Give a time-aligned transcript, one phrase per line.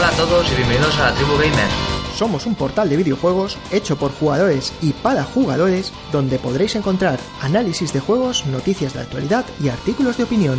[0.00, 1.68] Hola a todos y bienvenidos a la Tribu Gamer.
[2.16, 7.92] Somos un portal de videojuegos hecho por jugadores y para jugadores donde podréis encontrar análisis
[7.92, 10.58] de juegos, noticias de actualidad y artículos de opinión.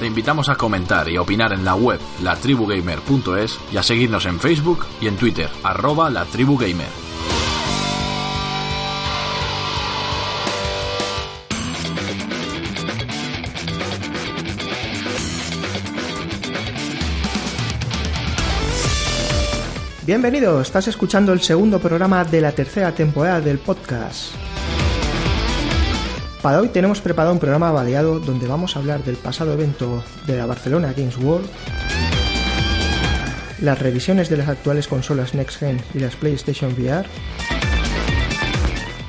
[0.00, 4.84] Te invitamos a comentar y opinar en la web latribugamer.es y a seguirnos en Facebook
[5.00, 7.09] y en Twitter, arroba latribugamer.
[20.10, 24.32] Bienvenido, estás escuchando el segundo programa de la tercera temporada del podcast.
[26.42, 30.36] Para hoy tenemos preparado un programa variado donde vamos a hablar del pasado evento de
[30.36, 31.48] la Barcelona Games World,
[33.60, 37.08] las revisiones de las actuales consolas Next Gen y las PlayStation VR,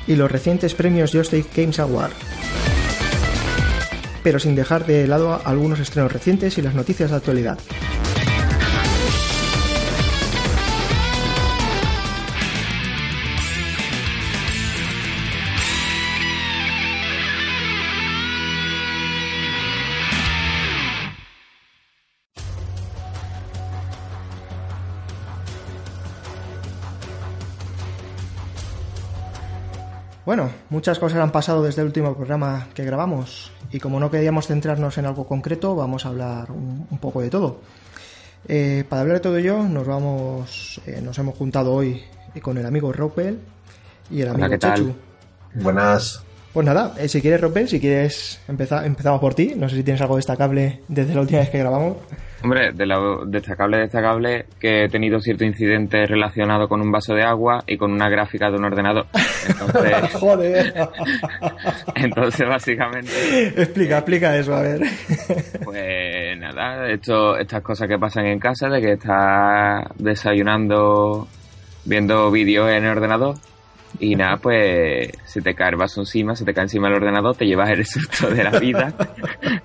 [0.06, 2.12] y los recientes premios Joystick Games Award.
[4.22, 7.58] Pero sin dejar de lado algunos estrenos recientes y las noticias de actualidad.
[30.34, 34.46] Bueno, muchas cosas han pasado desde el último programa que grabamos y como no queríamos
[34.46, 37.60] centrarnos en algo concreto, vamos a hablar un, un poco de todo.
[38.48, 42.02] Eh, para hablar de todo ello, nos vamos, eh, nos hemos juntado hoy
[42.40, 43.40] con el amigo Ropel
[44.10, 44.78] y el amigo Hola, ¿qué tal?
[44.78, 44.94] Chechu.
[45.56, 46.24] Buenas.
[46.52, 49.54] Pues nada, eh, si quieres Ropel, si quieres empezar, empezamos por ti.
[49.56, 51.96] No sé si tienes algo destacable desde la última vez que grabamos.
[52.44, 57.22] Hombre, de lo destacable, destacable, que he tenido cierto incidente relacionado con un vaso de
[57.22, 59.06] agua y con una gráfica de un ordenador.
[59.48, 60.74] Entonces, Joder.
[61.94, 64.82] entonces básicamente, explica, explica eso, a ver.
[65.64, 71.28] pues nada, esto, estas cosas que pasan en casa, de que estás desayunando,
[71.84, 73.36] viendo vídeos en el ordenador,
[73.98, 77.36] y nada, pues se te cae el vaso encima, se te cae encima el ordenador,
[77.36, 78.94] te llevas el susto de la vida,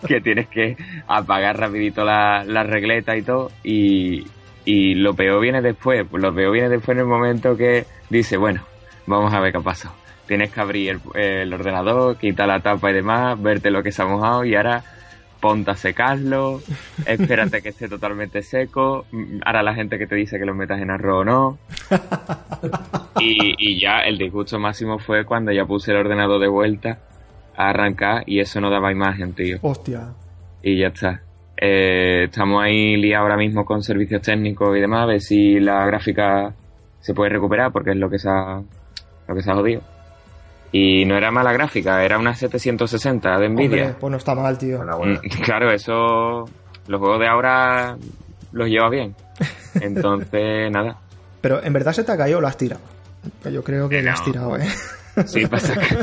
[0.07, 0.77] que tienes que
[1.07, 4.25] apagar rapidito la, la regleta y todo, y,
[4.65, 8.37] y lo peor viene después, pues lo peor viene después en el momento que dice,
[8.37, 8.63] bueno,
[9.05, 9.91] vamos a ver qué pasó.
[10.27, 14.01] Tienes que abrir el, el ordenador, quitar la tapa y demás, verte lo que se
[14.01, 14.83] ha mojado y ahora
[15.39, 16.61] ponte a secarlo,
[17.05, 19.05] espérate que esté totalmente seco,
[19.45, 21.57] ahora la gente que te dice que lo metas en arroz o no.
[23.19, 26.99] Y, y ya el disgusto máximo fue cuando ya puse el ordenador de vuelta
[27.55, 29.57] a arrancar y eso no daba imagen, tío.
[29.61, 30.13] Hostia.
[30.61, 31.21] Y ya está.
[31.59, 35.85] Eh, estamos ahí liados ahora mismo con servicios técnicos y demás, a ver si la
[35.87, 36.53] gráfica
[36.99, 38.61] se puede recuperar porque es lo que se ha,
[39.27, 39.81] lo que se ha jodido.
[40.71, 43.83] Y no era mala gráfica, era una 760 de Nvidia.
[43.83, 44.79] Hombre, pues no está mal, tío.
[44.83, 46.45] Mm, Claro, eso.
[46.87, 47.97] Los juegos de ahora
[48.51, 49.15] los lleva bien.
[49.81, 50.97] Entonces, nada.
[51.41, 52.81] Pero en verdad se te ha caído o lo has tirado.
[53.51, 54.25] Yo creo que Que lo has no.
[54.25, 54.67] tirado, eh.
[55.25, 55.95] Sí, pasa que.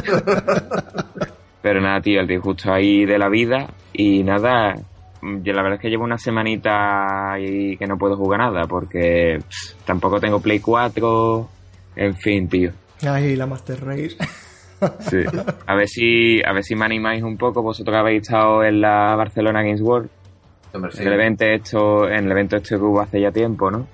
[1.63, 3.69] Pero nada, tío, el disgusto ahí de la vida.
[3.93, 4.75] Y nada,
[5.23, 8.63] yo la verdad es que llevo una semanita y que no puedo jugar nada.
[8.69, 9.39] Porque
[9.85, 11.49] tampoco tengo Play 4.
[11.97, 12.73] En fin, tío.
[13.07, 14.17] Ay, la Master Race.
[15.11, 15.19] Sí.
[15.67, 18.81] A ver si, a ver si me animáis un poco, vosotros que habéis estado en
[18.81, 20.09] la Barcelona Games World.
[20.73, 21.03] Hombre, sí.
[21.03, 23.87] En el evento hecho, en el evento este que hubo hace ya tiempo, ¿no?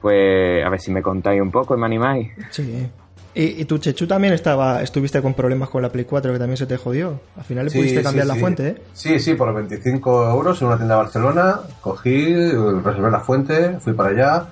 [0.00, 2.28] Pues a ver si me contáis un poco y me animáis.
[2.50, 2.88] Sí.
[3.34, 6.56] Y, y tu Chechu también estaba, estuviste con problemas con la Play 4 que también
[6.58, 7.20] se te jodió.
[7.36, 8.40] Al final le Sí, pudiste sí, cambiar la sí.
[8.40, 8.74] fuente, ¿eh?
[8.92, 13.92] Sí, sí, por 25 euros en una tienda de Barcelona, cogí, reservé la fuente, fui
[13.94, 14.46] para allá.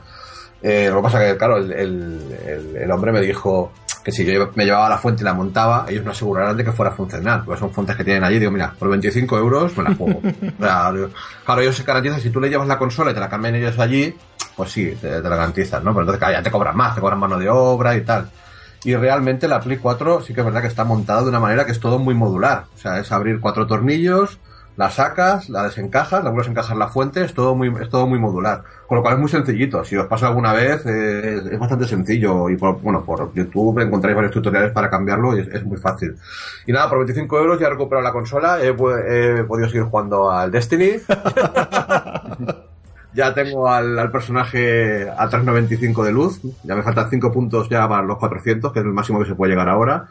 [0.62, 3.70] Eh, lo que pasa que, claro, el, el- el- el hombre me dijo
[4.04, 6.72] que si yo me llevaba la fuente y la montaba, ellos no asegurarán de que
[6.72, 8.38] fuera a funcionar, porque son fuentes que tienen allí.
[8.38, 10.20] Digo, mira, por 25 euros me la juego.
[10.60, 11.08] O sea, digo,
[11.44, 13.78] claro, ellos se garantizan, si tú le llevas la consola y te la cambian ellos
[13.78, 14.14] allí,
[14.56, 15.92] pues sí, te, te la garantizan, ¿no?
[15.92, 18.30] Pero entonces, claro, ya te cobran más, te cobran mano de obra y tal.
[18.84, 21.66] Y realmente la Play 4 sí que es verdad que está montada de una manera
[21.66, 22.64] que es todo muy modular.
[22.74, 24.38] O sea, es abrir cuatro tornillos,
[24.76, 28.06] la sacas, la desencajas, la vuelves a encajar la fuente, es todo muy, es todo
[28.06, 28.62] muy modular.
[28.86, 29.84] Con lo cual es muy sencillito.
[29.84, 32.48] Si os pasa alguna vez, eh, es, es bastante sencillo.
[32.48, 36.16] Y por, bueno, por YouTube encontráis varios tutoriales para cambiarlo y es, es muy fácil.
[36.66, 40.50] Y nada, por 25 euros ya he recuperado la consola, he podido seguir jugando al
[40.50, 40.92] Destiny.
[43.12, 46.40] Ya tengo al, al personaje a 395 de luz.
[46.62, 49.34] Ya me faltan 5 puntos ya para los 400, que es el máximo que se
[49.34, 50.06] puede llegar ahora.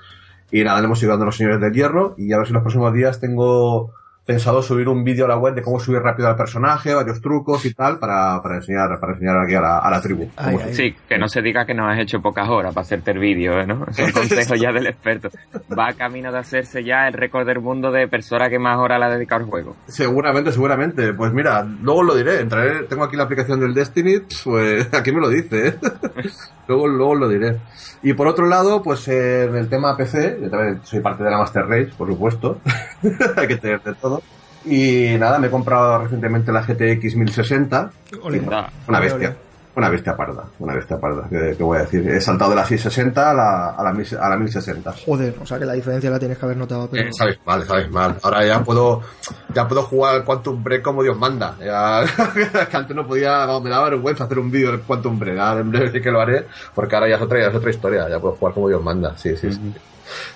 [0.51, 2.16] Y nada, le hemos ido dando a los señores del hierro.
[2.18, 3.94] Y a ver si en los próximos días tengo
[4.30, 7.66] pensado subir un vídeo a la web de cómo subir rápido al personaje, varios trucos
[7.66, 10.30] y tal, para, para enseñar, para enseñar aquí a la, a la tribu.
[10.38, 10.74] Ay, Cómo- ay.
[10.76, 13.54] Sí, que no se diga que no has hecho pocas horas para hacerte el vídeo,
[13.60, 13.88] ¿eh, ¿no?
[13.92, 15.30] Son consejos ya del experto.
[15.76, 19.06] Va camino de hacerse ya el récord del mundo de persona que más horas le
[19.06, 19.76] ha dedicado al juego.
[19.88, 21.12] Seguramente, seguramente.
[21.14, 22.42] Pues mira, luego os lo diré.
[22.42, 25.76] Entraré, tengo aquí la aplicación del Destiny, pues aquí me lo dice, ¿eh?
[26.68, 27.58] luego, luego os lo diré.
[28.04, 31.31] Y por otro lado, pues eh, en el tema PC, yo también soy parte de
[31.31, 32.62] la Master Race, por supuesto.
[33.36, 34.19] Hay que tener de todo.
[34.65, 37.91] Y nada, me he comprado recientemente la GTX 1060.
[38.21, 38.39] Ole.
[38.39, 38.69] Anda.
[38.88, 39.35] Una bestia.
[39.75, 40.44] Una bestia parda.
[40.59, 41.27] Una bestia parda.
[41.29, 42.06] ¿Qué, qué voy a decir?
[42.09, 44.94] He saltado de la 660 a la, a la, 1000 a la 1060.
[45.06, 47.07] Joder, o sea que la diferencia la tienes que haber notado, pero...
[47.07, 48.17] Eh, sabes mal, sabes mal.
[48.21, 49.01] Ahora ya puedo,
[49.53, 51.56] ya puedo jugar al Quantum Break como Dios manda.
[51.63, 52.03] Ya,
[52.69, 55.39] que antes no podía, vamos, me daba vergüenza hacer un vídeo del Quantum Break.
[55.39, 56.45] Ahora en breve sí que lo haré,
[56.75, 58.09] porque ahora ya es otra, ya es otra historia.
[58.09, 59.15] Ya puedo jugar como Dios manda.
[59.17, 59.50] Sí, sí,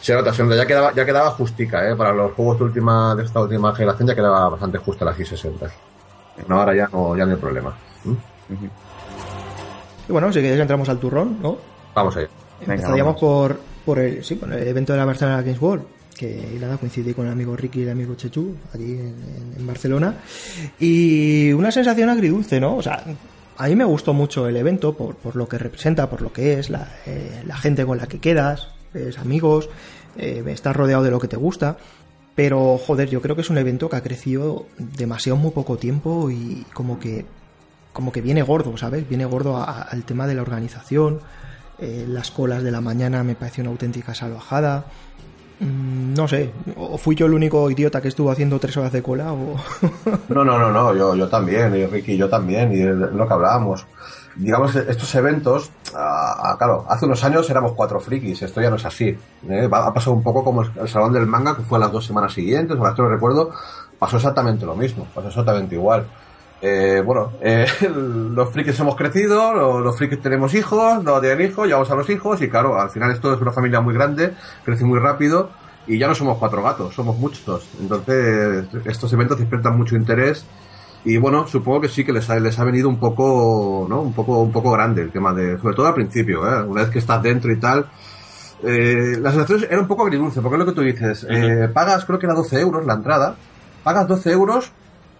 [0.02, 0.32] se nota.
[0.56, 1.96] Ya quedaba, ya quedaba justica, eh.
[1.96, 5.74] Para los juegos de última, de esta última generación ya quedaba bastante justa la 660.
[6.48, 7.76] No, ahora ya no, ya no hay problema.
[8.04, 8.14] ¿Mm?
[10.10, 11.58] Y bueno, si queréis entramos al turrón, ¿no?
[11.94, 12.28] Vamos allá.
[12.62, 15.84] Empezaríamos por, por el, sí, por el evento de la Barcelona Games World,
[16.18, 19.68] que nada, coincidí con el amigo Ricky y el amigo Chechu, allí en, en- en
[19.68, 20.16] Barcelona.
[20.80, 22.76] Y una sensación agridulce, ¿no?
[22.78, 23.04] O sea,
[23.58, 26.60] a mí me gustó mucho el evento por, por lo que representa, por lo que
[26.60, 28.70] es, la, eh, la gente con la que quedas,
[29.20, 29.70] amigos,
[30.18, 31.78] eh, estás rodeado de lo que te gusta.
[32.36, 36.32] Pero, joder, yo creo que es un evento que ha crecido demasiado muy poco tiempo
[36.32, 37.26] y como que
[37.94, 39.08] como que viene gordo, ¿sabes?
[39.08, 41.20] Viene gordo a- al tema de la organización.
[41.80, 44.86] eh, las colas de la mañana me pareció una auténtica salvajada.
[45.60, 49.02] Mm, no sé, o fui yo el único idiota que estuvo haciendo tres horas de
[49.04, 49.56] cola o...
[50.30, 53.34] No, no, no, no, yo, yo también, y Ricky, yo también, y es lo que
[53.34, 53.86] hablábamos.
[54.36, 58.78] Digamos, estos eventos, ah, ah, claro, hace unos años éramos cuatro frikis, esto ya no
[58.78, 59.16] es así.
[59.48, 59.70] ¿eh?
[59.72, 62.34] Ha pasado un poco como el, Salón del Manga, que fue a las dos semanas
[62.34, 63.52] siguientes, o las que no recuerdo,
[64.00, 66.08] pasó exactamente lo mismo, pasó exactamente igual.
[66.62, 71.68] Eh, bueno, eh, los frikis hemos crecido, los, los frikis tenemos hijos, no tienen hijos,
[71.68, 74.34] llevamos a los hijos, y claro, al final esto es una familia muy grande,
[74.64, 75.50] crece muy rápido,
[75.86, 77.68] y ya no somos cuatro gatos, somos muchos.
[77.80, 80.46] Entonces, estos eventos despiertan mucho interés
[81.06, 84.02] y bueno, supongo que sí que les ha, les ha venido un poco, ¿no?
[84.02, 86.64] Un poco, un poco grande el tema de, sobre todo al principio, ¿eh?
[86.64, 87.86] Una vez que estás dentro y tal.
[88.64, 91.28] Eh, la sensación era un poco agridulce, porque es lo que tú dices.
[91.30, 93.36] eh, pagas, creo que era 12 euros la entrada.
[93.84, 94.72] Pagas 12 euros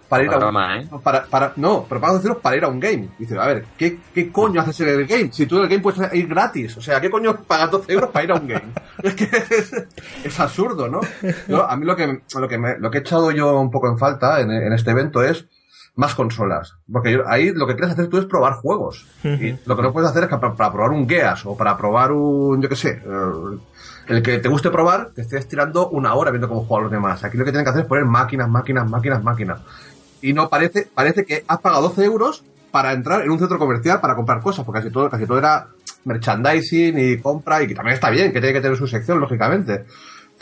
[0.08, 0.88] para ir a Para un, más, ¿eh?
[1.02, 3.08] para, para, no, pero pagas 12 euros para ir a un game.
[3.18, 5.30] Dices, a ver, ¿qué, ¿qué coño haces en el game?
[5.32, 6.76] Si tú en el game puedes ir gratis.
[6.78, 8.72] O sea, ¿qué coño pagas 12 euros para ir a un game?
[9.02, 9.72] Es que es,
[10.24, 11.00] es absurdo, ¿no?
[11.68, 13.98] A mí lo que, lo que me, lo que he echado yo un poco en
[13.98, 15.46] falta en, en este evento es
[15.96, 16.74] más consolas.
[16.92, 19.06] Porque yo- ahí lo que quieres hacer tú es probar juegos.
[19.22, 21.76] Y lo que no puedes hacer es que para, para probar un Geas o para
[21.76, 23.58] probar un, yo qué sé, eh,
[24.08, 27.22] el que te guste probar, te estés tirando una hora viendo cómo juegan los demás.
[27.24, 29.60] Aquí lo que tienen que hacer es poner máquinas, máquinas, máquinas, máquinas.
[30.20, 34.00] Y no parece, parece que has pagado 12 euros para entrar en un centro comercial
[34.00, 35.68] para comprar cosas, porque casi todo, casi todo era
[36.04, 39.84] merchandising y compra, y que también está bien, que tiene que tener su sección, lógicamente.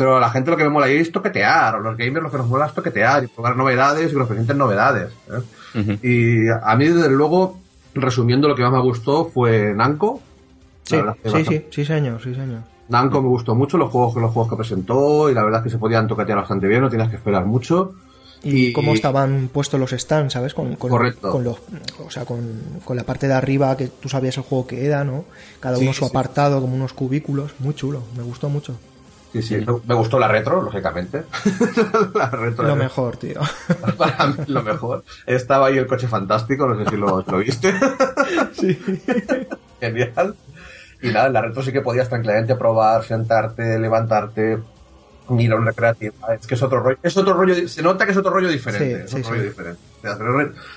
[0.02, 2.30] Pero a la gente lo que me mola ahí es toquetear, o los gamers lo
[2.32, 5.12] que nos mola es toquetear y probar novedades y que nos presenten novedades.
[5.30, 5.98] ¿eh?
[6.02, 7.60] Y a mí, desde luego,
[7.94, 10.20] resumiendo, lo que más me gustó fue Namco.
[10.82, 12.62] Sí, sí, sí, sí, señor, sí, señor.
[12.88, 15.70] Namco me gustó mucho, los juegos, los juegos que presentó, y la verdad es que
[15.70, 17.92] se podían toquetear bastante bien, no tienes que esperar mucho.
[18.42, 20.52] Y, Y- cómo estaban puestos los stands, ¿sabes?
[20.52, 21.30] Con, con, Correcto.
[21.30, 21.58] con los,
[22.04, 22.40] o sea, con,
[22.84, 25.26] con la parte de arriba que tú sabías el juego que era, ¿no?
[25.60, 26.10] Cada Sí, uno su sí.
[26.10, 27.52] apartado, como unos cubículos.
[27.60, 28.74] Muy chulo, me gustó mucho.
[29.32, 31.24] Sí, sí, me- gustó la retro, lógicamente.
[32.14, 33.40] la retro Lo era- mejor, tío.
[33.96, 35.04] para mí lo mejor.
[35.26, 37.72] Estaba ahí el coche fantástico, no sé si lo, lo viste.
[38.52, 38.78] sí.
[39.80, 40.34] Genial.
[41.00, 44.58] Y nada, en la retro sí que podías tranquilamente probar, sentarte, levantarte,
[45.38, 46.14] ir a un recreativo.
[46.38, 46.98] Es que es otro rollo.
[47.02, 48.96] Es otro rollo, se nota que es otro rollo diferente.
[48.96, 49.30] Sí, es sí, otro sí.
[49.30, 49.80] rollo diferente.
[49.98, 50.16] O sea,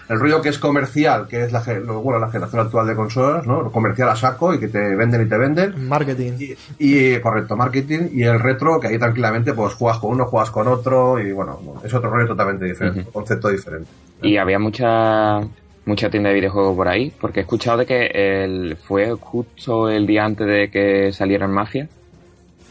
[0.10, 3.62] El, rollo que es comercial, que es la, bueno, la generación actual de consolas, ¿no?
[3.62, 5.88] Lo comercial a saco y que te venden y te venden.
[5.88, 6.34] Marketing.
[6.40, 10.52] Y, y, correcto, marketing y el retro, que ahí tranquilamente pues juegas con uno, juegas
[10.52, 13.90] con otro y bueno, es otro rollo totalmente diferente, un concepto diferente.
[14.22, 15.42] Y había mucha
[15.86, 18.06] mucha tienda de videojuegos por ahí, porque he escuchado de que
[18.44, 21.88] el, fue justo el día antes de que saliera el Mafia.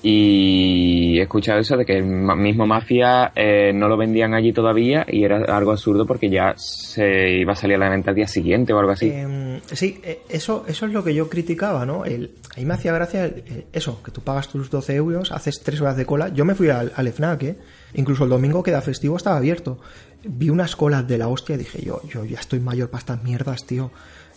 [0.07, 5.07] Y he escuchado eso de que el mismo Mafia eh, no lo vendían allí todavía
[5.09, 8.29] y era algo absurdo porque ya se iba a salir a la venta al día
[8.29, 9.09] siguiente o algo así.
[9.11, 12.05] Eh, sí, eh, eso, eso es lo que yo criticaba, ¿no?
[12.05, 15.63] El, a mí me hacía gracia el- eso, que tú pagas tus 12 euros, haces
[15.63, 16.29] 3 horas de cola.
[16.29, 17.57] Yo me fui al, al FNAC, ¿eh?
[17.95, 19.79] Incluso el domingo que era festivo estaba abierto.
[20.23, 23.23] Vi unas colas de la hostia y dije, yo, yo ya estoy mayor para estas
[23.25, 23.91] mierdas, tío.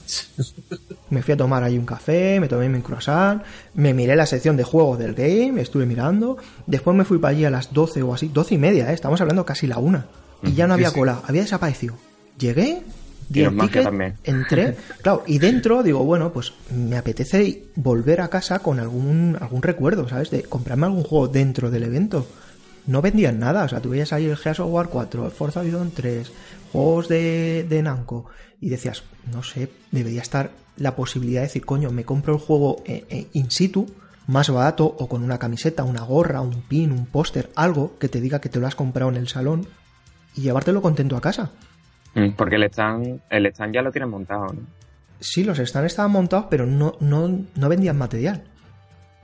[1.09, 3.41] Me fui a tomar ahí un café, me tomé mi croissant,
[3.75, 6.37] me miré la sección de juegos del game, estuve mirando.
[6.65, 8.93] Después me fui para allí a las 12 o así, 12 y media, ¿eh?
[8.93, 10.05] Estamos hablando casi la una.
[10.43, 11.95] y ya no había cola, había desaparecido.
[12.37, 12.83] Llegué,
[13.29, 14.15] di Y el ticket, también.
[14.25, 19.61] entré, claro, y dentro digo, bueno, pues me apetece volver a casa con algún, algún
[19.61, 20.29] recuerdo, ¿sabes?
[20.29, 22.27] De comprarme algún juego dentro del evento.
[22.85, 25.59] No vendían nada, o sea, tú veías ahí el Gears of War 4, el Forza
[25.61, 26.31] Horizon 3,
[26.71, 28.25] juegos de, de Namco,
[28.59, 32.81] y decías, no sé, debería estar la posibilidad de decir, coño, me compro el juego
[32.85, 33.87] eh, eh, in situ,
[34.27, 38.19] más barato, o con una camiseta, una gorra, un pin, un póster, algo que te
[38.21, 39.67] diga que te lo has comprado en el salón,
[40.35, 41.51] y llevártelo contento a casa.
[42.13, 44.61] Mm, Porque el stand, el stand ya lo tienen montado, ¿no?
[45.19, 48.43] Sí, los stands estaban montados, pero no, no, no vendían material.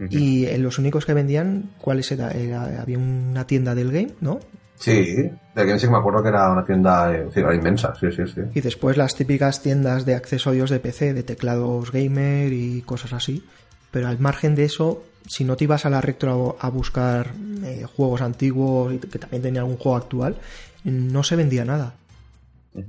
[0.09, 2.31] Y eh, los únicos que vendían, ¿cuáles era?
[2.31, 4.39] Era- había una tienda del game, ¿no?
[4.84, 5.16] Sí,
[5.56, 8.42] de que me acuerdo que era una tienda eh, era inmensa, sí, sí, sí.
[8.54, 13.46] Y después las típicas tiendas de accesorios de PC, de teclados gamer y cosas así.
[13.92, 17.32] Pero al margen de eso, si no te ibas a la retro a buscar
[17.63, 20.36] eh, juegos antiguos y que también tenía algún juego actual,
[20.84, 21.94] no se vendía nada.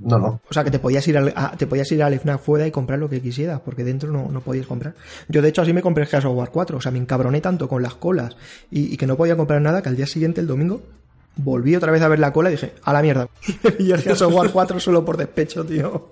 [0.01, 0.41] No, no.
[0.49, 2.71] O sea, que te podías ir al, a- te podías ir al FNAC fuera y
[2.71, 4.95] comprar lo que quisieras, porque dentro no, no podías comprar.
[5.29, 6.77] Yo, de hecho, así me compré el Gears of War 4.
[6.77, 8.35] O sea, me encabroné tanto con las colas
[8.71, 10.81] y, y que no podía comprar nada que al día siguiente, el domingo,
[11.37, 13.27] volví otra vez a ver la cola y dije, a la mierda.
[13.79, 16.09] y el Gears of War 4 solo por despecho, tío.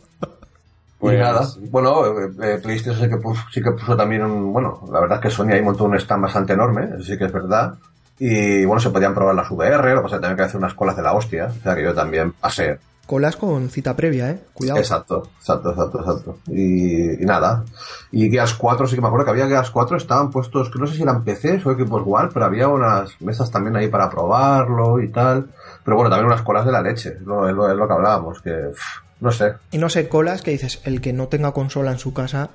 [1.00, 4.88] Pues- nada, bueno, eh, eh, PlayStation sí que, puso, sí que puso también un, bueno,
[4.90, 7.32] la verdad es que Sony ahí montó un stand bastante enorme, eso sí que es
[7.32, 7.74] verdad.
[8.20, 10.58] Y bueno, se podían probar las VR, lo que pasa es que también que hacer
[10.58, 12.80] unas colas de la hostia, o sea que yo también pasé.
[13.06, 14.40] Colas con cita previa, ¿eh?
[14.54, 14.80] Cuidado.
[14.80, 16.38] Exacto, exacto, exacto, exacto.
[16.48, 17.66] Y, y nada.
[18.12, 20.88] Y Gears 4, sí que me acuerdo que había Gears 4, estaban puestos, que no
[20.88, 25.02] sé si eran PCs o equipos One, pero había unas mesas también ahí para probarlo
[25.02, 25.50] y tal.
[25.84, 27.94] Pero bueno, también unas colas de la leche, es lo, es lo, es lo que
[27.94, 28.82] hablábamos, que pff,
[29.20, 29.54] no sé.
[29.72, 32.52] Y no sé, colas que dices, el que no tenga consola en su casa,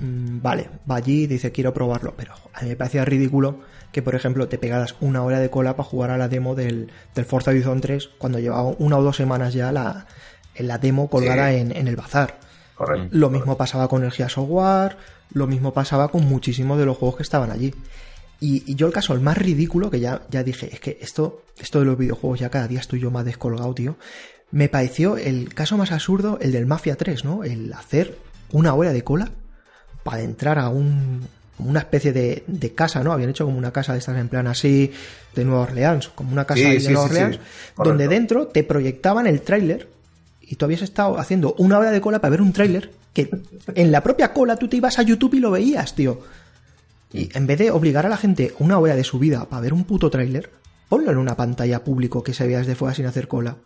[0.00, 2.14] mm, vale, va allí y dice quiero probarlo.
[2.16, 3.60] Pero a mí me parecía ridículo
[3.92, 6.90] que, por ejemplo, te pegaras una hora de cola para jugar a la demo del,
[7.14, 10.06] del Forza Horizon 3 cuando llevaba una o dos semanas ya la,
[10.54, 11.56] en la demo colgada Sí.
[11.58, 12.38] en, en el bazar.
[12.74, 13.08] Correcto.
[13.12, 14.96] Lo mismo pasaba con el Gears of War,
[15.32, 17.72] lo mismo pasaba con muchísimos de los juegos que estaban allí.
[18.40, 21.44] Y, y yo el caso, el más ridículo, que ya, ya dije, es que esto,
[21.58, 23.96] esto de los videojuegos ya cada día estoy yo más descolgado, tío.
[24.50, 27.44] Me pareció el caso más absurdo, el del Mafia 3, ¿no?
[27.44, 28.18] El hacer
[28.50, 29.30] una hora de cola
[30.04, 33.12] para entrar a un, como una especie de, de casa, ¿no?
[33.12, 34.92] Habían hecho como una casa de estas en plan así
[35.34, 37.14] de Nueva Orleans, como una casa Sí, de sí, Nueva sí.
[37.14, 37.38] Orleans,
[37.76, 39.88] donde dentro te proyectaban el tráiler
[40.40, 43.30] y tú habías estado haciendo una hora de cola para ver un tráiler que
[43.74, 46.20] en la propia cola tú te ibas a YouTube y lo veías, tío.
[47.12, 49.72] Y en vez de obligar a la gente una hora de su vida para ver
[49.72, 50.50] un puto tráiler,
[50.88, 53.56] ponlo en una pantalla público que se vea desde fuera sin hacer cola.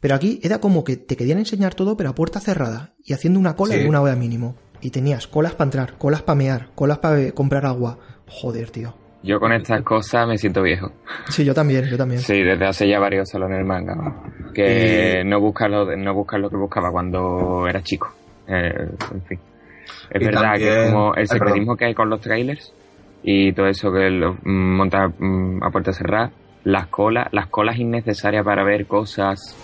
[0.00, 3.40] Pero aquí era como que te querían enseñar todo, pero a puerta cerrada y haciendo
[3.40, 4.54] una cola de una hora mínimo.
[4.84, 7.96] Y tenías colas para entrar, colas para mear, colas para comprar agua.
[8.28, 8.94] Joder, tío.
[9.22, 10.92] Yo con estas cosas me siento viejo.
[11.30, 12.20] Sí, yo también, yo también.
[12.20, 13.94] Sí, desde hace ya varios salones del manga.
[13.94, 14.52] ¿no?
[14.52, 18.12] Que no buscas lo, no buscas lo que buscaba cuando era chico.
[18.46, 19.38] Eh, en fin.
[20.10, 22.74] Es Y verdad que también- es como el Ay, secretismo que hay con los trailers
[23.22, 26.30] y todo eso que lo mm, monta mm, a puerta cerrada.
[26.64, 29.56] Las colas, las colas innecesarias para ver cosas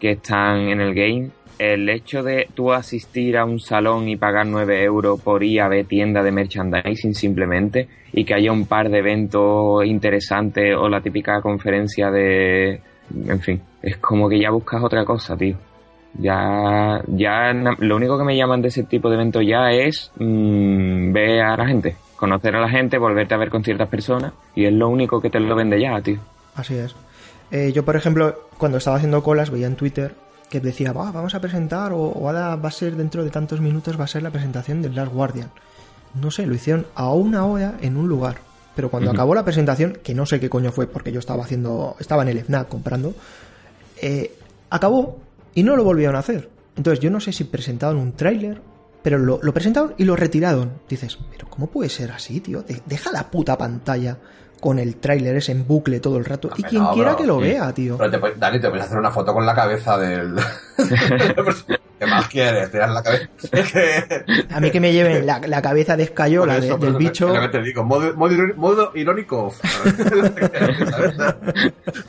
[0.00, 1.30] que están en el game.
[1.60, 5.68] El hecho de tú asistir a un salón y pagar 9 euros por ir a
[5.68, 11.02] ver tienda de merchandising simplemente y que haya un par de eventos interesantes o la
[11.02, 12.80] típica conferencia de...
[13.26, 15.54] En fin, es como que ya buscas otra cosa, tío.
[16.14, 21.12] Ya, ya lo único que me llaman de ese tipo de eventos ya es mm,
[21.12, 24.64] ver a la gente, conocer a la gente, volverte a ver con ciertas personas y
[24.64, 26.20] es lo único que te lo vende ya, tío.
[26.54, 26.96] Así es.
[27.50, 30.14] Eh, yo, por ejemplo, cuando estaba haciendo colas, veía en Twitter
[30.50, 33.60] que decía, "Va, vamos a presentar, o, o ahora va a ser dentro de tantos
[33.62, 35.50] minutos, va a ser la presentación del Last Guardian.
[36.20, 38.36] No sé, lo hicieron a una hora en un lugar.
[38.76, 41.96] Pero cuando acabó la presentación, que no sé qué coño fue, porque yo estaba haciendo,
[41.98, 43.14] estaba en el FNAC comprando,
[44.00, 44.34] eh,
[44.70, 45.18] acabó
[45.54, 46.48] y no lo volvieron a hacer.
[46.76, 48.60] Entonces yo no sé si presentaron un tráiler,
[49.02, 50.72] pero lo, lo presentaron y lo retiraron.
[50.88, 52.62] Dices, pero ¿cómo puede ser así, tío?
[52.62, 54.18] De- deja la puta pantalla
[54.60, 56.50] con el tráiler ese en bucle todo el rato.
[56.56, 57.42] y quien no, quiera bro, que lo sí.
[57.44, 57.96] vea, tío.
[57.98, 60.36] Pero te, puedes- Dani, te puedes hacer una foto con la cabeza del.
[61.98, 62.70] ¿Qué más quieres?
[62.70, 63.26] Tiras la cabeza.
[63.52, 64.44] Es que.
[64.54, 67.28] A mí que me lleven la, la cabeza de escayola de- del bicho.
[67.28, 69.46] es lo que te digo, modo, modo, iró- modo irónico.
[69.52, 69.52] o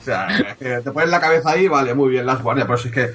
[0.03, 2.87] sea, es que te pones la cabeza ahí, vale, muy bien, las guardias, pero si
[2.89, 3.09] es que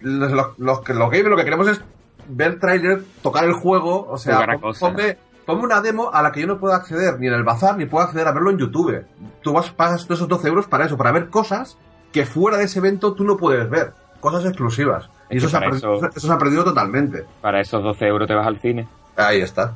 [0.00, 1.80] los, los, los que los gamers lo que queremos es
[2.28, 4.46] ver trailer, tocar el juego, o sea,
[4.80, 7.76] ponme, ponme una demo a la que yo no puedo acceder ni en el bazar
[7.78, 9.04] ni puedo acceder a verlo en YouTube.
[9.42, 11.78] Tú vas, pagas todos esos 12 euros para eso, para ver cosas
[12.12, 15.08] que fuera de ese evento tú no puedes ver, cosas exclusivas.
[15.30, 17.24] Y Es eso, se ha, eso- eso se ha perdido totalmente.
[17.40, 18.88] Para esos 12 euros te vas al cine.
[19.16, 19.74] Ahí está.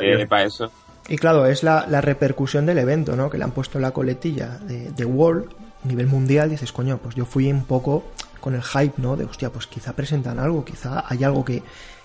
[0.00, 0.70] Eh, para eso.
[1.08, 3.28] Y claro, es la, la repercusión del evento, ¿no?
[3.30, 5.48] Que le han puesto la coletilla de, de Wall,
[5.84, 8.04] nivel mundial, dices, coño, pues yo fui un poco
[8.40, 9.16] con el hype, ¿no?
[9.16, 11.62] De, hostia, pues quizá presentan algo, quizá hay algo que,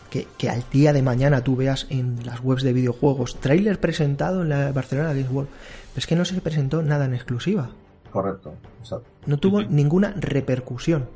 [0.09, 4.41] que, que al día de mañana tú veas en las webs de videojuegos, trailer presentado
[4.41, 5.49] en la Barcelona Games World.
[5.49, 7.71] Pero es que no se presentó nada en exclusiva.
[8.11, 9.07] Correcto, exacto.
[9.25, 11.09] No tuvo ninguna repercusión.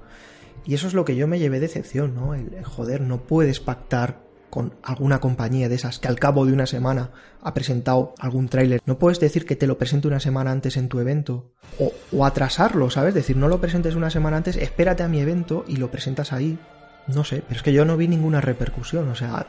[0.66, 2.36] Y eso es lo que yo me llevé decepción, ¿no?
[2.36, 6.54] El, el, joder, no puedes pactar con alguna compañía de esas que al cabo de
[6.54, 7.10] una semana
[7.42, 8.82] ha presentado algún tráiler.
[8.86, 11.50] No puedes decir que te lo presente una semana antes en tu evento.
[11.80, 13.16] O, o atrasarlo, ¿sabes?
[13.16, 16.60] Decir, no lo presentes una semana antes, espérate a mi evento y lo presentas ahí.
[17.08, 19.10] No sé, pero es que yo no vi ninguna repercusión.
[19.10, 19.46] O sea,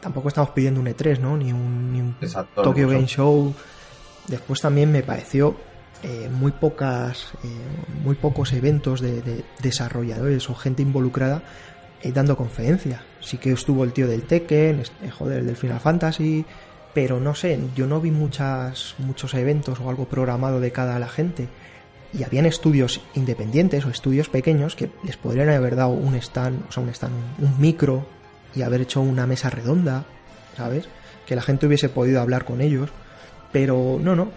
[0.00, 1.36] tampoco estamos pidiendo un E3, ¿no?
[1.36, 2.88] Ni un, ni un Exacto, Tokyo.
[2.88, 3.54] Game Show.
[4.28, 5.54] Después también me pareció
[6.02, 7.48] eh, muy pocas, eh,
[8.02, 11.42] muy pocos eventos de, de, desarrolladores o gente involucrada
[12.04, 13.02] eh, dando conferencia.
[13.20, 16.44] Sí que estuvo el tío del Tekken, eh, joder, el del Final Fantasy,
[16.92, 20.98] pero no sé, yo no vi muchas, muchos eventos o algo programado de cada a
[20.98, 21.48] la gente.
[22.16, 26.72] Y habían estudios independientes o estudios pequeños que les podrían haber dado un stand, o
[26.72, 28.06] sea, un stand, un, micro
[28.54, 30.04] y haber hecho una mesa redonda,
[30.56, 30.88] ¿sabes?
[31.26, 32.90] Que la gente hubiese podido hablar con ellos.
[33.50, 34.28] Pero no, no,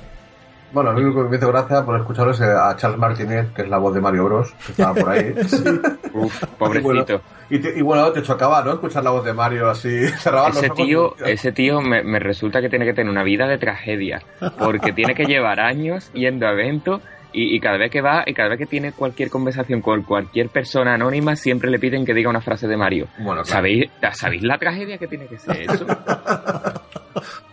[0.74, 3.62] Bueno, a mí lo que me hizo gracia por escuchar es a Charles Martinet, que
[3.64, 5.34] es la voz de Mario Bros, que estaba por ahí.
[6.14, 6.84] Uf, Y pobrecito.
[6.84, 8.74] bueno, y, te- y bueno, te chocaba, ¿no?
[8.74, 12.20] Escuchar la voz de Mario así, cerraba los Ese ojos tío, ese tío me, me
[12.20, 14.22] resulta que tiene que tener una vida de tragedia,
[14.60, 17.02] porque tiene que llevar años yendo a eventos
[17.34, 20.50] y, y cada vez que va y cada vez que tiene cualquier conversación con cualquier
[20.50, 23.08] persona anónima siempre le piden que diga una frase de Mario.
[23.18, 23.46] Bueno, claro.
[23.46, 25.86] ¿Sabéis, ¿Sabéis la tragedia que tiene que ser eso?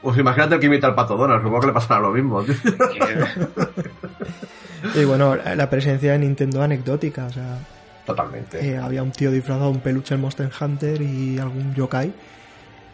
[0.02, 2.42] Pues imagínate el que imita al pato Donald, supongo que le pasará lo mismo.
[2.42, 2.54] tío.
[4.94, 7.56] Y bueno, la presencia de Nintendo anecdótica, o sea,
[8.04, 8.62] Totalmente.
[8.62, 12.12] eh, había un tío disfrazado un peluche en Monster Hunter y algún yokai.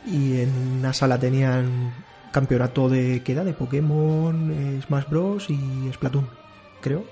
[0.07, 1.93] Y en una sala tenían
[2.31, 3.43] campeonato de, ¿qué era?
[3.43, 5.51] De Pokémon, eh, Smash Bros.
[5.51, 6.29] y Splatoon,
[6.81, 7.05] creo.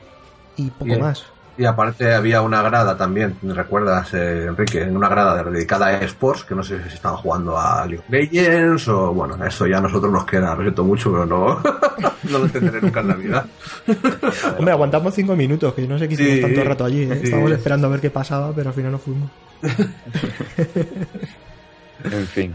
[0.57, 1.01] Y poco Bien.
[1.01, 1.25] más.
[1.59, 4.85] Y aparte había una grada también, ¿recuerdas, eh, Enrique?
[4.85, 8.87] Una grada dedicada a esports, que no sé si estaban jugando a League of Legends
[8.87, 11.61] o, bueno, eso ya a nosotros nos queda, lo siento mucho, pero no,
[12.31, 13.45] no lo entenderé nunca en la vida.
[14.57, 17.03] Hombre, aguantamos cinco minutos, que yo no sé qué hicimos Sí, tanto rato allí.
[17.03, 17.17] ¿eh?
[17.17, 17.25] sí.
[17.25, 19.29] Estábamos esperando a ver qué pasaba, pero al final no fuimos.
[22.05, 22.55] en fin,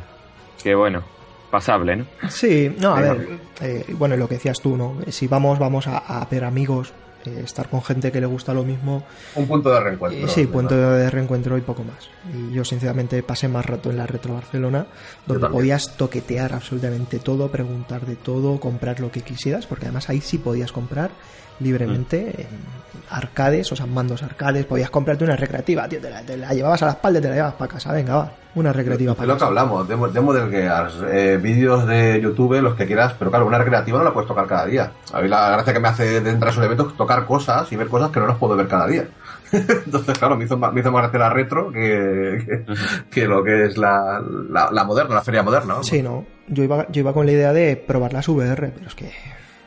[0.64, 1.04] que bueno,
[1.52, 2.06] pasable, ¿no?
[2.30, 3.28] Sí, no, a ver,
[3.60, 4.96] eh, bueno, lo que decías tú, ¿no?
[5.10, 6.94] Si vamos, vamos a, a ver amigos,
[7.26, 9.04] eh, estar con gente que le gusta lo mismo.
[9.36, 10.26] Un punto de reencuentro.
[10.26, 10.54] Y sí, ¿verdad?
[10.54, 12.10] punto de reencuentro y poco más.
[12.34, 14.88] Y yo, sinceramente, pasé más rato en la Retro Barcelona,
[15.26, 20.22] donde podías toquetear absolutamente todo, preguntar de todo, comprar lo que quisieras, porque además ahí
[20.22, 21.12] sí podías comprar
[21.60, 22.74] libremente en
[23.10, 26.82] arcades, o sea, mandos arcades, podías comprarte una recreativa, tío, te la, te la llevabas
[26.82, 29.28] a la espalda y te la llevabas para casa, venga, va, una recreativa Es para
[29.28, 33.30] lo que hablamos, de, de Model Gears, eh, vídeos de YouTube, los que quieras, pero
[33.30, 34.92] claro, una recreativa no la puedes tocar cada día.
[35.14, 37.72] A mí la gracia que me hace de entrar a esos eventos es tocar cosas
[37.72, 39.06] y ver cosas que no las puedo ver cada día.
[39.52, 42.66] Entonces, claro, me hizo, más- me hizo más gracia la retro que, que,
[43.12, 45.74] que lo que es la, la, la moderna, la feria moderna.
[45.74, 45.88] vamos.
[45.88, 46.26] Sí, no.
[46.48, 49.12] Yo iba, yo iba con la idea de probar las VR, pero es que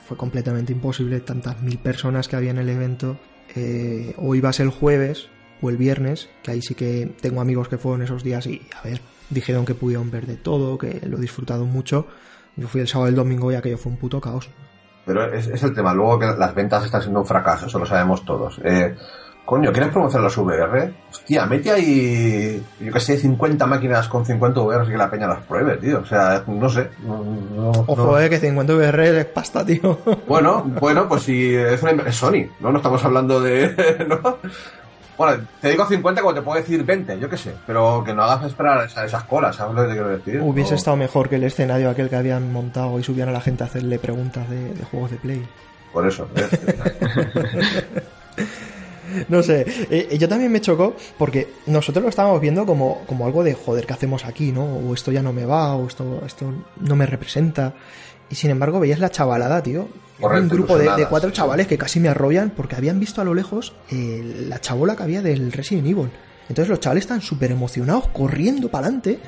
[0.07, 1.21] fue completamente imposible.
[1.21, 3.19] Tantas mil personas que había en el evento.
[3.55, 5.29] Eh, o ibas el jueves
[5.62, 8.87] o el viernes, que ahí sí que tengo amigos que fueron esos días y, a
[8.87, 12.07] ver, dijeron que pudieron ver de todo, que lo he disfrutado mucho.
[12.57, 14.51] Yo fui el sábado y el domingo y aquello fue un puto caos.
[15.05, 15.95] Pero es, el tema.
[15.95, 18.61] Luego que las ventas están siendo un fracaso, eso lo sabemos todos.
[18.64, 18.97] Eh,
[19.46, 20.92] coño, ¿quieres promocionar las VR?
[21.11, 25.26] Hostia, mete ahí, yo que sé, 50 máquinas con 50 VR y que la peña
[25.28, 26.00] las pruebe, tío.
[26.00, 26.90] O sea, no sé.
[27.06, 28.20] no- no- Ojo, no.
[28.20, 29.98] eh, que 50 VR es pasta, tío.
[30.28, 32.70] Bueno, bueno, pues si es, una, es Sony, ¿no?
[32.72, 34.04] No estamos hablando de...
[34.09, 34.38] ¿no?
[35.16, 37.54] Bueno, te digo 50 como te puedo decir 20, yo qué sé.
[37.66, 40.40] Pero que no hagas esperar esa- esas colas, ¿sabes lo que te quiero decir?
[40.42, 43.40] Hubiese No, estado mejor que el escenario aquel que habían montado y subían a la
[43.40, 45.48] gente a hacerle preguntas de, de juegos de Play.
[45.92, 46.28] Por eso.
[46.35, 46.48] ¿eh?
[49.29, 53.44] No sé, eh, yo también me chocó porque nosotros lo estábamos viendo como, como algo
[53.44, 54.52] de joder, ¿qué hacemos aquí?
[54.52, 54.64] ¿no?
[54.64, 57.74] O esto ya no me va, o esto, esto no me representa.
[58.29, 59.88] Y sin embargo, veías la chavalada, tío.
[60.20, 63.35] Correcto, un grupo de, cuatro chavales que casi me arrollan porque habían visto a lo
[63.35, 66.11] lejos eh, la chabola que había del Resident Evil.
[66.48, 69.18] Entonces los chavales están súper emocionados, corriendo para adelante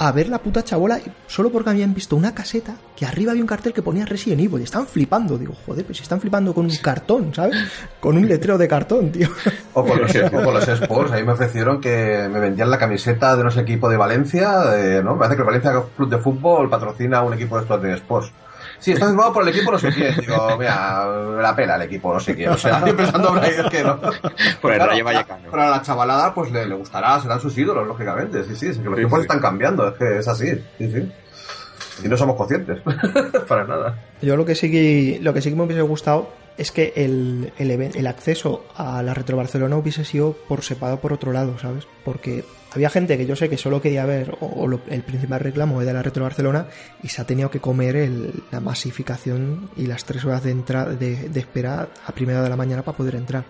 [0.00, 3.48] a ver la puta chabola solo porque habían visto una caseta que arriba había un
[3.48, 5.36] cartel que ponía Resident Evil y estaban flipando.
[5.36, 7.56] Digo, joder, pues si están flipando con un cartón, ¿sabes?
[8.00, 9.28] Con un letrero de cartón, tío.
[9.74, 13.36] O con los, o con los sports, ahí me ofrecieron que me vendían la camiseta
[13.36, 15.14] de no sé equipo de Valencia, de- ¿no?
[15.14, 18.32] Me parece que el Valencia Club de Fútbol patrocina un equipo de estos de sports.
[18.80, 20.14] Sí, está firmado por el equipo no sé quién.
[20.18, 21.04] Digo, mira,
[21.36, 22.50] me la pela el equipo no sé quién.
[22.50, 23.98] O sea, estoy pensando es que no.
[24.60, 25.48] Por el Claro, Rayo Vallecano.
[25.50, 28.44] Pero a la chavalada pues le, le gustará, serán sus ídolos, lógicamente.
[28.44, 29.22] Sí, sí, es que los Sí, tiempos sí.
[29.22, 30.46] están cambiando, es que es así.
[30.78, 31.12] Sí, sí.
[32.04, 32.80] Y no somos conscientes.
[33.48, 33.98] Para nada.
[34.22, 37.52] Yo lo que sí que, lo que sí que me hubiese gustado es que el,
[37.58, 41.86] el, el acceso a la Retro Barcelona hubiese sido por separado por otro lado, ¿sabes?
[42.04, 45.40] Porque había gente que yo sé que solo quería ver, o, o lo- el principal
[45.40, 46.66] reclamo de la Retro Barcelona,
[47.02, 50.92] y se ha tenido que comer el- la masificación y las tres horas de, entrada
[50.94, 53.44] de, de espera a primera de la mañana para poder entrar.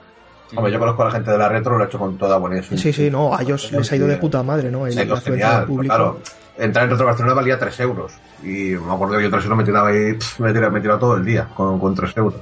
[0.56, 2.62] Hombre, yo conozco a la gente de la retro, lo he hecho con toda buena
[2.62, 4.86] Sí, sí, no, a ellos les ha ido de puta madre, ¿no?
[4.86, 5.94] El, ido la genial, del público.
[5.94, 6.20] claro.
[6.58, 8.12] Entrar en Retro Barcelona valía 3 euros.
[8.42, 10.98] Y me acuerdo que yo 3 euros me tiraba ahí, pff, me tiraba, me tiraba
[10.98, 12.40] todo el día con, con 3 euros.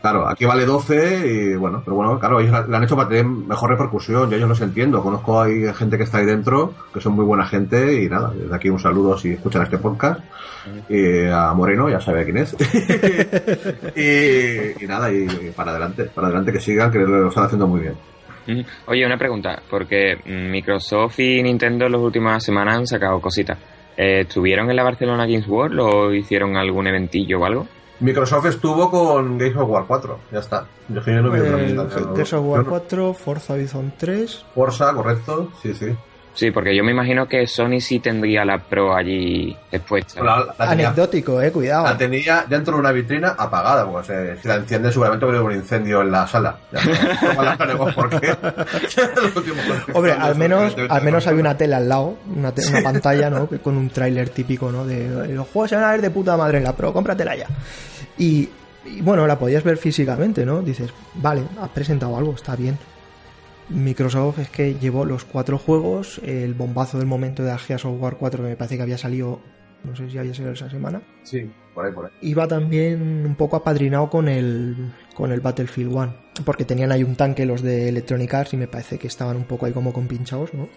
[0.00, 3.08] Claro, aquí vale 12 y bueno, pero bueno, claro, ellos la- la han hecho para
[3.08, 5.00] tener mejor repercusión, yo ellos los entiendo.
[5.02, 8.54] Conozco ahí gente que está ahí dentro, que son muy buena gente y nada, desde
[8.54, 10.20] aquí un saludo si escuchan este podcast.
[10.88, 12.56] Y a Moreno, ya sabe quién es.
[13.96, 17.66] y, y nada, y, y para adelante, para adelante que sigan, que lo están haciendo
[17.66, 17.94] muy bien.
[18.86, 23.58] Oye, una pregunta, porque Microsoft y Nintendo en las últimas semanas han sacado cositas.
[23.96, 27.66] Eh, ¿Estuvieron en la Barcelona Games World o hicieron algún eventillo o algo?
[28.00, 30.66] Microsoft estuvo con Games of War 4, ya está.
[30.88, 32.14] Yo que no vi otra.
[32.14, 34.44] Gears of War Yo no- 4, Forza Horizon 3.
[34.54, 35.86] Forza, correcto, sí, sí.
[36.36, 40.22] Sí, porque yo me imagino que Sony sí tendría la Pro allí expuesta.
[40.22, 41.84] La, la tenía, Anecdótico, eh, cuidado.
[41.84, 45.36] la tenía dentro de una vitrina apagada, porque se- si la enciende seguramente va a
[45.36, 46.56] haber un incendio en la sala.
[46.70, 46.80] Ya.
[47.34, 48.36] No hablaremos por qué.
[49.16, 51.30] Los últimos Hombre, al menos, al menos no.
[51.30, 53.48] había una tela al lado, una, te- una pantalla, ¿no?
[53.48, 54.84] Que Con un tráiler típico, ¿no?
[54.86, 57.46] De los juegos se van a ver de puta madre en la Pro, cómpratela ya.
[58.18, 58.48] Y,
[58.84, 60.60] y bueno, la podías ver físicamente, ¿no?
[60.60, 62.78] Dices, vale, has presentado algo, está bien.
[63.68, 68.16] Microsoft es que llevó los cuatro juegos, el bombazo del momento de Gears of War
[68.16, 69.40] 4 que me parece que había salido,
[69.84, 71.02] no sé si había salido esa semana.
[71.24, 72.12] Sí, por ahí, por ahí.
[72.22, 74.76] iba también un poco apadrinado con el
[75.14, 78.68] con el Battlefield 1 porque tenían ahí un tanque los de Electronic Arts y me
[78.68, 80.68] parece que estaban un poco ahí como compinchados ¿no?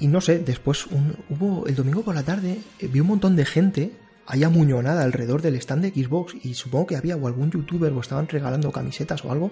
[0.00, 3.36] y no sé después un- hubo el domingo por la tarde eh, vi un montón
[3.36, 3.92] de gente
[4.26, 8.00] ahí amuñonada alrededor del stand de Xbox y supongo que había o algún youtuber o
[8.00, 9.50] estaban regalando camisetas o algo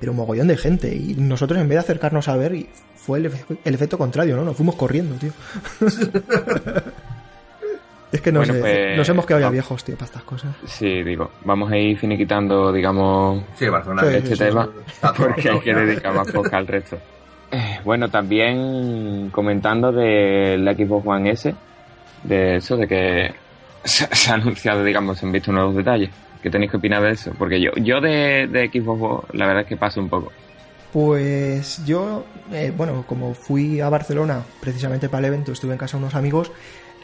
[0.00, 0.94] pero mogollón de gente.
[0.94, 4.44] Y nosotros en vez de acercarnos a ver fue el, efe- el efecto contrario no
[4.44, 5.32] nos fuimos corriendo tío.
[8.12, 10.54] Es que Bueno, pues, nos hemos quedado ya viejos tío para estas cosas.
[10.66, 14.02] Sí, digo, vamos a ir finiquitando, digamos, Sí, Barcelona.
[14.02, 14.68] Sí, de este sí, tema,
[15.16, 16.98] porque hay que dedicar más poca al resto.
[17.54, 21.54] Eh, Bueno, también comentando del Xbox One S,
[22.24, 23.34] de eso, de que
[23.84, 26.10] se, ha anunciado, digamos, se han visto nuevos detalles.
[26.42, 27.32] ¿Qué tenéis que opinar de eso?
[27.38, 30.32] Porque yo, yo de, de Xbox la verdad es que paso un poco.
[30.92, 35.96] Pues yo, eh, bueno, como fui a Barcelona precisamente para el evento, estuve en casa
[35.96, 36.50] de unos amigos,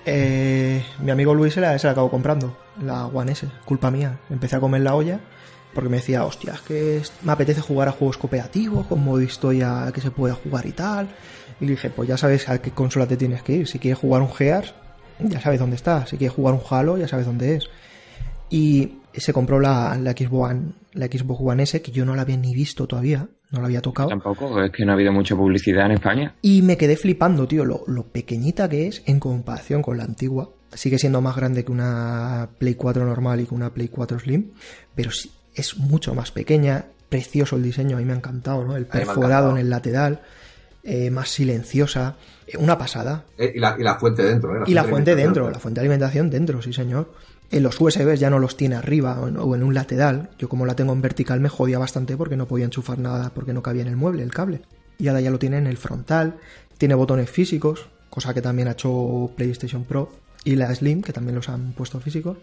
[0.05, 4.19] eh, mi amigo Luis se la, se acabó comprando, la One S, culpa mía.
[4.31, 5.21] Empecé a comer la olla
[5.75, 9.91] porque me decía, hostia, es que me apetece jugar a juegos cooperativos, con modo historia
[9.93, 11.09] que se puede jugar y tal.
[11.61, 13.69] Y le dije, pues ya sabes a qué consola te tienes que ir.
[13.69, 14.75] Si quieres jugar un Gears,
[15.21, 16.07] ya sabes dónde está.
[16.07, 17.69] Si quieres jugar un Halo, ya sabes dónde es.
[18.51, 22.23] Y se compró la, la Xbox One, la Xbox One S, que yo no la
[22.23, 24.09] había ni visto todavía, no la había tocado.
[24.09, 26.35] Tampoco, es que no ha habido mucha publicidad en España.
[26.43, 30.51] Y me quedé flipando, tío, lo, lo pequeñita que es en comparación con la antigua.
[30.73, 34.53] Sigue siendo más grande que una Play 4 normal y que una Play 4 Slim,
[34.95, 35.11] pero
[35.55, 38.77] es mucho más pequeña, precioso el diseño, a mí me ha encantado, ¿no?
[38.77, 40.21] El perforado en el lateral,
[40.85, 42.17] eh, más silenciosa,
[42.59, 43.25] una pasada.
[43.37, 44.65] Eh, y, la, y la fuente dentro, ¿eh?
[44.67, 47.13] Y la fuente de dentro, la fuente de alimentación dentro, sí señor.
[47.51, 50.31] En los USBs ya no los tiene arriba o en, o en un lateral.
[50.39, 53.53] Yo como la tengo en vertical me jodía bastante porque no podía enchufar nada porque
[53.53, 54.61] no cabía en el mueble, el cable.
[54.99, 56.37] Y ahora ya lo tiene en el frontal.
[56.77, 60.13] Tiene botones físicos, cosa que también ha hecho PlayStation Pro
[60.45, 62.37] y la Slim, que también los han puesto físicos.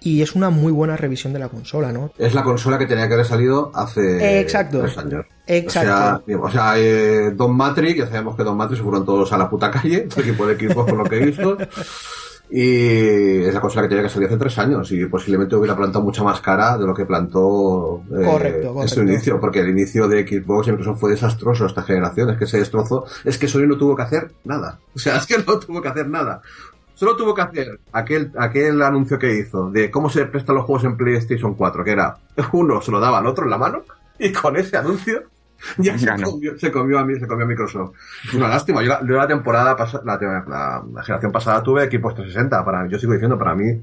[0.00, 2.12] Y es una muy buena revisión de la consola, ¿no?
[2.18, 4.80] Es la consola que tenía que haber salido hace Exacto.
[4.82, 5.26] tres años.
[5.46, 6.22] Exacto.
[6.30, 9.32] O sea, o sea eh, Don Matrix, ya sabemos que Don Matrix se fueron todos
[9.32, 11.56] a la puta calle, el equipo de equipos con lo que hizo.
[12.48, 16.04] Y es la consola que tenía que salir hace tres años y posiblemente hubiera plantado
[16.04, 19.02] mucha más cara de lo que plantó eh, Correcto, en su correcto.
[19.02, 22.58] inicio, porque el inicio de Xbox y Microsoft fue desastroso esta generación, es que se
[22.58, 25.82] destrozó, es que Sony no tuvo que hacer nada, o sea, es que no tuvo
[25.82, 26.40] que hacer nada.
[26.96, 30.82] Solo tuvo que hacer aquel, aquel anuncio que hizo de cómo se prestan los juegos
[30.84, 32.16] en PlayStation 4, que era
[32.52, 33.84] uno se lo daba al otro en la mano
[34.18, 35.22] y con ese anuncio
[35.78, 37.92] ya se comió, se comió a mí, se comió a Microsoft.
[38.24, 38.82] Es una lástima.
[38.82, 42.64] Yo la, yo la temporada pasada, la, la- la generación pasada tuve equipos 360.
[42.64, 43.78] Para, yo sigo diciendo, para mí,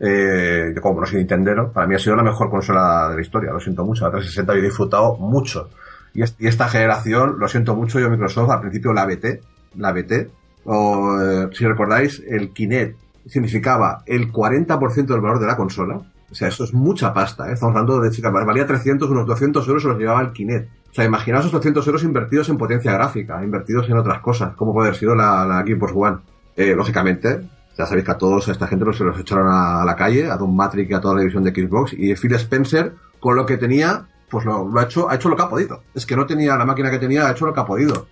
[0.00, 3.20] eh, yo como no soy Nintendero, para mí ha sido la mejor consola de la
[3.20, 3.52] historia.
[3.52, 4.04] Lo siento mucho.
[4.04, 5.68] La 360 yo he disfrutado mucho.
[6.14, 9.40] Y, es- y esta generación, lo siento mucho, yo Microsoft al principio la BT,
[9.76, 10.30] la BT,
[10.64, 16.00] o eh, si recordáis, el Kinect significaba el 40% del valor de la consola.
[16.30, 17.52] O sea, eso es mucha pasta, ¿eh?
[17.52, 20.70] Estamos hablando de chicas, valía 300, unos 200 euros se los llevaba el Kinect.
[20.90, 24.72] O sea, imaginaos esos 200 euros invertidos en potencia gráfica, invertidos en otras cosas, como
[24.72, 26.18] puede haber sido la, la One.
[26.56, 27.48] Eh, lógicamente,
[27.78, 30.36] Ya sabéis que a todos esta gente los, se los echaron a, la calle, a
[30.36, 31.94] Don Matrix y a toda la división de Xbox.
[31.94, 35.42] Y Phil Spencer, con lo que tenía, pues lo ha hecho, ha hecho lo que
[35.42, 35.82] ha podido.
[35.94, 38.06] Es que no tenía la máquina que tenía, ha hecho lo que ha podido.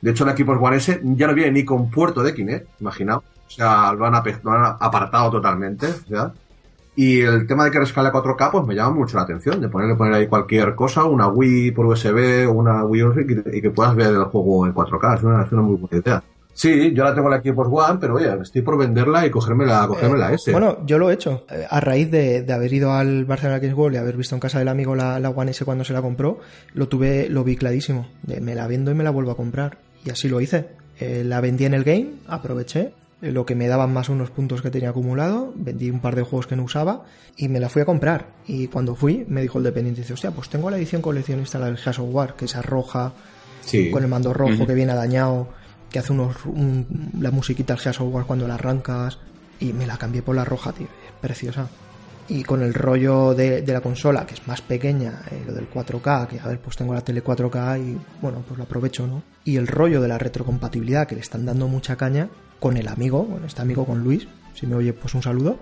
[0.00, 3.24] De hecho, el equipo One S ya no viene ni con puerto de Kinect, imaginaos.
[3.46, 6.32] O sea, lo han, apartado totalmente, ¿ya?
[6.94, 9.68] Y el tema de que rescale a 4K, pues me llama mucho la atención, de
[9.68, 13.94] ponerle poner ahí cualquier cosa, una Wii por USB, una Wii USB, y que, puedas
[13.94, 15.16] ver el juego en 4K.
[15.16, 16.22] Es una, es una muy buena idea.
[16.52, 19.86] Sí, yo la tengo la Xbox One, pero oye, estoy por venderla y cogerme la,
[19.86, 20.50] cogerme la S.
[20.50, 21.46] Bueno, yo lo he hecho.
[21.48, 24.40] Eh, A raíz de, de haber ido al Barcelona Games World y haber visto en
[24.40, 26.40] casa del amigo la, la One S cuando se la compró,
[26.74, 28.08] lo tuve, lo vi clarísimo.
[28.24, 29.78] De, me la vendo y me la vuelvo a comprar.
[30.08, 30.68] Y así lo hice.
[30.98, 34.62] Eh, la vendí en el game, aproveché eh, lo que me daban más unos puntos
[34.62, 37.04] que tenía acumulado, vendí un par de juegos que no usaba
[37.36, 38.28] y me la fui a comprar.
[38.46, 41.66] Y cuando fui, me dijo el dependiente, dice, hostia, pues tengo la edición coleccionista, la
[41.66, 43.12] del Gears of War, que esa roja,
[43.60, 43.90] sí.
[43.90, 45.48] con el mando rojo que viene dañado,
[45.90, 49.18] que hace unos un- la musiquita al Gears of War cuando la arrancas
[49.60, 51.68] y me la cambié por la roja, tío, es preciosa.
[52.30, 55.70] Y con el rollo de, de la consola, que es más pequeña, eh, lo del
[55.70, 59.22] 4K, que a ver, pues tengo la tele 4K y bueno, pues lo aprovecho, ¿no?
[59.44, 62.28] Y el rollo de la retrocompatibilidad, que le están dando mucha caña,
[62.60, 65.58] con el amigo, con este amigo, con Luis, si me oye, pues un saludo,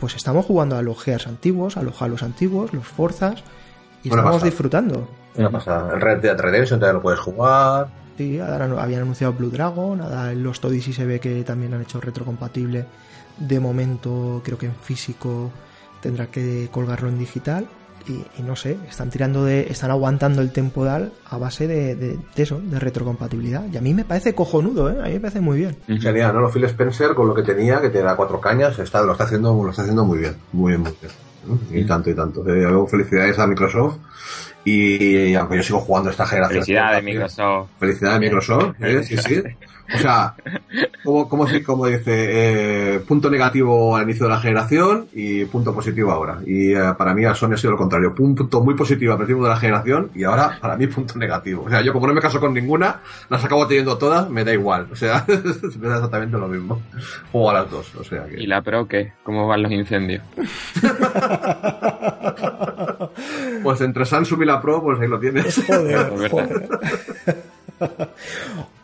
[0.00, 3.44] pues estamos jugando a los Gears antiguos, a los Halos antiguos, los Forzas,
[4.02, 4.50] y Una estamos pasada.
[4.50, 5.08] disfrutando.
[5.36, 5.94] Una pasada.
[5.94, 7.88] El Red Dead Redemption también lo puedes jugar.
[8.16, 11.82] Sí, ahora habían anunciado Blue Dragon, ahora en los Odyssey se ve que también han
[11.82, 12.84] hecho retrocompatible.
[13.38, 15.50] De momento, creo que en físico
[16.00, 17.66] tendrá que colgarlo en digital.
[18.08, 19.66] Y, y no sé, están tirando de.
[19.68, 23.64] están aguantando el temporal a base de, de- de eso, de retrocompatibilidad.
[23.70, 24.96] Y a mí me parece cojonudo, ¿eh?
[25.02, 25.76] A mí me parece muy bien.
[25.86, 26.48] Genial, ¿no?
[26.48, 29.52] Phil Spencer con lo que tenía, que te da cuatro cañas, está, lo está haciendo,
[29.62, 31.12] lo está haciendo muy bien, muy bien, muy bien.
[31.46, 31.58] ¿no?
[31.78, 32.40] Y tanto y tanto.
[32.48, 33.96] Eh, luego felicidades a Microsoft.
[34.64, 36.64] Y, aunque yo sigo jugando esta generación.
[36.64, 37.68] Felicidades, Microsoft.
[37.78, 39.02] Felicidades Microsoft, ¿eh?
[39.02, 39.42] sí, sí.
[39.92, 40.34] O sea,
[41.02, 46.12] como, como, como dice, eh, punto negativo al inicio de la generación y punto positivo
[46.12, 46.38] ahora.
[46.46, 48.14] Y eh, para mí a Sony ha sido lo contrario.
[48.14, 51.64] Punto muy positivo al principio de la generación y ahora para mí punto negativo.
[51.64, 54.52] O sea, yo como no me caso con ninguna, las acabo teniendo todas, me da
[54.52, 54.88] igual.
[54.92, 56.80] O sea, me da exactamente lo mismo.
[57.32, 57.94] Juego a las dos.
[57.96, 58.40] O sea que...
[58.40, 59.12] ¿Y la Pro qué?
[59.24, 60.22] ¿Cómo van los incendios?
[63.62, 65.62] Pues entre Samsung y la Pro, pues ahí lo tienes.
[65.66, 66.68] Joder.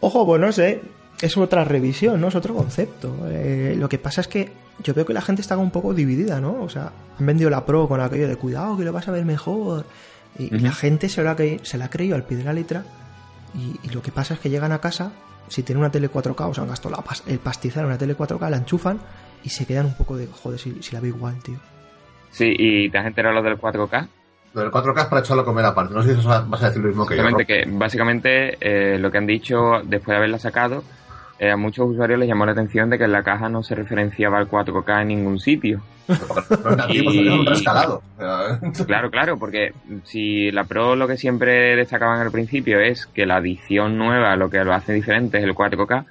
[0.00, 0.80] Ojo, pues no sé,
[1.20, 2.28] es otra revisión, ¿no?
[2.28, 3.14] Es otro concepto.
[3.28, 4.50] Eh, lo que pasa es que
[4.82, 6.62] yo veo que la gente está un poco dividida, ¿no?
[6.62, 9.24] O sea, han vendido la Pro con aquello de cuidado, que lo vas a ver
[9.24, 9.84] mejor.
[10.38, 12.84] Y, la gente se, cre- se la ha creído al pie de la letra.
[13.54, 15.12] Y, y lo que pasa es que llegan a casa,
[15.48, 18.16] si tienen una tele 4K, o sea, han gastado la el pastizal en una tele
[18.16, 18.98] 4K, la enchufan
[19.42, 21.56] y se quedan un poco de, joder, si, si la veo igual, tío.
[22.30, 24.08] Sí, ¿y te has enterado lo del 4K?
[24.56, 25.92] Lo del 4K es para echarlo a comer aparte.
[25.94, 27.36] No sé si eso vas a decir lo mismo que yo.
[27.46, 30.82] que básicamente eh, lo que han dicho después de haberla sacado,
[31.38, 33.74] eh, a muchos usuarios les llamó la atención de que en la caja no se
[33.74, 35.82] referenciaba al 4K en ningún sitio.
[36.88, 37.44] Y-
[38.86, 39.72] Claro, claro, porque
[40.04, 44.48] si la Pro lo que siempre destacaban al principio es que la edición nueva lo
[44.48, 46.04] que lo hace diferente es el 4K,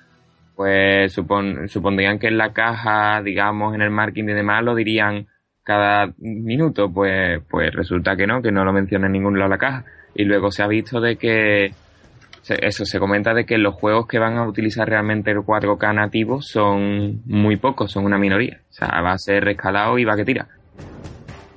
[0.55, 5.27] pues supon- supondrían que en la caja, digamos, en el marketing y demás lo dirían
[5.65, 9.57] cada minuto, pues, pues resulta que no, que no lo menciona en ningún lado la
[9.57, 9.83] caja.
[10.13, 11.73] Y luego se ha visto de que
[12.47, 16.41] eso se comenta de que los juegos que van a utilizar realmente el 4K nativo
[16.41, 18.61] son muy pocos, son una minoría.
[18.69, 20.47] O sea, va a ser rescalado y va que tira.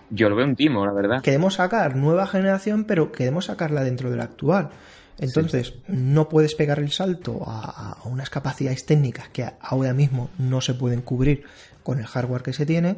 [0.09, 1.21] Yo lo veo un timo, la verdad.
[1.21, 4.71] queremos sacar nueva generación, pero queremos sacarla dentro de la actual.
[5.19, 10.73] Entonces, no puedes pegar el salto a unas capacidades técnicas que ahora mismo no se
[10.75, 11.45] pueden cubrir
[11.83, 12.97] con el hardware que se tiene,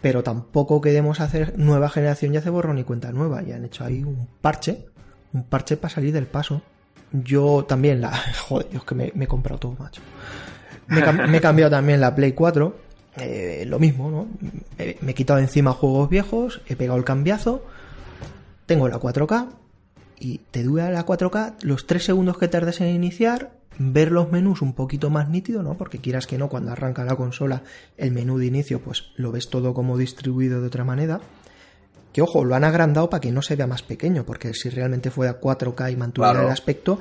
[0.00, 3.42] pero tampoco queremos hacer nueva generación y hacer borrón y cuenta nueva.
[3.42, 4.86] Y han hecho ahí un parche,
[5.32, 6.62] un parche para salir del paso.
[7.12, 8.16] Yo también la...
[8.48, 10.02] Joder, es que me, he comprado todo, macho.
[10.86, 11.00] Me,
[11.36, 12.76] he cambiado también la Play 4.
[13.16, 14.28] eh, lo mismo, ¿no?
[14.78, 17.64] Me he quitado encima juegos viejos, he pegado el cambiazo,
[18.66, 19.48] tengo la 4K
[20.20, 24.60] y te dura la 4K los 3 segundos que tardes en iniciar, ver los menús
[24.62, 25.74] un poquito más nítido, ¿no?
[25.76, 27.62] Porque quieras que no, cuando arranca la consola,
[27.96, 31.20] el menú de inicio, pues lo ves todo como distribuido de otra manera.
[32.12, 35.10] Que ojo, lo han agrandado para que no se vea más pequeño, porque si realmente
[35.10, 36.46] fuera 4K y mantuviera Claro.
[36.48, 37.00] el aspecto,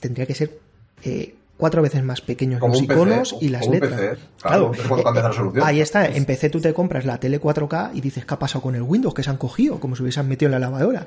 [0.00, 0.58] tendría que ser
[1.02, 3.92] eh, cuatro veces más pequeños Como los PC, iconos y las letras.
[4.00, 4.72] PC, claro,
[5.14, 5.64] la resolución.
[5.66, 8.62] ahí está, en PC tú te compras la tele 4K y dices, ¿qué ha pasado
[8.62, 9.14] con el Windows?
[9.14, 11.06] Que se han cogido, como si hubiesen metido en la lavadora.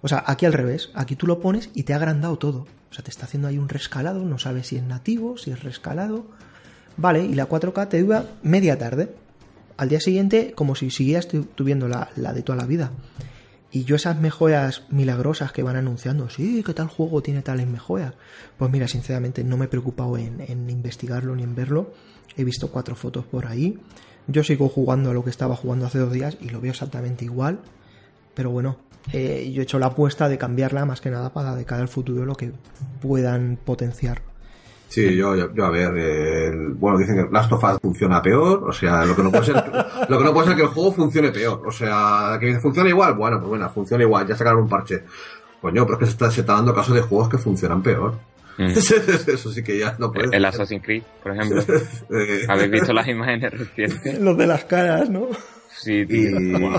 [0.00, 2.66] O sea, aquí al revés, aquí tú lo pones y te ha agrandado todo.
[2.90, 5.62] O sea, te está haciendo ahí un rescalado, no sabes si es nativo, si es
[5.64, 6.26] rescalado.
[6.96, 9.12] Vale, y la 4K te dura media tarde.
[9.76, 12.90] Al día siguiente, como si siguieras tu- tuviendo la, la de toda la vida.
[13.70, 18.14] Y yo esas mejoras milagrosas que van anunciando, sí, que tal juego tiene tales mejoras.
[18.56, 21.92] Pues mira, sinceramente no me he preocupado en, en investigarlo ni en verlo.
[22.36, 23.78] He visto cuatro fotos por ahí.
[24.26, 27.24] Yo sigo jugando a lo que estaba jugando hace dos días y lo veo exactamente
[27.24, 27.60] igual.
[28.34, 28.78] Pero bueno,
[29.12, 31.88] eh, yo he hecho la apuesta de cambiarla más que nada para de cara al
[31.88, 32.52] futuro lo que
[33.00, 34.27] puedan potenciar.
[34.88, 38.22] Sí, yo, yo, yo a ver, eh, el- bueno, dicen que Last of Us funciona
[38.22, 39.56] peor, o sea, lo que no puede ser,
[40.08, 43.14] lo que no puede ser que el juego funcione peor, o sea, que funcione igual,
[43.14, 45.04] bueno, pues bueno, funciona igual, ya sacaron un parche.
[45.60, 48.14] Coño, pero es que se está, se está dando caso de juegos que funcionan peor.
[48.56, 48.66] Mm.
[49.26, 50.46] Eso sí que ya no puede El ser.
[50.46, 51.62] Assassin's Creed, por ejemplo.
[52.48, 54.18] ¿Habéis visto las imágenes recientes?
[54.20, 55.26] Los de las caras, ¿no?
[55.70, 56.40] Sí, tío.
[56.40, 56.72] Y,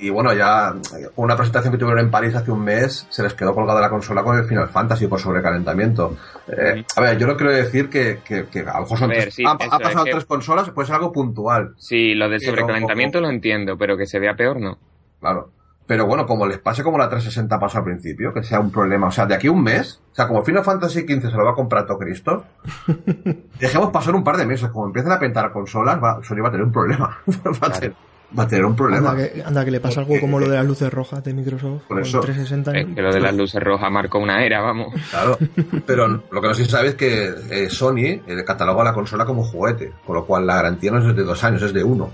[0.00, 0.74] y bueno, ya
[1.16, 4.22] una presentación que tuvieron en París hace un mes, se les quedó colgada la consola
[4.22, 6.16] con el Final Fantasy por sobrecalentamiento.
[6.48, 9.14] Eh, a ver, yo no quiero decir que, que, que a lo mejor son A
[9.14, 12.40] ver, tres- sí, ha, pasado que- tres consolas, puede ser algo puntual, Sí, lo del
[12.40, 14.78] sobrecalentamiento lo entiendo, pero que se vea peor no.
[15.20, 15.50] claro.
[15.86, 19.08] Pero bueno, como les pase como la 360 pasó al principio, que sea un problema.
[19.08, 21.44] O sea, de aquí a un mes, o sea, como Final Fantasy XV se lo
[21.44, 22.44] va a comprar todo Cristo,
[23.58, 24.68] dejemos pasar un par de meses.
[24.70, 27.18] Como empiecen a pentar consolas, va, Sony va a tener un problema.
[27.26, 27.94] va, a tener,
[28.38, 29.10] va a tener un problema.
[29.10, 31.82] Anda que, anda que le pasa algo como lo de las luces rojas de Microsoft
[31.88, 32.20] Por con eso.
[32.20, 32.78] 360.
[32.78, 34.94] Es que lo de las luces rojas marcó una era, vamos.
[35.10, 35.38] Claro,
[35.86, 39.24] pero lo que no sé si sabes es que eh, Sony eh, cataloga la consola
[39.24, 42.10] como juguete, con lo cual la garantía no es de dos años, es de uno.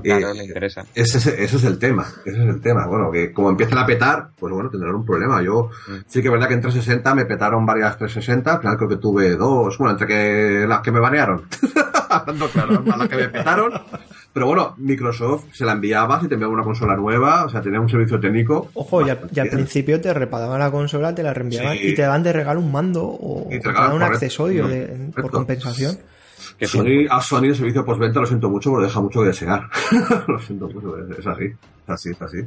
[0.02, 0.84] Claro, eh, le interesa.
[0.94, 2.86] ese, es- ese es el tema, ese es el tema.
[2.86, 5.42] Bueno, que como empiezan a petar, pues bueno, tendrán un problema.
[5.42, 5.92] Yo Mm.
[6.06, 8.96] sí que es verdad que en 360 me petaron varias 360, al final creo que
[8.96, 11.42] tuve dos, bueno, entre que las que me banearon,
[12.10, 13.72] hablando claro, las que me petaron.
[14.32, 17.80] Pero bueno, Microsoft se la enviaba si te enviaba una consola nueva, o sea, tenía
[17.80, 18.70] un servicio técnico.
[18.74, 21.88] Ojo, y al, y principio te reparaban la consola, te la reenviaban Sí.
[21.88, 23.98] y te daban de regalo un mando o, Y te o te regalan, daban un
[23.98, 24.14] correcto.
[24.14, 25.22] accesorio de- Correcto.
[25.22, 25.98] por compensación.
[26.60, 29.62] Que Sony, a Sony el servicio postventa lo siento mucho porque deja mucho que desear.
[30.28, 32.38] lo siento mucho, es, es así, es así, es así.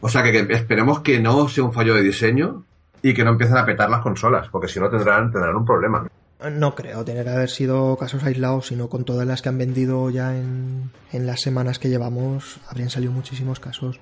[0.00, 2.62] O sea que, que esperemos que no sea un fallo de diseño
[3.02, 6.06] y que no empiecen a petar las consolas, porque si no tendrán, tendrán un problema.
[6.48, 10.10] No creo tener que haber sido casos aislados, sino con todas las que han vendido
[10.10, 13.98] ya en, en las semanas que llevamos, habrían salido muchísimos casos.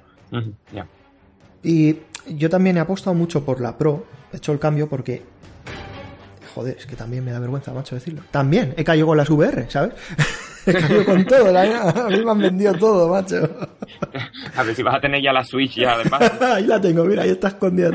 [0.73, 0.87] Ya.
[1.63, 5.23] Y yo también he apostado mucho por la Pro, he hecho el cambio porque...
[6.55, 8.23] Joder, es que también me da vergüenza, macho, decirlo.
[8.31, 9.95] También he caído con las VR, ¿sabes?
[10.67, 13.49] he caído con todo, la- a mí me han vendido todo, macho.
[14.57, 16.33] A ver si vas a tener ya la Switch ya además.
[16.41, 17.91] ahí la tengo, mira, ahí está escondida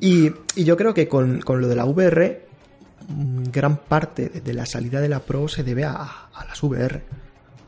[0.00, 0.32] y
[0.64, 2.46] yo creo que con, con lo de la VR,
[3.08, 7.02] mm, gran parte de la salida de la Pro se debe a, a las VR.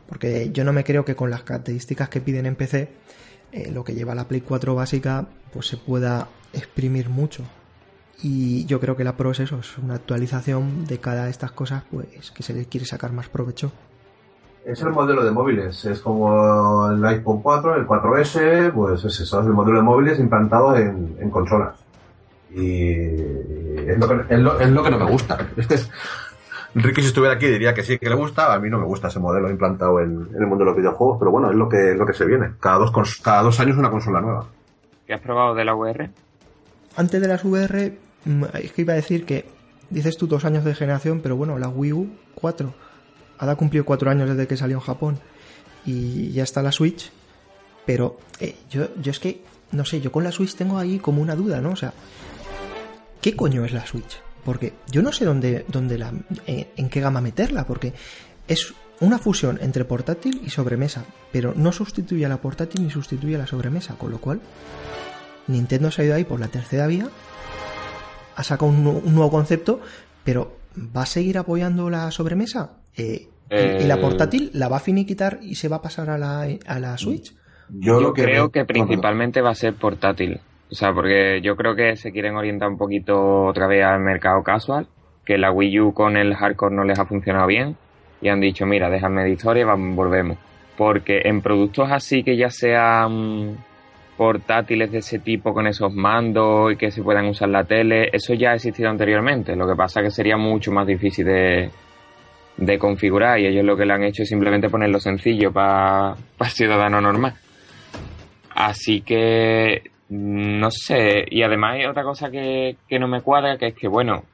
[0.07, 2.89] Porque yo no me creo que con las características que piden en PC,
[3.51, 7.43] eh, lo que lleva la Play 4 básica, pues se pueda exprimir mucho.
[8.23, 11.51] Y yo creo que la Pro es eso, es una actualización de cada de estas
[11.51, 13.71] cosas, pues que se le quiere sacar más provecho.
[14.63, 19.41] Es el modelo de móviles, es como el iPhone 4, el 4S, pues es eso,
[19.41, 21.75] es el modelo de móviles implantado en, en consolas.
[22.53, 25.37] Y es lo, que, es, lo, es lo que no me gusta.
[26.75, 29.07] Ricky si estuviera aquí diría que sí que le gusta, a mí no me gusta
[29.07, 31.91] ese modelo implantado en, en el mundo de los videojuegos, pero bueno, es lo que,
[31.91, 32.51] es lo que se viene.
[32.59, 34.45] Cada dos, cada dos años una consola nueva.
[35.07, 36.09] ¿Qué has probado de la VR?
[36.95, 37.97] Antes de las VR,
[38.53, 39.45] es que iba a decir que
[39.89, 42.73] dices tú dos años de generación, pero bueno, la Wii U, cuatro.
[43.37, 45.19] Ahora cumplió cuatro años desde que salió en Japón
[45.85, 47.11] y ya está la Switch.
[47.85, 51.21] Pero eh, yo, yo es que, no sé, yo con la Switch tengo ahí como
[51.21, 51.71] una duda, ¿no?
[51.71, 51.93] O sea,
[53.21, 54.21] ¿qué coño es la Switch?
[54.45, 56.13] Porque yo no sé dónde, dónde la,
[56.45, 57.93] en, en qué gama meterla, porque
[58.47, 63.35] es una fusión entre portátil y sobremesa, pero no sustituye a la portátil ni sustituye
[63.35, 64.41] a la sobremesa, con lo cual
[65.47, 67.09] Nintendo se ha ido ahí por la tercera vía,
[68.35, 69.81] ha sacado un, nu- un nuevo concepto,
[70.23, 70.53] pero
[70.95, 72.77] ¿va a seguir apoyando la sobremesa?
[72.95, 73.97] Eh, y- ¿Y la Eh.
[74.01, 77.33] portátil la va a finiquitar y se va a pasar a la, a la Switch?
[77.69, 80.39] Yo, lo que creo que principalmente va a ser portátil.
[80.69, 84.41] O sea, porque yo creo que se quieren orientar un poquito otra vez al mercado
[84.43, 84.87] casual,
[85.25, 87.75] que la Wii U con el hardcore no les ha funcionado bien
[88.21, 90.37] y han dicho, mira, déjame de historia y vamos, volvemos.
[90.77, 93.57] Porque en productos así que ya sean
[94.21, 98.35] portátiles de ese tipo con esos mandos y que se puedan usar la tele, eso
[98.35, 99.55] ya ha existido anteriormente.
[99.55, 101.71] Lo que pasa que sería mucho más difícil de,
[102.55, 106.45] de configurar y ellos lo que le han hecho es simplemente ponerlo sencillo para el
[106.45, 107.33] ciudadano normal.
[108.53, 111.25] Así que no sé.
[111.27, 114.25] Y además hay otra cosa que, que no me cuadra, que es que bueno,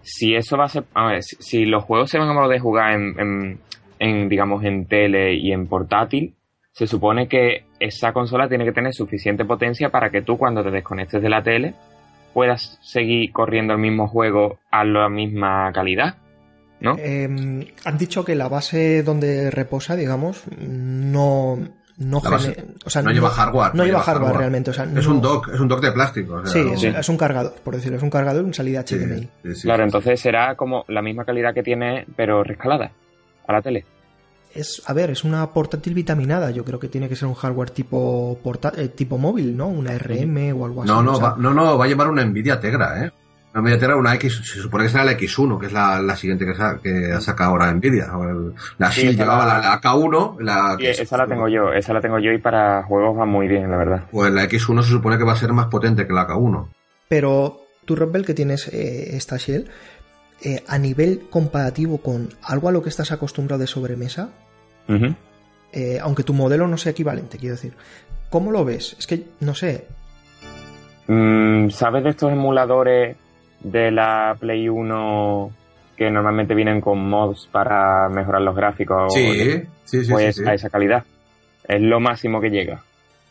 [0.00, 2.92] si eso va a ser, a ver, si, los juegos se van a poder jugar
[2.92, 3.60] en, en,
[3.98, 6.34] en, digamos en tele y en portátil,
[6.78, 10.70] se supone que esa consola tiene que tener suficiente potencia para que tú cuando te
[10.70, 11.74] desconectes de la tele
[12.32, 16.14] puedas seguir corriendo el mismo juego a la misma calidad,
[16.80, 16.94] ¿no?
[16.98, 17.28] Eh,
[17.84, 21.58] han dicho que la base donde reposa, digamos, no,
[21.96, 24.70] no, base- o sea, no lleva hardware, No, lleva hardware, realmente.
[24.70, 26.34] O sea, es no- un dock, es un dock de plástico.
[26.34, 27.96] o sea, Sí, es, es un cargador, por decirlo.
[27.96, 29.28] Es un cargador en salida HDMI.
[29.42, 29.62] sí, sí.
[29.62, 32.92] Claro, entonces será como la misma calidad que tiene, pero rescalada
[33.48, 33.84] a la tele.
[34.58, 36.50] Es, a ver, es una portátil vitaminada.
[36.50, 39.68] Yo creo que tiene que ser un hardware tipo porta- eh, tipo móvil, ¿no?
[39.68, 40.90] Una RM o algo así.
[40.92, 43.12] No, no, o sea, va, no, no, va a llevar una Nvidia Tegra, ¿eh?
[43.54, 46.16] Una Nvidia Tegra, una X, se supone que será la X1, que es la, la
[46.16, 48.08] siguiente que, sa- que ha sacado ahora Nvidia.
[48.78, 51.92] La Sí, Shield llevaba la- la, la K1, la, Y esa la tengo yo, esa
[51.92, 54.04] la tengo yo y para juegos va muy bien, la verdad.
[54.10, 56.66] Pues la X1 se supone que va a ser más potente que la K1.
[57.08, 59.68] Pero tú, Robbel, que tienes eh, esta Shell,
[60.42, 64.28] eh, a nivel comparativo con algo a lo que estás acostumbrado de sobremesa,
[64.88, 65.14] Ujú.
[65.72, 67.74] eh, aunque tu modelo no sea equivalente, quiero decir,
[68.30, 68.96] ¿cómo lo ves?
[68.98, 69.86] Es que, no sé,
[71.08, 73.16] Mm, ¿Sabes de estos emuladores
[73.60, 75.50] de la Play 1
[75.96, 79.12] que normalmente vienen con mods para mejorar los gráficos?
[79.14, 80.48] Sí, sí, sí, pues sí, sí.
[80.48, 81.04] a esa calidad.
[81.66, 82.82] Es lo máximo que llega.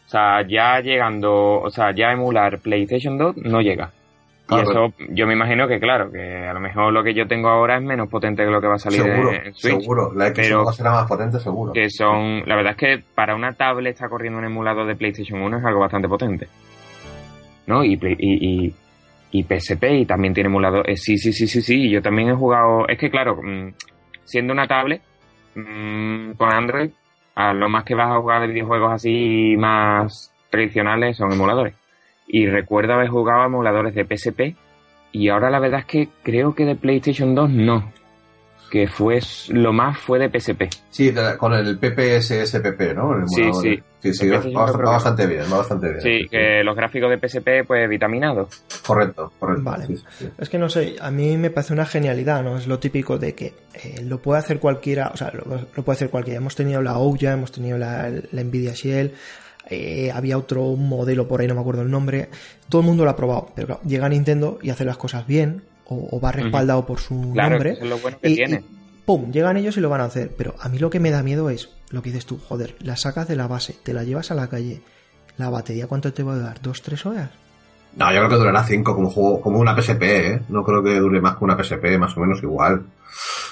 [0.07, 3.91] O sea, ya llegando, o sea, ya emular PlayStation 2 no llega.
[4.49, 4.71] Y Claro.
[4.71, 7.75] eso, yo me imagino que claro, que a lo mejor lo que yo tengo ahora
[7.77, 9.81] es menos potente que lo que va a salir Seguro, en Switch.
[9.81, 10.13] seguro.
[10.13, 11.73] La X1 pero- será más potente, seguro.
[11.73, 15.41] Que son, la verdad es que para una tablet está corriendo un emulador de PlayStation
[15.41, 16.47] 1 es algo bastante potente.
[17.65, 17.83] ¿No?
[17.83, 18.75] Y, y, y,
[19.31, 20.89] y PSP y también tiene emulador.
[20.89, 21.89] eh, sí, sí, sí, sí, sí.
[21.89, 22.87] Yo también he jugado.
[22.87, 23.73] Es que claro, mm,
[24.23, 25.01] siendo una tablet
[25.55, 26.91] mm, con Android,
[27.35, 31.73] a lo más que vas a jugar de videojuegos así más tradicionales son emuladores.
[32.27, 34.55] Y recuerdo haber jugado a emuladores de PSP
[35.13, 37.91] y ahora la verdad es que creo que de PlayStation 2 no.
[38.69, 39.21] Que fue
[39.51, 40.63] lo más fue de PSP.
[40.89, 43.15] Sí, de la- con el PPSSPP, ¿no?
[43.17, 43.81] El Sí, sí.
[44.13, 44.39] Sí, va,
[44.71, 46.01] bastante bien, va bastante bien.
[46.01, 48.63] Sí, que los gráficos de PSP, pues vitaminados.
[48.85, 49.63] Correcto, correcto.
[49.63, 49.87] Vale.
[49.87, 50.29] sí, sí, sí.
[50.37, 52.57] Es que no sé, a mí me parece una genialidad, ¿no?
[52.57, 55.43] Es lo típico de que eh, lo puede hacer cualquiera, o sea, lo,
[55.75, 56.37] lo puede hacer cualquiera.
[56.39, 59.13] Hemos tenido la Ouya, hemos tenido la, la Nvidia Shell,
[59.69, 62.29] eh, había otro modelo por ahí, no me acuerdo el nombre.
[62.69, 65.63] Todo el mundo lo ha probado, pero claro, llega Nintendo y hace las cosas bien,
[65.85, 67.71] o, o va respaldado por su Claro, nombre.
[67.73, 68.63] eso es lo bueno que y, tiene.
[68.65, 69.31] y ¡Pum!
[69.31, 70.33] Llegan ellos y lo van a hacer.
[70.37, 72.97] Pero a mí lo que me da miedo es lo que dices tú, joder, la
[72.97, 74.81] sacas de la base, te la llevas a la calle.
[75.37, 76.61] ¿La batería cuánto te va a dar?
[76.61, 77.29] ¿Dos, tres horas?
[77.95, 80.41] No, yo creo que durará 5 como juego, como una PSP, ¿eh?
[80.49, 82.85] No creo que dure más que una PSP, más o menos igual.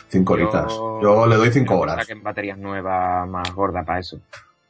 [0.10, 0.74] 5 horitas.
[1.02, 1.96] Yo le doy 5 creo que horas.
[2.06, 4.20] Saquen baterías nuevas más gordas para eso.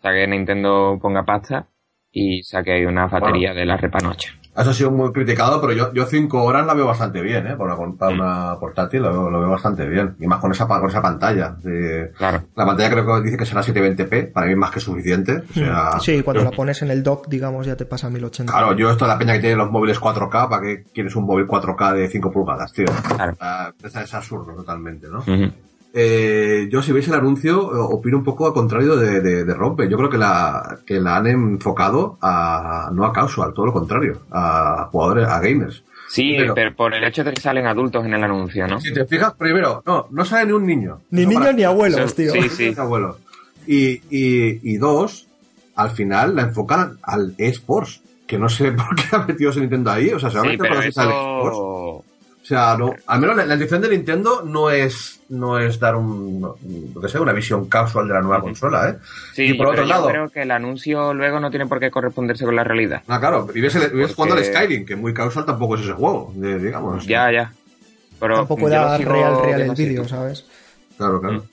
[0.06, 1.66] O sea, que Nintendo ponga pasta
[2.12, 4.30] y saque ahí una batería de la repanocha.
[4.56, 7.56] Eso ha sido muy criticado, pero yo, yo 5 horas la veo bastante bien, ¿eh?
[7.58, 8.20] Para una, para Mm.
[8.20, 10.16] una portátil lo veo, lo veo bastante bien.
[10.20, 11.56] Y más con esa, con esa pantalla.
[11.62, 12.44] de- Claro.
[12.56, 15.38] la pantalla creo que dice que será 720p, para mí es más que suficiente.
[15.50, 16.00] O sea, Hmm.
[16.02, 18.54] sí, cuando la pones en el dock, digamos, ya te pasa a 1080.
[18.54, 21.26] Claro, yo esto de la peña que tiene los móviles 4K, ¿para qué quieres un
[21.26, 22.86] móvil 4K de 5 pulgadas, tío?
[23.16, 23.36] Claro.
[23.42, 25.18] Ah, es, es absurdo totalmente, ¿no?
[25.20, 25.52] Ujú.
[25.98, 27.58] Eh, yo si veis el anuncio
[27.90, 29.88] opino un poco al contrario de, de, de Rompe.
[29.90, 34.20] Yo creo que la, que la han enfocado a, no a casual, todo lo contrario,
[34.30, 35.84] a jugadores, a gamers.
[36.10, 38.80] Sí, Pero- pero por el hecho de que salen adultos en el anuncio, ¿no?
[38.82, 41.00] Si te fijas, primero, no, no sale ni un niño.
[41.12, 42.50] Ni No niños para- ni abuelos, Sí, tío.
[42.50, 42.74] sí.
[42.76, 43.16] ni abuelos.
[43.66, 45.28] Y, y, y dos,
[45.76, 48.02] al final la enfocan al eSports.
[48.28, 50.10] Que no sé por qué ha metido ese Nintendo ahí.
[50.10, 52.05] O sea, se va a Sí, meter pero con los al eSports.
[52.46, 55.96] O sea, no, al menos la, la intención de Nintendo no es, no es dar
[55.96, 56.56] un, no,
[56.94, 58.98] lo que sea, una visión casual de la nueva consola, ¿eh?
[59.34, 61.90] Sí, Y por otro yo lado- creo que el anuncio luego no tiene por qué
[61.90, 63.02] corresponderse con la realidad.
[63.08, 65.82] Ah, claro, y ves, el- ves Porque- jugando al Skyrim, que muy casual tampoco es
[65.82, 67.08] ese juego, digamos.
[67.08, 67.52] Ya, ya.
[68.20, 70.46] Pero Tampoco era sigo real, real el vídeo, ¿sabes?
[70.98, 71.44] Claro, claro.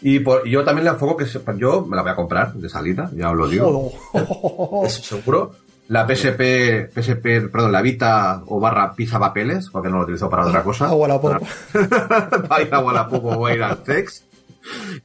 [0.00, 2.52] Y, por- y yo también le enfoco que se- yo me la voy a comprar
[2.54, 3.90] de salida, ya os lo digo.
[3.90, 4.86] Joder.
[4.86, 5.54] Es seguro.
[5.88, 10.46] La PSP, PSP, perdón, la Vita o barra pisa papeles, porque no lo utilizo para
[10.46, 10.86] otra cosa.
[10.86, 11.40] Agua la popa.
[12.50, 14.24] a ir a Wallapop o ir al Tex.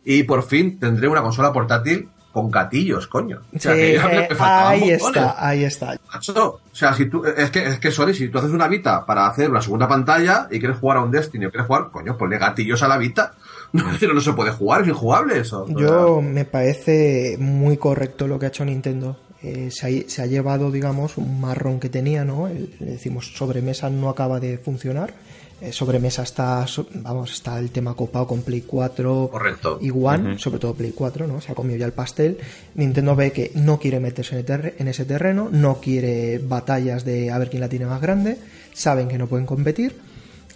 [0.06, 3.40] Y por fin tendré una consola portátil con gatillos, coño.
[3.56, 5.98] O sea, Sí, que ya me- eh, ahí está, ahí está.
[6.14, 9.26] O sea, si tú, es que, es que, sorry, si tú haces una Vita para
[9.26, 12.38] hacer una segunda pantalla y quieres jugar a un Destiny o quieres jugar, coño, ponle
[12.38, 13.34] gatillos a la Vita.
[13.74, 15.64] No, pero no se puede jugar, es injugable eso.
[15.64, 19.18] O sea, Yo me parece muy correcto lo que ha hecho Nintendo.
[19.44, 22.48] Eh, se, ha, se ha llevado, digamos, un marrón que tenía, ¿no?
[22.48, 25.14] El- le decimos sobremesa no acaba de funcionar.
[25.60, 29.80] Eh, sobremesa está, so- vamos, está el tema copado con Play 4 Correcto.
[29.82, 31.42] y One, sobre todo Play 4, ¿no?
[31.42, 32.38] Se ha comido ya el pastel.
[32.76, 37.38] Nintendo ve que no quiere meterse en, en ese terreno, no quiere batallas de a
[37.40, 38.38] ver quién la tiene más grande,
[38.74, 39.96] saben que no pueden competir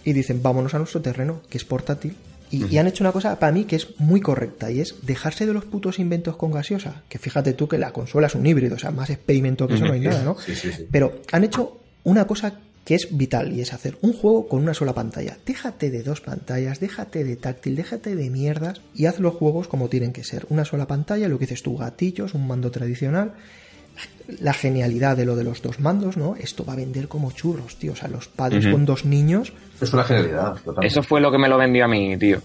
[0.04, 2.16] y dicen vámonos a nuestro terreno, que es portátil.
[2.52, 5.46] Y, y han hecho una cosa para mí que es muy correcta y es dejarse
[5.46, 7.02] de los putos inventos con gaseosa.
[7.08, 9.86] Que fíjate tú que la consola es un híbrido, o sea, más experimento que eso
[9.86, 10.38] no hay nada, ¿no?
[10.38, 10.86] Sí, sí, sí.
[10.90, 14.74] Pero han hecho una cosa que es vital y es hacer un juego con una
[14.74, 15.38] sola pantalla.
[15.46, 19.88] Déjate de dos pantallas, déjate de táctil, déjate de mierdas y haz los juegos como
[19.88, 20.46] tienen que ser.
[20.48, 23.34] Una sola pantalla, lo que dices tú, gatillos, un mando tradicional.
[24.40, 26.36] La genialidad de lo de los dos mandos, ¿no?
[26.36, 27.92] Esto va a vender como churros, tío.
[27.92, 29.52] O sea, los padres con dos niños.
[29.80, 30.86] Es una genialidad, totalmente.
[30.86, 32.38] Eso fue lo que me lo vendió a mí, tío.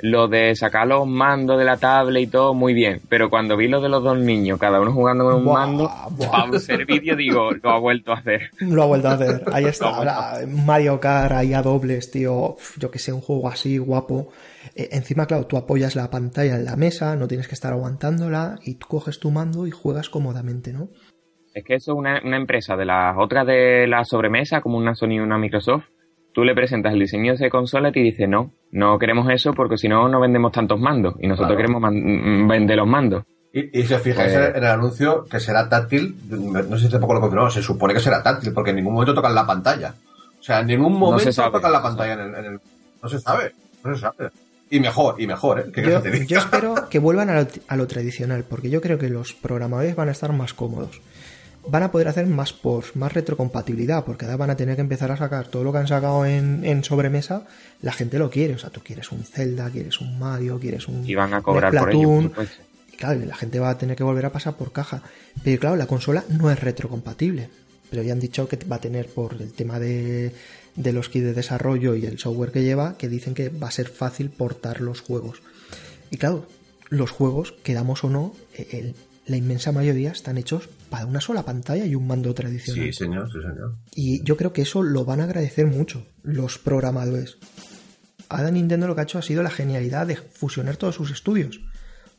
[0.00, 3.00] Lo de sacar los mandos de la tablet y todo, muy bien.
[3.08, 5.90] Pero cuando vi lo de los dos niños, cada uno jugando con un Buah, mando,
[6.12, 6.30] buah.
[6.30, 8.50] para un servicio, digo, lo ha vuelto a hacer.
[8.60, 9.42] Lo ha vuelto a hacer.
[9.52, 9.88] Ahí está.
[9.88, 12.56] Ahora, Mario Kart ahí a dobles, tío.
[12.78, 14.30] Yo que sé, un juego así guapo.
[14.78, 18.58] Eh, encima, claro, tú apoyas la pantalla en la mesa, no tienes que estar aguantándola
[18.64, 20.88] y tú coges tu mando y juegas cómodamente, ¿no?
[21.52, 24.94] Es que eso es una, una empresa de las otras de la sobremesa, como una
[24.94, 25.86] Sony y una Microsoft.
[26.32, 29.52] Tú le presentas el diseño de esa consola y te dice, no, no queremos eso
[29.52, 31.14] porque si no, no vendemos tantos mandos.
[31.18, 31.80] Y nosotros Claro.
[31.80, 33.24] queremos mm, vender los mandos.
[33.52, 34.52] Y, y si os fijáis Eh.
[34.54, 38.00] en el anuncio que será táctil, no sé si tampoco lo confirmamos, se supone que
[38.00, 39.94] será táctil, porque en ningún momento tocan la pantalla.
[40.38, 42.60] O sea, en ningún momento tocan la pantalla en el, en el-
[43.02, 43.52] No se sabe,
[43.82, 44.28] no se sabe.
[44.70, 45.64] Y mejor, y mejor, ¿eh?
[45.72, 46.26] ¿Qué Yo, quieres que te diga?
[46.26, 49.96] yo espero que vuelvan a lo, a lo tradicional, porque yo creo que los programadores
[49.96, 51.00] van a estar más cómodos.
[51.66, 55.10] Van a poder hacer más ports, más retrocompatibilidad, porque ahora van a tener que empezar
[55.10, 57.46] a sacar todo lo que han sacado en, en sobremesa.
[57.82, 61.06] La gente lo quiere, o sea, tú quieres un Zelda, quieres un Mario, quieres un
[61.06, 62.30] Y van a cobrar por ello.
[62.92, 65.02] Y claro, la gente va a tener que volver a pasar por caja.
[65.44, 67.50] Pero claro, la consola no es retrocompatible.
[67.90, 70.32] Pero ya han dicho que va a tener por el tema de,
[70.76, 73.72] de los kits de desarrollo y el software que lleva, que dicen que va a
[73.72, 75.42] ser fácil portar los juegos.
[76.10, 76.46] Y claro,
[76.88, 78.94] los juegos, quedamos o no, eh, el-
[79.26, 82.86] la inmensa mayoría están hechos para una sola pantalla y un mando tradicional.
[82.86, 83.76] Sí, señor, sí, señor.
[83.94, 87.36] Y yo creo que eso lo van a agradecer mucho los programadores.
[88.30, 91.60] Ahora Nintendo lo que ha hecho ha sido la genialidad de fusionar todos sus estudios.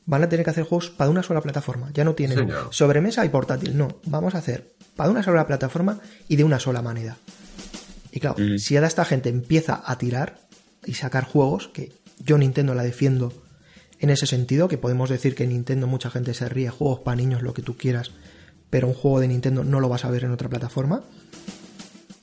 [0.06, 1.90] Van a tener que hacer juegos para una sola plataforma.
[1.94, 2.68] Ya no tienen Señor.
[2.72, 3.78] sobremesa y portátil.
[3.78, 7.18] No, vamos a hacer para una sola plataforma y de una sola manera.
[8.12, 8.58] Y claro, Mm.
[8.58, 10.40] si ahora esta gente empieza a tirar
[10.86, 13.32] y sacar juegos, que yo Nintendo la defiendo
[14.00, 17.42] en ese sentido, que podemos decir que Nintendo mucha gente se ríe, juegos para niños,
[17.42, 18.12] lo que tú quieras,
[18.70, 21.04] pero un juego de Nintendo no lo vas a ver en otra plataforma,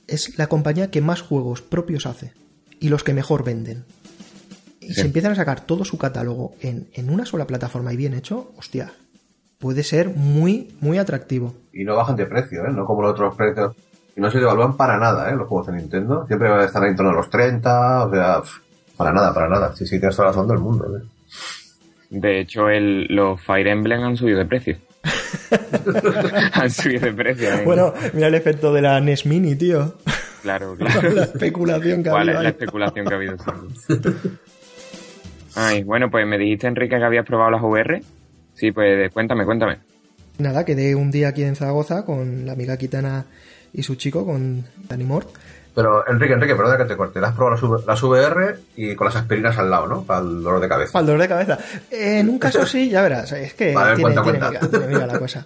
[0.07, 2.33] es la compañía que más juegos propios hace
[2.79, 3.85] y los que mejor venden.
[4.79, 5.01] Y Sí.
[5.01, 8.53] si empiezan a sacar todo su catálogo en, en una sola plataforma y bien hecho,
[8.57, 8.93] hostia,
[9.57, 11.55] puede ser muy, muy atractivo.
[11.73, 12.71] Y no bajan de precio, ¿eh?
[12.71, 13.75] No como los otros precios.
[14.17, 15.35] Y no se devalúan para nada, ¿eh?
[15.35, 16.25] Los juegos de Nintendo.
[16.25, 18.41] Siempre van a estar en torno a los 30, o sea,
[18.97, 19.75] para nada, para nada.
[19.75, 21.03] Sí, sí, tienes toda la razón del mundo, ¿eh?
[22.09, 24.77] De hecho, el, los Fire Emblem han subido de precio.
[26.53, 27.53] han subido de precio.
[27.53, 27.61] ¿eh?
[27.63, 29.93] Bueno, mira el efecto de la NES Mini, tío.
[30.41, 31.11] claro, claro.
[31.11, 33.37] la especulación que ¿Cuál había es la especulación que ha habido?
[35.55, 38.01] Ay, bueno, pues me dijiste, Enrique, que habías probado las VR.
[38.55, 39.77] Sí, pues cuéntame, cuéntame.
[40.39, 43.25] Nada, quedé un día aquí en Zaragoza con la amiga Kitana
[43.73, 45.29] y su chico, con Dani Mort.
[45.75, 47.21] Pero, Enrique, Enrique, perdona que te corte.
[47.21, 50.03] Las has probado las, VR y con las aspirinas al lado, ¿no?
[50.03, 50.93] Para el dolor de cabeza.
[50.93, 51.59] Para el dolor de cabeza.
[51.91, 54.59] En un caso sí, ya verás, es que Vale, tiene, cuenta, tiene cuenta.
[54.59, 55.45] miga, tiene miga la cosa.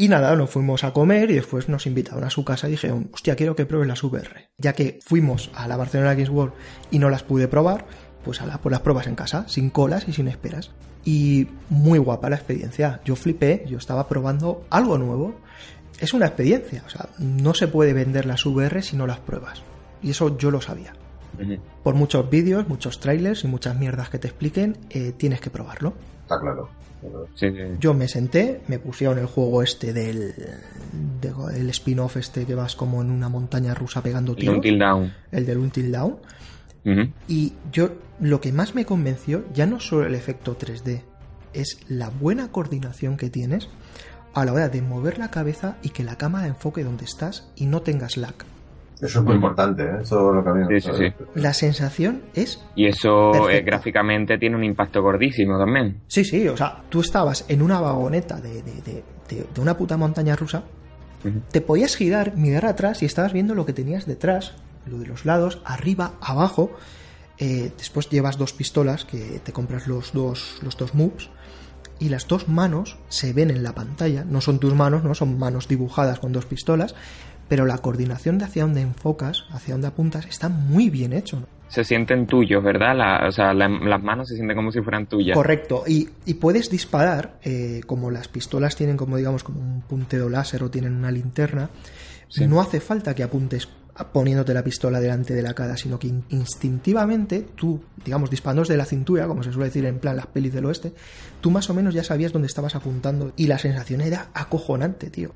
[0.00, 2.90] Y nada, nos fuimos a comer y después nos invitaron a su casa y dije,
[3.12, 4.48] hostia, quiero que pruebes las VR.
[4.56, 6.54] Ya que fuimos a la Barcelona Games World
[6.90, 7.84] y no las pude probar,
[8.24, 10.70] pues a la, pues las pruebas en casa, sin colas y sin esperas.
[11.04, 13.02] Y muy guapa la experiencia.
[13.04, 15.38] Yo flipé, yo estaba probando algo nuevo.
[16.00, 19.62] Es una experiencia, o sea, no se puede vender las VR si no las pruebas.
[20.02, 20.94] Y eso yo lo sabía.
[21.82, 25.94] Por muchos vídeos, muchos trailers y muchas mierdas que te expliquen, eh, tienes que probarlo.
[26.22, 26.68] Está claro.
[27.34, 27.56] Sí, sí.
[27.78, 30.34] Yo me senté, me pusieron el juego este del
[31.20, 34.78] de- el spin-off este que vas como en una montaña rusa pegando El tiros, Until
[34.78, 35.12] Down.
[35.32, 36.16] el del Until Down,
[37.28, 37.90] y yo
[38.20, 41.02] lo que más me convenció ya no solo el efecto 3D,
[41.54, 43.68] es la buena coordinación que tienes
[44.34, 47.66] a la hora de mover la cabeza y que la cámara enfoque donde estás y
[47.66, 48.34] no tengas lag.
[49.00, 49.98] Eso es muy importante, ¿eh?
[50.02, 51.24] Eso es lo que a mí me Sí, sí, gusta.
[51.40, 56.02] La sensación es Y eso eh, gráficamente tiene un impacto gordísimo también.
[56.06, 59.76] Sí, sí, o sea, tú estabas en una vagoneta de, de- de- de- de una
[59.78, 60.64] puta montaña rusa,
[61.50, 64.54] te podías girar, mirar atrás y estabas viendo lo que tenías detrás,
[64.86, 66.70] lo de los lados, arriba, abajo.
[67.38, 71.30] Eh, después llevas dos pistolas que te compras los dos, los dos moves
[72.00, 74.24] y las dos manos se ven en la pantalla.
[74.24, 76.94] No son tus manos, no son manos dibujadas con dos pistolas,
[77.48, 81.46] pero la coordinación de hacia dónde enfocas, hacia dónde apuntas, está muy bien hecho.
[81.68, 82.96] Se sienten tuyos, ¿verdad?
[82.96, 85.36] La- o sea, la- las manos se sienten como si fueran tuyas.
[85.36, 90.28] Correcto, y, y puedes disparar, eh, como las pistolas tienen como digamos como un puntero
[90.28, 91.70] láser o tienen una linterna,
[92.28, 92.46] Sí.
[92.46, 93.68] no hace falta que apuntes
[94.12, 98.76] poniéndote la pistola delante de la cara, sino que in- instintivamente tú, digamos, disparando de
[98.76, 100.92] la cintura, como se suele decir en plan las pelis del oeste,
[101.40, 105.30] tú más o menos ya sabías dónde estabas apuntando y la sensación era acojonante, tío.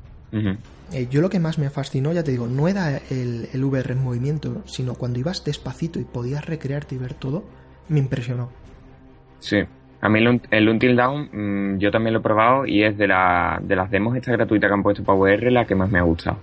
[0.92, 3.92] Eh, yo lo que más me fascinó, ya te digo, no era el, el VR
[3.92, 7.44] en movimiento, sino cuando ibas despacito y podías recrearte y ver todo,
[7.88, 8.50] me impresionó.
[9.38, 9.58] Sí.
[10.00, 13.06] A mí el, el Until Dawn mm, yo también lo he probado y es de,
[13.06, 15.98] la, de las demos esta gratuita que han puesto para VR la que más me
[15.98, 16.36] ha gustado.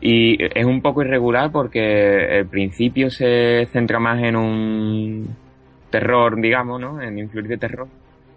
[0.00, 5.36] Y es un poco irregular porque el principio se centra más en un
[5.90, 7.02] terror, digamos, ¿no?
[7.02, 7.88] En influir de terror.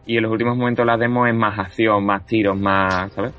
[0.06, 3.34] Y en los últimos momentos la demo es más acción, más tiros, más, ¿sabes?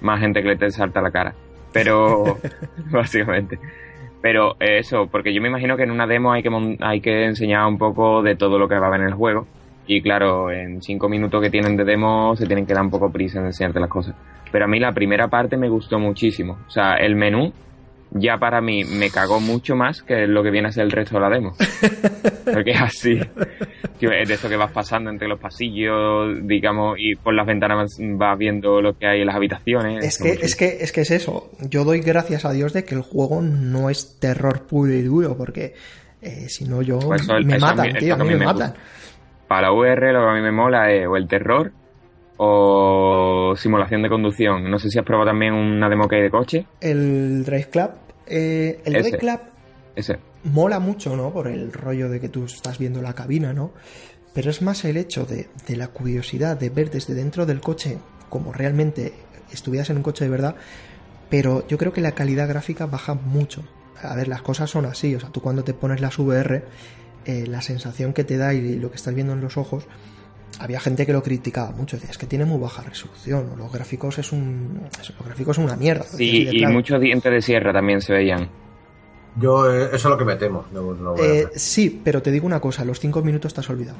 [0.00, 1.34] Más gente que le te salta la cara.
[1.72, 2.38] Pero,
[2.90, 3.58] básicamente.
[4.20, 7.66] Pero eso, porque yo me imagino que en una demo hay que, hay que enseñar
[7.66, 9.46] un poco de todo lo que va a haber en el juego.
[9.86, 13.10] Y claro, en cinco minutos que tienen de demo se tienen que dar un poco
[13.10, 14.14] prisa en enseñarte las cosas.
[14.50, 16.58] Pero a mí la primera parte me gustó muchísimo.
[16.66, 17.52] O sea, el menú
[18.16, 21.16] ya para mí me cagó mucho más que lo que viene a ser el resto
[21.16, 21.54] de la demo.
[22.44, 23.18] Porque es así.
[24.00, 28.38] Es de eso que vas pasando entre los pasillos, digamos, y por las ventanas vas-
[28.38, 30.04] viendo lo que hay en las habitaciones.
[30.04, 31.50] Es que, es que, es que es eso.
[31.68, 35.36] Yo doy gracias a Dios de que el juego no es terror puro y duro,
[35.36, 35.74] porque
[36.22, 38.30] eh, si no yo Pues eso- me eso matan, tío, a eso a mí mí
[38.34, 38.70] me me matan.
[38.72, 38.84] gusta.
[39.48, 41.72] Para la VR lo que a mí me mola es o el terror
[42.36, 44.70] o simulación de conducción.
[44.70, 46.66] No sé si has probado también una demo que hay de coche.
[46.80, 47.90] El Drive Club,
[48.26, 49.02] eh, el Ese.
[49.10, 49.40] Drive Club
[49.94, 50.18] Ese.
[50.44, 51.30] mola mucho, ¿no?
[51.32, 53.72] Por el rollo de que tú estás viendo la cabina, ¿no?
[54.32, 57.98] Pero es más el hecho de, de la curiosidad de ver desde dentro del coche
[58.28, 59.12] como realmente
[59.52, 60.56] estuvieras en un coche de verdad.
[61.30, 63.62] Pero yo creo que la calidad gráfica baja mucho.
[64.02, 65.14] A ver, las cosas son así.
[65.14, 66.64] O sea, tú cuando te pones las VR,
[67.26, 69.86] eh, la sensación que te da y lo que estás viendo en los ojos,
[70.58, 71.96] había gente que lo criticaba mucho.
[71.96, 73.50] Decía, es que tiene muy baja resolución.
[73.52, 74.80] O los gráficos es un.
[74.98, 76.04] Los gráficos son una mierda.
[76.04, 76.74] Sí, y claro.
[76.74, 78.48] muchos dientes de sierra también se veían.
[79.36, 80.64] Yo, eh, eso es lo que me temo.
[80.72, 83.70] No, no Eh, sí, pero te digo una cosa, a los 5 minutos te has
[83.70, 83.96] olvidado.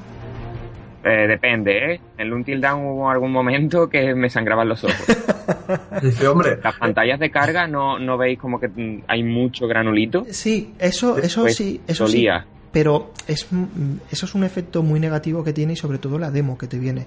[1.02, 2.00] Eh, depende, ¿eh?
[2.16, 5.04] En el Until Dawn hubo algún momento que me sangraban los ojos.
[6.02, 10.24] Dice, hombre, Las pantallas de carga no, no veis como que hay mucho granulito.
[10.30, 12.46] Sí, eso, eso Pues sí, eso solía.
[12.48, 12.53] sí.
[12.74, 13.46] Pero es,
[14.10, 16.78] eso es un efecto muy negativo que tiene y sobre todo la demo que te
[16.78, 17.06] viene.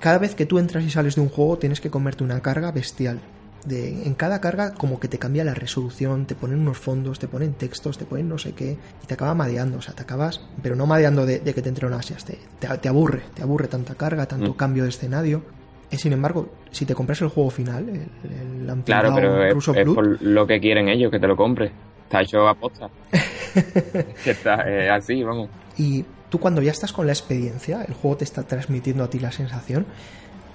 [0.00, 2.72] Cada vez que tú entras y sales de un juego tienes que comerte una carga
[2.72, 3.20] bestial.
[3.64, 7.28] De, en cada carga como que te cambia la resolución, te ponen unos fondos, te
[7.28, 10.40] ponen textos, te ponen no sé qué y te acaba mareando, o sea, te acabas,
[10.60, 13.42] pero no mareando de, de que te entre un ansias, te, te, te aburre, te
[13.42, 14.56] aburre tanta carga, tanto Mm.
[14.56, 15.42] cambio de escenario.
[15.92, 18.00] Y sin embargo, si te compras el juego final, el,
[18.72, 21.70] el Claro, pero es, es por lo que quieren ellos, que te lo compres.
[22.12, 22.46] Está hecho
[24.66, 25.48] eh, así, vamos.
[25.78, 29.18] Y tú cuando ya estás con la experiencia, el juego te está transmitiendo a ti
[29.18, 29.86] la sensación,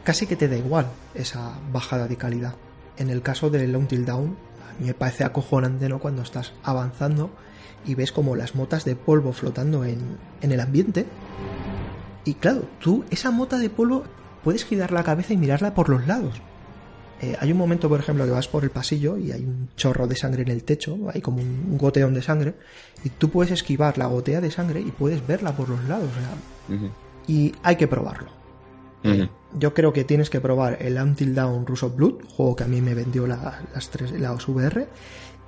[0.04, 0.86] casi que te da igual
[1.16, 2.54] esa bajada de calidad.
[2.98, 4.38] En el caso del Until Down,
[4.70, 5.98] a mí me parece acojonante, ¿no?
[5.98, 7.32] Cuando estás avanzando
[7.88, 11.08] y ves como las motas de polvo flotando en, en el ambiente.
[12.24, 14.04] Y claro, tú esa mota de polvo
[14.44, 16.40] puedes girar la cabeza y mirarla por los lados.
[17.22, 20.06] Eh, hay un momento, por ejemplo, que vas por el pasillo y hay un chorro
[20.08, 22.54] de sangre en el techo, hay como un goteón de sangre,
[23.04, 26.10] y tú puedes esquivar la gotea de sangre y puedes verla por los lados.
[26.12, 26.90] o sea, Ujú,
[27.28, 28.30] y hay que probarlo.
[29.04, 29.30] ujú.
[29.58, 32.68] Yo creo que tienes que probar el Until Dawn Rush of Blood, juego que a
[32.68, 34.88] mí me vendió la- las tres las VR,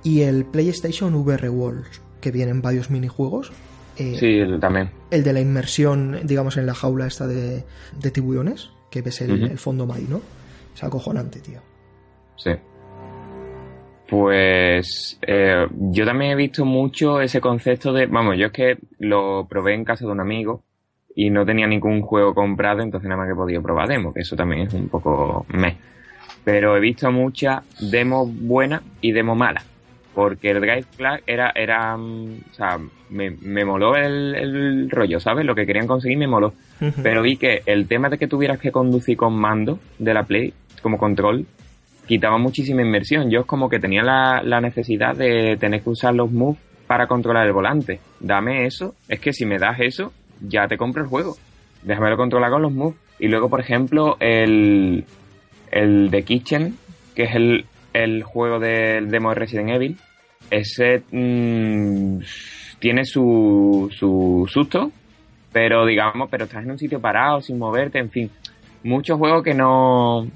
[0.02, 3.52] y el PlayStation VR Worlds, que vienen varios minijuegos.
[3.96, 4.90] Eh, Sí, también.
[5.10, 7.64] El de la inmersión, digamos, en la jaula esta de,
[8.00, 10.20] de tiburones, que ves el, el fondo marino.
[10.74, 11.60] Es acojonante, tío.
[12.36, 12.52] Sí.
[14.08, 19.46] Pues eh, yo también he visto mucho ese concepto de, vamos, yo es que lo
[19.48, 20.64] probé en casa de un amigo
[21.14, 24.20] y no tenía ningún juego comprado, entonces nada más que he podido probar demo, que
[24.20, 25.76] eso también es un poco meh.
[26.42, 29.69] Pero he visto muchas demos buenas y demos malas.
[30.14, 32.78] Porque el Drive Flag era, era, mm, o sea,
[33.10, 35.46] me, me moló el, el rollo, ¿sabes?
[35.46, 36.52] Lo que querían conseguir me moló.
[37.02, 40.52] Pero vi que el tema de que tuvieras que conducir con mando de la Play
[40.82, 41.46] como control
[42.06, 43.30] quitaba muchísima inmersión.
[43.30, 46.58] Yo es como que tenía la, la necesidad de tener que usar los moves
[46.88, 48.00] para controlar el volante.
[48.18, 48.96] Dame eso.
[49.08, 51.36] Es que si me das eso, ya te compro el juego.
[51.84, 52.96] Déjamelo controlar con los moves.
[53.20, 55.04] Y luego, por ejemplo, el,
[55.70, 56.74] el The Kitchen,
[57.14, 59.96] que es el, el juego del demo de Resident Evil,
[60.50, 62.18] ese mm,
[62.78, 64.90] tiene su, su susto,
[65.52, 68.30] pero digamos, pero estás en un sitio parado, sin moverte, en fin.
[68.82, 70.26] Muchos juegos que no.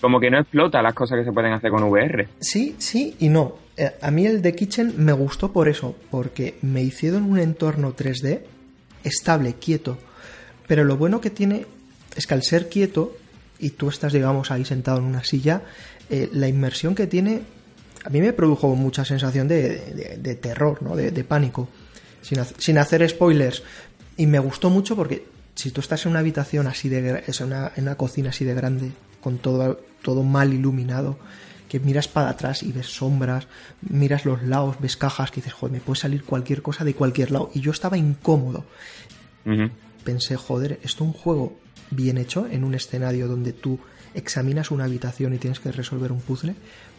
[0.00, 2.28] Como que no explota las cosas que se pueden hacer con VR.
[2.38, 3.54] Sí, sí y no.
[3.78, 7.94] Eh, A mí el de Kitchen me gustó por eso, porque me hicieron un entorno
[7.96, 8.40] 3D
[9.04, 9.96] estable, quieto.
[10.66, 11.64] Pero lo bueno que tiene
[12.14, 13.16] es que al ser quieto
[13.58, 15.62] y tú estás, digamos, ahí sentado en una silla,
[16.10, 17.42] eh, la inmersión que tiene
[18.04, 20.94] a mí me produjo mucha sensación de, de- de terror, ¿no?
[20.94, 21.68] De, de pánico.
[22.22, 23.62] Sin, sin hacer spoilers.
[24.16, 25.26] Y me gustó mucho porque
[25.56, 28.54] si tú estás en una habitación así de es una, en una cocina así de
[28.54, 31.18] grande, con todo, todo mal iluminado,
[31.68, 33.48] que miras para atrás y ves sombras,
[33.80, 37.32] miras los lados, ves cajas, que dices, joder, me puede salir cualquier cosa de cualquier
[37.32, 37.50] lado.
[37.54, 38.64] Y yo estaba incómodo.
[40.04, 41.58] Pensé, joder, esto es un juego
[41.90, 43.80] bien hecho, en un escenario donde tú
[44.16, 46.54] examinas una habitación y tienes que resolver un puzzle,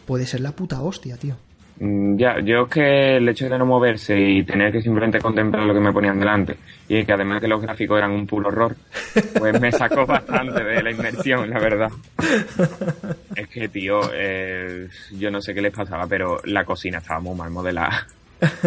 [0.06, 1.36] puede ser la puta hostia, tío.
[1.80, 5.64] Mm, Ya, yo es que el hecho de no moverse y tener que simplemente contemplar
[5.64, 6.56] lo que me ponían delante
[6.88, 8.74] y que además que los gráficos eran un puro horror,
[9.38, 11.90] pues me sacó bastante de la inmersión, la verdad.
[13.36, 14.88] Es que, tío, eh,
[15.18, 18.06] yo no sé qué les pasaba, pero la cocina estaba muy mal modelada.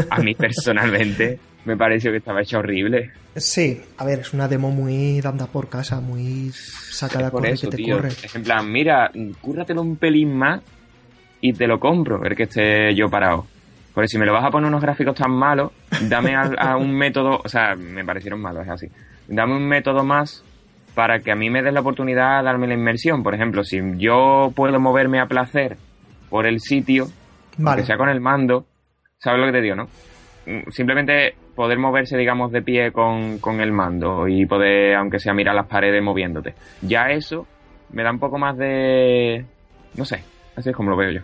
[0.10, 3.12] A mí personalmente me pareció que estaba hecha horrible.
[3.36, 7.78] Sí, a ver, es una demo muy danda por casa, muy sacada Por eso, que
[7.78, 7.96] te tío.
[7.96, 8.10] corre.
[8.10, 10.62] Es en plan, mira, cúrratelo un pelín más
[11.40, 13.46] y te lo compro, ver que esté yo parado.
[13.94, 15.72] Porque si me lo vas a poner unos gráficos tan malos,
[16.10, 18.88] dame a, a un método, o sea, me parecieron malos, es así.
[19.28, 20.44] Dame un método más
[20.96, 23.22] para que a mí me des la oportunidad de darme la inmersión.
[23.24, 25.78] Por ejemplo, si yo puedo moverme a placer
[26.30, 27.08] por el sitio,
[27.58, 28.66] Vale, que sea con el mando,
[29.20, 29.88] ¿sabes lo que te digo, no?
[30.46, 35.34] Mm, Simplemente poder moverse, digamos, de pie con, con el mando y poder, aunque sea
[35.34, 36.54] mirar las paredes moviéndote.
[36.82, 37.46] Ya eso
[37.92, 39.46] me da un poco más de...
[39.96, 40.24] No sé,
[40.56, 41.22] así es como lo veo yo.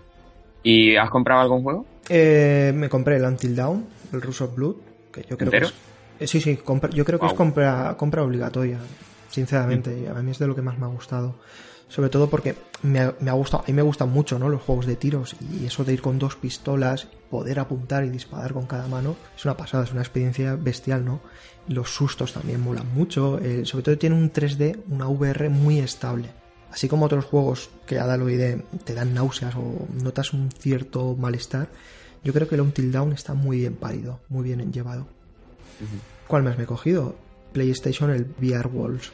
[0.64, 1.86] ¿Y has comprado algún juego?
[2.10, 4.76] Eh, me compré el Until Dawn, el Rush of Blood,
[5.14, 5.68] que yo creo ¿Entero?
[5.68, 5.74] que
[6.24, 8.78] es, eh, sí, sí, compra- yo creo que es compra, compra obligatoria,
[9.30, 11.36] sinceramente, y a mí es de lo que más me ha gustado.
[11.88, 14.50] Sobre todo porque me ha, me ha gustado, a mí me gustan mucho, ¿no?
[14.50, 18.54] Los juegos de tiros y eso de ir con dos pistolas, poder apuntar y disparar
[18.54, 21.22] con cada mano, es una pasada, es una experiencia bestial, ¿no?
[21.68, 26.30] Los sustos también molan mucho, eh, sobre todo tiene un 3D, una VR muy estable.
[26.72, 31.70] Así como otros juegos que a Daloide te dan náuseas o notas un cierto malestar,
[32.24, 35.08] yo creo que el Until Dawn está muy bien parido, muy bien llevado.
[36.28, 37.16] ¿Cuál más me he cogido?
[37.54, 39.12] PlayStation, el VR Walls,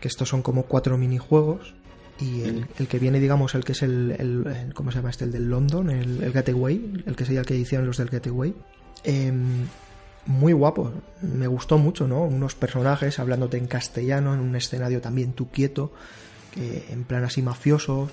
[0.00, 1.74] que estos son como cuatro minijuegos
[2.20, 5.10] y el, el que viene, digamos, el que es el, el- el- ¿cómo se llama
[5.10, 5.24] este?
[5.24, 8.54] El del London, el, el Gateway, el que sería el que hicieron los del Gateway.
[9.04, 9.66] Em,
[10.26, 10.92] muy guapo,
[11.22, 12.22] me gustó mucho, ¿no?
[12.24, 15.92] Unos personajes hablándote en castellano, en un escenario también tú quieto,
[16.52, 18.10] que en plan así mafioso,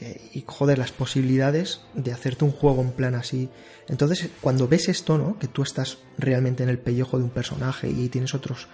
[0.00, 3.50] eh, y joder, las posibilidades de hacerte un juego en plan así.
[3.88, 5.38] Entonces, cuando ves esto, ¿no?
[5.38, 8.66] Que tú estás realmente en el pellejo de un personaje y tienes otros,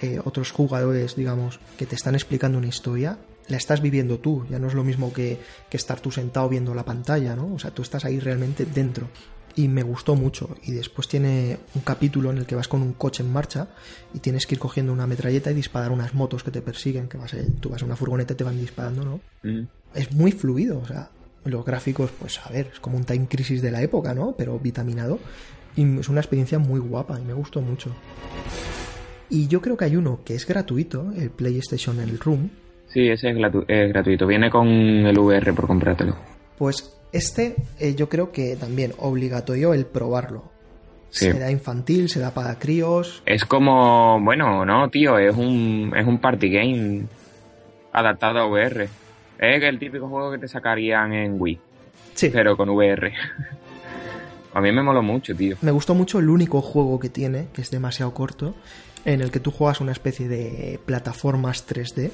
[0.00, 3.18] eh, otros jugadores, digamos, que te están explicando una historia,
[3.48, 5.38] la estás viviendo tú, ya no es lo mismo que,
[5.70, 7.54] que estar tú sentado viendo la pantalla, ¿no?
[7.54, 9.08] O sea, tú estás ahí realmente dentro.
[9.56, 10.56] Y me gustó mucho.
[10.64, 13.68] Y después tiene un capítulo en el que vas con un coche en marcha
[14.12, 17.18] y tienes que ir cogiendo una metralleta y disparar unas motos que te persiguen, que
[17.18, 19.20] vas en- tú vas en una furgoneta y te van disparando, ¿no?
[19.44, 19.66] Mm.
[19.94, 21.10] es muy fluido, o sea,
[21.44, 24.34] los gráficos, pues a ver, es como un Time Crisis de la época, ¿no?
[24.36, 25.20] Pero vitaminado.
[25.76, 27.90] Y es una experiencia muy guapa y me gustó mucho.
[29.30, 32.50] Y yo creo que hay uno que es gratuito, el PlayStation El Room.
[32.94, 34.26] Sí, ese es, gratu- es gratuito.
[34.26, 36.16] Viene con el VR por comprártelo.
[36.56, 40.44] Pues este eh, yo creo que también obligatorio el probarlo.
[41.10, 41.26] Sí.
[41.26, 43.22] Se da infantil, se da para críos.
[43.26, 47.02] Es como, bueno, no, tío, es un, es un party game
[47.92, 48.88] adaptado a VR.
[49.38, 51.60] Es el típico juego que te sacarían en Wii,
[52.14, 53.12] Sí, pero con VR.
[54.54, 55.56] a mí me moló mucho, tío.
[55.62, 58.54] Me gustó mucho el único juego que tiene, que es demasiado corto,
[59.04, 62.10] en el que tú juegas una especie de plataformas 3D.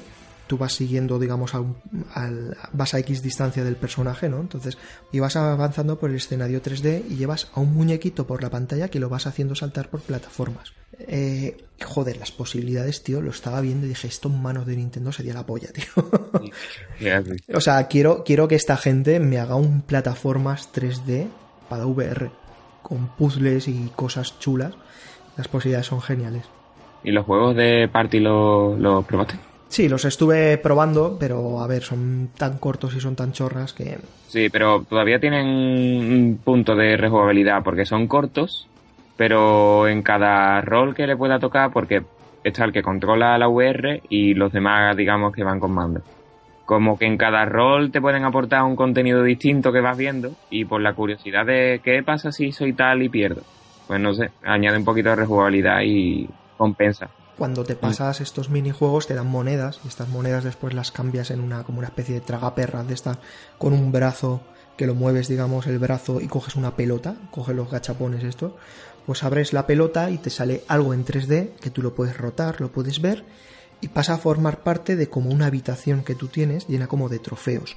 [0.51, 1.77] Tú vas siguiendo, digamos, a un-
[2.13, 4.41] al, vas a X distancia del personaje, ¿no?
[4.41, 4.77] Entonces,
[5.13, 8.89] y vas avanzando por el escenario 3D y llevas a un muñequito por la pantalla
[8.89, 10.73] que lo vas haciendo saltar por plataformas.
[10.99, 15.13] Eh, joder, las posibilidades, tío, lo estaba viendo y dije, esto en manos de Nintendo
[15.13, 15.85] sería la polla, tío.
[17.53, 21.27] O sea, quiero, quiero que esta gente me haga un plataformas 3D
[21.69, 22.29] para VR,
[22.83, 24.73] con puzzles y cosas chulas.
[25.37, 26.43] Las posibilidades son geniales.
[27.05, 29.35] ¿Y los juegos de party los los probaste?
[29.71, 33.99] Sí, los estuve probando, pero a ver, son tan cortos y son tan chorras que...
[34.27, 38.67] Sí, pero todavía tienen un punto de rejugabilidad porque son cortos,
[39.15, 42.03] pero en cada rol que le pueda tocar, porque
[42.43, 46.01] está el que controla la VR y los demás, digamos, que van con mando.
[46.65, 50.65] Como que en cada rol te pueden aportar un contenido distinto que vas viendo y
[50.65, 53.43] por la curiosidad de qué pasa si soy tal y pierdo.
[53.87, 57.09] Pues no sé, añade un poquito de rejugabilidad y compensa.
[57.41, 61.39] Cuando te pasas estos minijuegos te dan monedas y estas monedas después las cambias en
[61.39, 63.17] una como una especie de tragaperras de estas
[63.57, 64.41] con un brazo
[64.77, 68.51] que lo mueves digamos el brazo y coges una pelota, coges los gachapones estos,
[69.07, 72.61] pues abres la pelota y te sale algo en 3D que tú lo puedes rotar,
[72.61, 73.25] lo puedes ver
[73.81, 77.17] y pasa a formar parte de como una habitación que tú tienes llena como de
[77.17, 77.75] trofeos.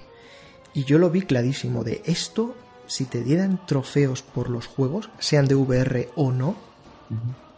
[0.74, 2.54] Y yo lo vi clarísimo de esto,
[2.86, 6.54] si te dieran trofeos por los juegos, sean de VR o no,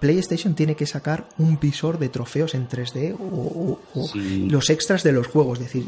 [0.00, 4.48] PlayStation tiene que sacar un visor de trofeos en 3D o, o- o Sí.
[4.50, 5.58] los extras de los juegos.
[5.58, 5.86] Es decir,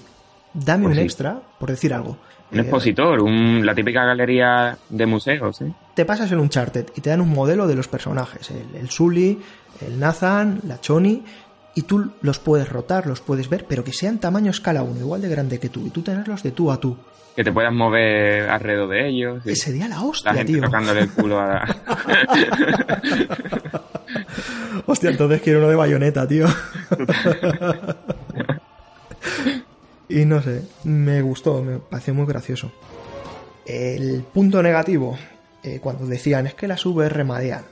[0.54, 1.04] dame Pues un sí.
[1.04, 2.16] extra, por decir algo.
[2.50, 5.72] Un Eh, expositor, un- la típica galería de museos, ¿eh?
[5.94, 9.38] te pasas en Uncharted y te dan un modelo de los personajes, el, el Sully,
[9.86, 11.22] el Nathan, la Choni,
[11.74, 15.20] y tú los puedes rotar, los puedes ver, pero que sean tamaño escala 1, igual
[15.20, 16.96] de grande que tú, y tú tenerlos de tú a tú.
[17.36, 19.42] Que te puedas mover alrededor de ellos.
[19.44, 20.62] Que sería la La hostia, gente tío.
[20.62, 21.62] tocándole el culo a...
[24.86, 26.46] Hostia, entonces quiero uno de bayoneta, tío.
[30.08, 32.72] y no sé, me gustó, me pareció muy gracioso.
[33.66, 35.18] El punto negativo,
[35.62, 37.64] eh, cuando decían es que las VR madean.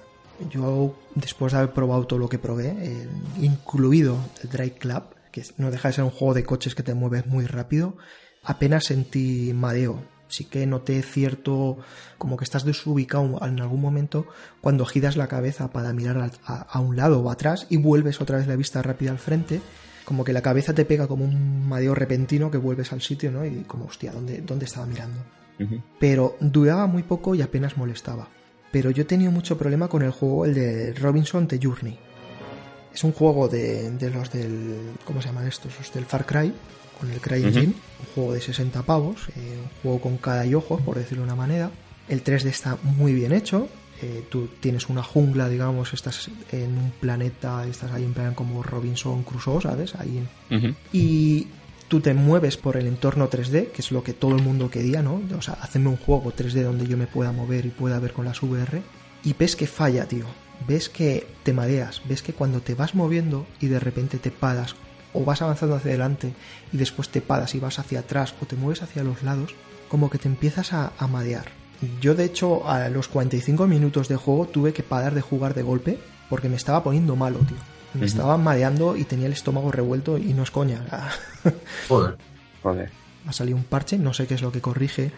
[0.50, 3.08] Yo, después de haber probado todo lo que probé, eh,
[3.40, 6.92] incluido el Drive Club, que no deja de ser un juego de coches que te
[6.92, 7.96] mueves muy rápido,
[8.42, 10.02] apenas sentí mareo.
[10.28, 11.78] Sí que noté cierto,
[12.18, 14.26] como que estás desubicado en algún momento
[14.60, 18.20] cuando giras la cabeza para mirar a, a- a un lado o atrás y vuelves
[18.20, 19.60] otra vez la vista rápida al frente,
[20.04, 23.44] como que la cabeza te pega como un mareo repentino que vuelves al sitio, ¿no?
[23.44, 25.20] Y como, hostia, ¿dónde, dónde estaba mirando?
[25.98, 28.28] Pero duraba muy poco y apenas molestaba.
[28.72, 31.98] Pero yo he tenido mucho problema con el juego, el de Robinson The Journey.
[32.92, 34.92] Es un juego de, de los del.
[35.04, 35.72] ¿Cómo se llaman estos?
[35.78, 36.52] Los del Far Cry,
[36.98, 37.48] con el Cry Ujú.
[37.48, 37.72] Engine.
[38.00, 41.28] Un juego de 60 pavos, eh, un juego con cara y ojos, por decirlo de
[41.32, 41.70] una manera.
[42.08, 43.68] El 3D está muy bien hecho.
[44.02, 48.62] eh, tú tienes una jungla, digamos, estás en un planeta, estás ahí en plan como
[48.62, 49.94] Robinson Crusoe, ¿sabes?
[49.94, 50.18] Ahí
[50.50, 51.46] en, y
[51.88, 55.00] tú te mueves por el entorno 3D, que es lo que todo el mundo quería,
[55.00, 55.22] ¿no?
[55.38, 58.26] O sea, hacerme un juego 3D donde yo me pueda mover y pueda ver con
[58.26, 58.82] las VR,
[59.24, 60.26] y ves que falla, tío.
[60.68, 64.74] Ves que te mareas, ves que cuando te vas moviendo y de repente te paras,
[65.16, 66.32] o vas avanzando hacia adelante
[66.72, 69.54] y después te paras y vas hacia atrás, o te mueves hacia los lados,
[69.88, 71.46] como que te empiezas a, a marear.
[72.00, 75.62] Yo, de hecho, a los 45 minutos de juego tuve que parar de jugar de
[75.62, 75.98] golpe
[76.28, 77.56] porque me estaba poniendo malo, tío.
[77.94, 80.84] Me estaba mareando y tenía el estómago revuelto y no es coña.
[81.88, 82.16] Joder.
[82.62, 82.90] Joder.
[83.26, 85.12] ha salido un parche, no sé qué es lo que corrige.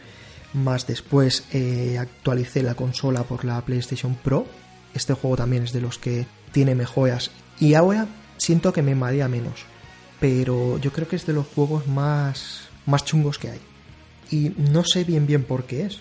[0.55, 4.47] Más después eh, actualicé la consola por la PlayStation Pro.
[4.95, 7.31] Este juego también es de los que tiene mejoras.
[7.59, 9.65] Y ahora siento que me marea menos.
[10.21, 13.61] Pero yo creo que es de los juegos más, más chungos que hay.
[14.31, 15.99] Y no sé bien bien por qué es.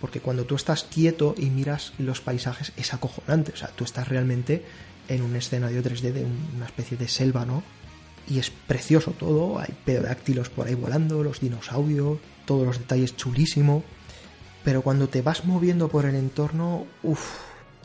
[0.00, 3.52] Porque cuando tú estás quieto y miras los paisajes es acojonante.
[3.52, 4.64] O sea, tú estás realmente
[5.08, 7.62] en un escenario 3D de un- una especie de selva, ¿no?
[8.26, 12.16] y es precioso todo, hay pterodáctilos por ahí volando, los dinosaurios,
[12.46, 13.84] todos los detalles chulísimo,
[14.64, 17.22] pero cuando te vas moviendo por el entorno, uff,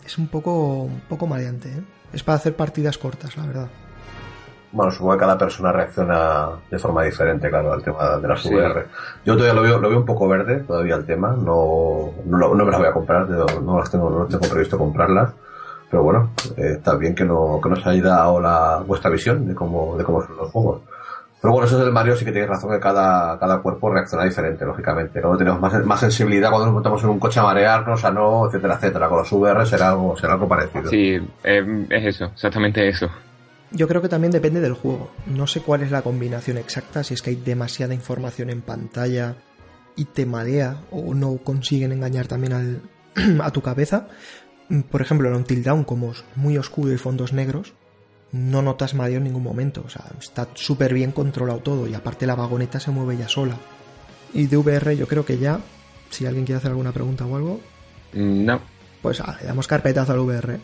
[0.05, 1.81] es un poco, un poco mareante, ¿eh?
[2.13, 3.69] Es para hacer partidas cortas, la verdad.
[4.71, 8.53] Bueno, supongo que cada persona reacciona de forma diferente, claro, al tema de las Sí.
[8.53, 8.85] VR.
[9.25, 11.29] Yo todavía lo veo, lo veo un poco verde, todavía el tema.
[11.35, 15.33] No, no, no me las voy a comprar, no, las tengo, no tengo previsto comprarlas.
[15.89, 19.55] Pero bueno, eh, está bien que, no, que nos haya dado la, vuestra visión de
[19.55, 20.81] cómo, de cómo son los juegos.
[21.41, 24.25] Pero bueno, eso es del Mario, sí que tienes razón que cada, cada cuerpo reacciona
[24.25, 25.21] diferente, lógicamente.
[25.21, 25.35] ¿no?
[25.37, 28.75] Tenemos más, más sensibilidad cuando nos montamos en un coche a marearnos, a no, etcétera,
[28.75, 29.07] etcétera.
[29.07, 30.89] Con los VR será algo, será algo parecido.
[30.89, 33.09] Sí, eh, es eso, exactamente eso.
[33.71, 35.11] Yo creo que también depende del juego.
[35.27, 39.35] No sé cuál es la combinación exacta, si es que hay demasiada información en pantalla
[39.95, 42.81] y te marea o no consiguen engañar también al,
[43.41, 44.07] a tu cabeza.
[44.89, 47.73] Por ejemplo, en Until Dawn, como es muy oscuro y fondos negros,
[48.31, 49.83] no notas mareo en ningún momento.
[49.85, 53.57] O sea, está súper bien controlado todo y aparte la vagoneta se mueve ya sola.
[54.33, 55.59] Y de VR yo creo que ya,
[56.11, 57.59] si alguien quiere hacer alguna pregunta o algo,
[58.13, 58.59] Mm, No,
[59.03, 60.59] pues ah, le damos carpetazo al VR.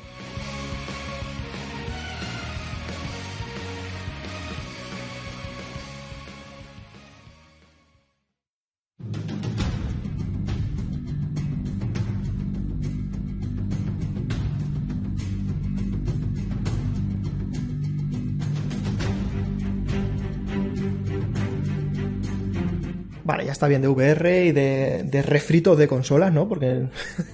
[23.56, 26.48] Está bien de VR y de, de refritos de consolas, ¿no?
[26.48, 26.88] Porque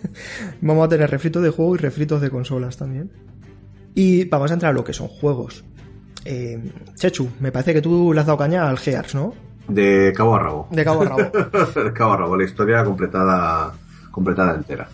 [0.62, 3.12] vamos a tener refritos de juego y refritos de consolas también.
[3.94, 5.64] Y vamos a entrar a lo que son juegos.
[6.24, 6.60] Eh,
[6.96, 9.34] Chechu, me parece que tú le has dado caña al Gears, ¿no?
[9.68, 10.68] De cabo a rabo.
[10.72, 11.22] De cabo a rabo.
[11.84, 13.74] de cabo a rabo, la historia completada,
[14.12, 14.88] completada entera.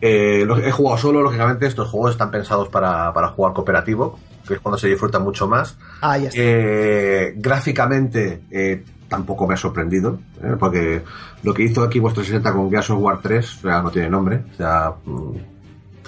[0.00, 4.60] Eh, he jugado solo, lógicamente, estos juegos están pensados para, para jugar cooperativo, que es
[4.60, 5.78] cuando se disfruta mucho más.
[6.02, 6.40] Ah, ya está.
[6.40, 10.56] Eh, gráficamente eh, tampoco me ha sorprendido, ¿eh?
[10.58, 11.02] porque
[11.42, 14.10] lo que hizo aquí vuestro 60 con Gears of War 3 o sea, no tiene
[14.10, 14.42] nombre.
[14.52, 15.32] O sea, mm,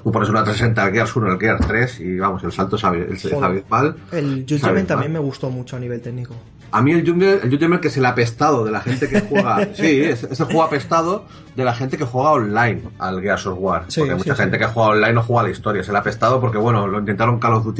[0.02, 2.84] tú pones una 360 al Gears 1 al Gears 3 y vamos, el salto es,
[2.84, 3.96] abismal.
[4.12, 6.34] El ¿sabes, Judgment también me gustó mucho a nivel técnico.
[6.70, 9.68] A mí el Jungler, el Jungler que es el apestado de la gente que juega.
[9.74, 13.58] sí, es, es el juego apestado de la gente que juega online al Gears of
[13.58, 13.84] War.
[13.88, 14.42] Sí, porque sí, mucha sí.
[14.42, 15.82] gente que juega online no juega la historia.
[15.82, 17.66] Es el apestado porque, bueno, lo intentaron Call of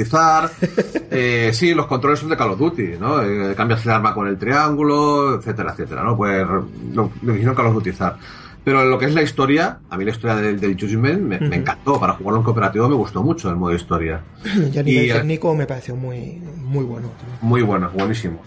[1.11, 3.22] eh, sí, los controles son de Call of Duty, ¿no?
[3.22, 6.16] Eh, cambias el arma con el triángulo, etcétera, etcétera, ¿no?
[6.16, 6.47] Pues
[6.93, 8.16] lo, lo hicieron Call of Dutyzar.
[8.68, 11.99] Pero lo que es la historia, a mí la historia del, del Judgment me, encantó.
[11.99, 14.20] Para jugarlo en cooperativo me gustó mucho el modo historia.
[14.74, 17.09] Y a nivel eh, técnico me pareció muy, muy bueno.
[17.41, 18.43] Muy bueno, buenísimo.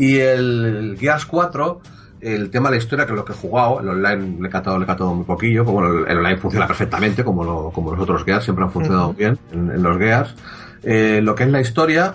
[0.00, 1.80] Y el, Gears 4,
[2.22, 4.50] el tema de la historia, que es lo que he jugado, el online le he
[4.50, 7.92] catado, le he catado muy poquillo, como el, el online funciona perfectamente, como, lo- como
[7.92, 9.18] los otros Gears, siempre han funcionado Ujú.
[9.18, 10.34] bien en, en los Gears.
[10.82, 12.14] Eh, lo que es la historia,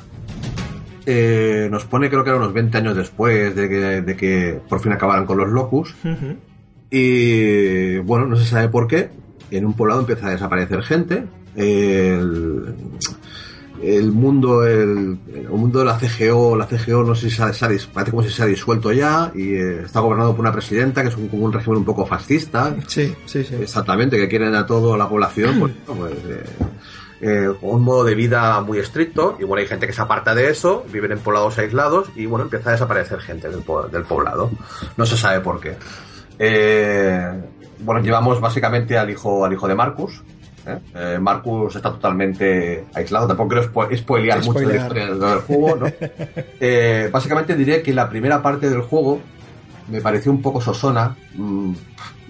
[1.05, 4.79] eh, nos pone creo que era unos 20 años después de que, de que por
[4.79, 5.93] fin acabaran con los Locus.
[6.03, 6.37] Ujú.
[6.89, 9.09] Y bueno, no se sabe por qué.
[9.51, 11.25] En un poblado empieza a desaparecer gente.
[11.55, 12.73] El,
[13.85, 17.53] el mundo, el, el mundo de la CGO, la CGO no sé si se ha,
[17.53, 21.03] se parece como si se ha disuelto ya y eh, está gobernado por una presidenta
[21.03, 22.75] que es un, como un régimen un poco fascista.
[22.87, 23.55] Sí, sí, sí.
[23.55, 26.43] Exactamente, que quieren a toda la población, pues, pues, eh,
[27.21, 29.37] eh, un modo de vida muy estricto.
[29.39, 32.45] Y bueno, hay gente que se aparta de eso, viven en poblados aislados y bueno,
[32.45, 34.51] empieza a desaparecer gente del, del poblado.
[34.97, 35.75] No se sabe por qué.
[36.39, 37.31] Eh,
[37.79, 40.23] bueno, llevamos básicamente al hijo, al hijo de Marcus.
[40.65, 40.79] ¿Eh?
[40.95, 43.27] Eh, Marcus está totalmente aislado.
[43.27, 45.85] Tampoco quiero spo- spoilear mucho de la historia del juego, ¿no?
[46.59, 49.19] Eh, básicamente diré que la primera parte del juego
[49.89, 51.73] me pareció un poco sosona, mm,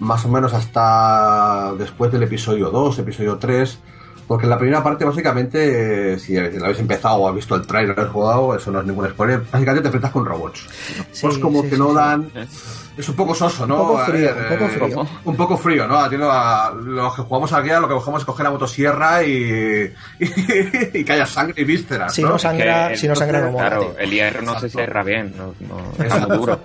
[0.00, 3.78] más o menos hasta después del episodio 2, episodio 3,
[4.26, 7.66] porque en la primera parte básicamente, eh, si la habéis empezado o habéis visto el
[7.66, 10.66] trailer, habéis jugado, eso no es ningún spoiler, básicamente te enfrentas con robots.
[11.12, 11.94] Sí, Pues como sí, que sí, no sí.
[11.96, 12.30] dan...
[12.96, 13.82] Es un poco soso, ¿no?
[13.82, 15.06] Un poco frío, ver, un poco eh, frío.
[15.26, 15.98] un poco frío, ¿no?
[15.98, 19.92] Atiendo a los que jugamos aquí, a lo que cogemos es coger la motosierra y,
[20.18, 22.30] y, que haya sangre y vísceras, Si ¿no?
[22.30, 23.52] no sangra, Que si no sangra no.
[23.54, 24.78] Claro, el hierro no se Exacto.
[24.78, 26.58] cierra bien, no, no, es muy duro.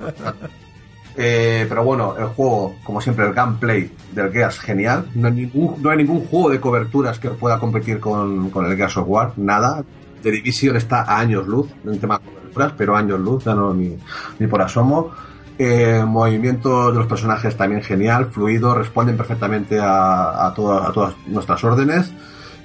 [1.17, 5.07] Eh, pero bueno, el juego, como siempre, el gameplay del Gears genial.
[5.15, 8.77] No hay ningún, no hay ningún juego de coberturas que pueda competir con, con el
[8.77, 9.83] Gears of War, nada.
[10.23, 13.73] The Division está a años luz en tema de coberturas, pero años luz, ya no
[13.73, 13.97] ni,
[14.39, 15.11] ni por asomo.
[15.57, 21.13] Eh, movimiento de los personajes también genial, fluido, responden perfectamente a, a, todas- a todas
[21.27, 22.11] nuestras órdenes.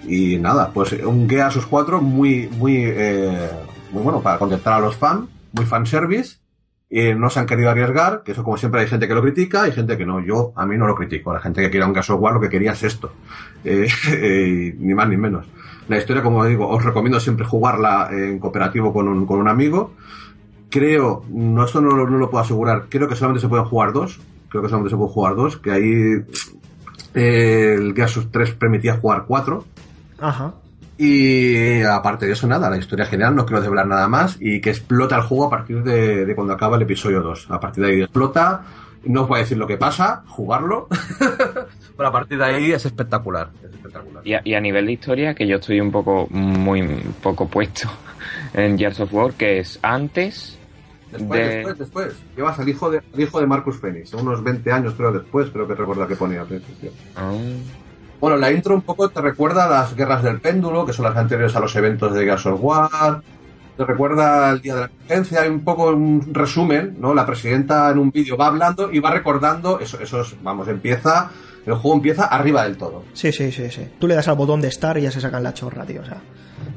[0.07, 3.51] Y nada, pues un Gears 4 muy, muy, eh,
[3.91, 6.37] muy bueno para contentar a los fans, muy fanservice
[6.89, 9.63] y no se han querido arriesgar, que eso como siempre hay gente que lo critica,
[9.63, 11.95] hay gente que no, yo a mí no lo critico, la gente que quiera un
[11.95, 13.13] War lo que quería es esto,
[13.65, 15.45] Eh, eh, ni más ni menos.
[15.89, 19.95] La historia, como digo, os recomiendo siempre jugarla en cooperativo con un, con un amigo.
[20.71, 24.21] Creo, no esto no, no lo puedo asegurar, creo que solamente se pueden jugar dos,
[24.49, 26.25] creo que solamente se pueden jugar dos, que ahí
[27.15, 29.65] eh, el Gears of 3 permitía jugar cuatro,
[30.19, 30.55] Ajá.
[30.99, 34.71] Y aparte de eso, nada, la historia general, no quiero desvelar nada más y que
[34.71, 37.51] explota el juego a partir de, de cuando acaba el episodio 2.
[37.51, 38.63] A partir de ahí explota,
[39.05, 40.89] no os voy a decir lo que pasa, jugarlo,
[41.97, 43.51] pero a partir de ahí es espectacular.
[43.63, 44.27] Es espectacular.
[44.27, 46.83] Y a, y a nivel de historia, que yo estoy un poco, muy
[47.23, 47.89] poco puesto
[48.55, 50.59] en Gears of War, que es antes
[51.13, 51.55] Después, de...
[51.57, 52.15] después, después.
[52.37, 55.67] Llevas al hijo de, al hijo de Marcus Phoenix, unos 20 años creo después, creo
[55.67, 56.91] que recuerda que ponía al principio.
[57.15, 57.33] Ah,
[58.21, 61.17] Bueno, la intro un poco te recuerda a las guerras del péndulo, que son las
[61.17, 63.23] anteriores a los eventos de Gears of War.
[63.77, 67.13] Te recuerda al día de la emergencia, hay un poco un resumen, ¿no?
[67.13, 71.31] La presidenta en un vídeo va hablando y va recordando, eso, eso es, vamos, empieza,
[71.67, 73.05] el juego empieza arriba del todo.
[73.13, 73.87] Sí, sí, sí, sí.
[73.99, 76.01] Tú le das al botón de estar y ya se sacan la chorra, tío.
[76.01, 76.23] O sea,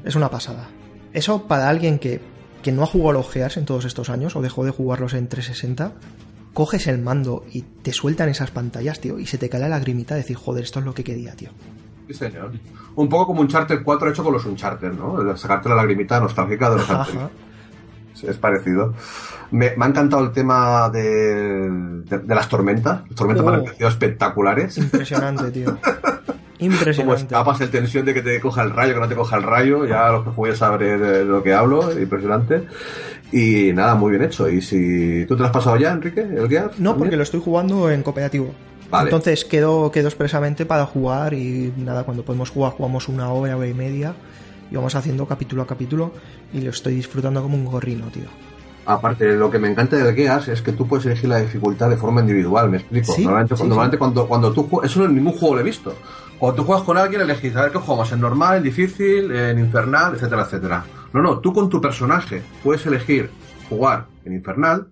[0.04, 0.68] es una pasada.
[1.14, 2.20] Eso para alguien que,
[2.62, 5.14] que no ha jugado a los Gears en todos estos años o dejó de jugarlos
[5.14, 5.94] en 360,
[6.60, 10.16] coges el mando y te sueltan esas pantallas, tío, y se te cae la lagrimita
[10.16, 11.52] de decir, joder, esto es lo que quería, tío.
[12.06, 12.52] Sí, señor.
[12.98, 15.38] Un poco como Uncharted 4 hecho con los Uncharted, ¿no?
[15.38, 16.88] Sacarte la lagrimita nostálgica de los.
[18.14, 18.94] Sí, es parecido.
[19.52, 21.70] Me, me ha encantado el tema de,
[22.04, 23.04] de, de las tormentas.
[23.08, 23.64] Las tormentas me han Oh.
[23.64, 24.78] parecido espectaculares.
[24.78, 25.78] Impresionante, tío.
[26.60, 27.22] Como Impresionante.
[27.24, 29.86] escapas el tensión de que te coja el rayo, que no te coja el rayo,
[29.86, 32.68] ya los que juguéis sabré de lo que hablo, impresionante.
[33.32, 34.50] Y nada, muy bien hecho.
[34.50, 36.72] Y si tú te lo has pasado ya, Enrique, el Gear.
[36.78, 38.54] No, porque lo estoy jugando en cooperativo.
[38.90, 39.06] Vale.
[39.06, 43.68] Entonces quedo, quedo expresamente para jugar y nada, cuando podemos jugar jugamos una hora, hora
[43.68, 44.16] y media
[44.72, 46.12] y vamos haciendo capítulo a capítulo
[46.54, 48.26] y lo estoy disfrutando como un gorrino, tío.
[48.86, 51.98] Aparte, lo que me encanta del Gears es que tú puedes elegir la dificultad de
[51.98, 53.14] forma individual, me explico.
[53.14, 54.00] Sí, normalmente, sí, normalmente sí.
[54.00, 55.94] cuando, cuando tú juegas, eso en ningún juego lo he visto.
[56.40, 59.60] Cuando tú juegas con alguien, elegís a ver qué jugamos, en normal, en difícil, en
[59.60, 60.84] infernal, etcétera, etcétera.
[61.14, 63.30] No, no, tú con tu personaje puedes elegir
[63.70, 64.88] jugar en infernal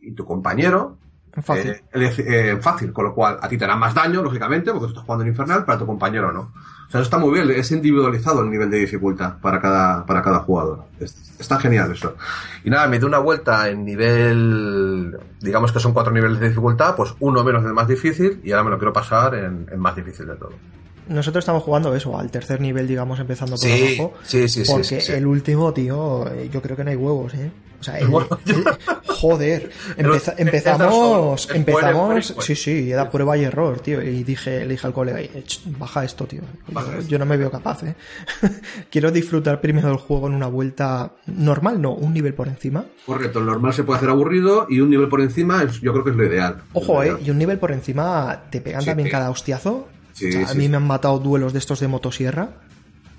[0.00, 0.98] y tu compañero
[1.42, 1.72] Fácil.
[1.72, 2.14] Eh, ele-
[2.52, 5.04] eh, fácil, con lo cual a ti te hará más daño, lógicamente, porque tú estás
[5.04, 6.40] jugando en infernal, pero a tu compañero no.
[6.40, 10.22] O sea, eso está muy bien, es individualizado el nivel de dificultad para cada, para
[10.22, 10.84] cada jugador.
[10.98, 12.14] está genial eso.
[12.64, 16.96] Y nada, me dio una vuelta en nivel, digamos que son cuatro niveles de dificultad,
[16.96, 19.94] pues uno menos del más difícil y ahora me lo quiero pasar en, en más
[19.94, 20.52] difícil de todo
[21.08, 24.14] nosotros estamos jugando eso, al tercer nivel, digamos, empezando por sí, abajo.
[24.24, 27.50] Sí, sí, porque el último, tío, eh, yo creo que no hay huevos, ¿eh?
[27.78, 27.98] O sea,
[29.06, 34.02] joder, empezamos, empezamos, sí, sí, da prueba y error, tío.
[34.02, 35.20] Y dije, le dije al colega,
[35.78, 36.40] baja esto, tío.
[37.06, 37.94] Yo, no me veo capaz, ¿eh?
[38.90, 42.84] Quiero disfrutar primero del juego en una vuelta normal, no, un nivel por encima.
[43.04, 46.10] Correcto, el normal se puede hacer aburrido y un nivel por encima yo creo que
[46.10, 46.62] es lo ideal.
[46.72, 47.16] Ojo, ¿eh?
[47.24, 49.88] Y un nivel por encima te pegan también cada hostiazo
[50.46, 52.50] a mí me han matado duelos de estos de motosierra.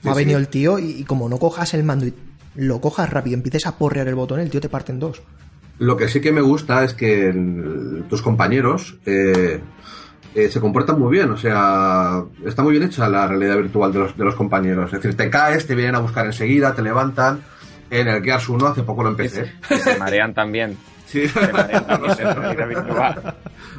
[0.03, 2.13] me ha venido el tío y, como no cojas el mando y
[2.55, 5.21] lo cojas rápido, empieces a porrear el botón, el tío te parte en dos.
[5.79, 7.31] Lo que sí que me gusta es que
[8.09, 9.61] tus compañeros eh,
[10.33, 13.99] eh, se comportan muy bien, o sea, está muy bien hecha la realidad virtual de
[13.99, 14.91] los, de los compañeros.
[14.91, 17.41] Es decir, te caes, te vienen a buscar enseguida, te levantan.
[17.89, 19.53] En el Gears 1 hace poco lo empecé.
[19.69, 20.75] se marean también.
[21.05, 21.27] Sí.
[21.27, 22.83] Se marean también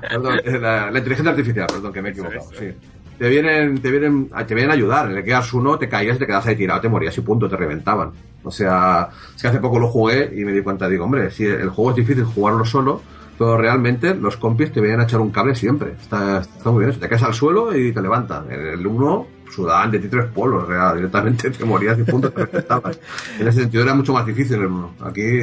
[0.01, 2.49] Perdón, la, la, inteligencia artificial, perdón, que me he equivocado.
[2.59, 2.73] Sí
[3.19, 5.11] te vienen, te vienen, te vienen a ayudar.
[5.11, 8.13] El Gears 1 te caías, te quedas ahí tirado, te morías y punto, te reventaban.
[8.43, 11.45] O sea, es que hace poco lo jugué y me di cuenta, digo, hombre, si
[11.45, 13.03] el juego es difícil jugarlo solo,
[13.37, 15.93] pero realmente los compis te vienen a echar un cable siempre.
[16.01, 16.99] Está, está muy bien.
[16.99, 18.51] Te caes al suelo y te levantan.
[18.51, 22.93] El 1 sudaban de ti tres polos, o directamente te morías y punto, te reventaban.
[23.39, 24.95] En ese sentido era mucho más difícil el 1.
[25.05, 25.43] Aquí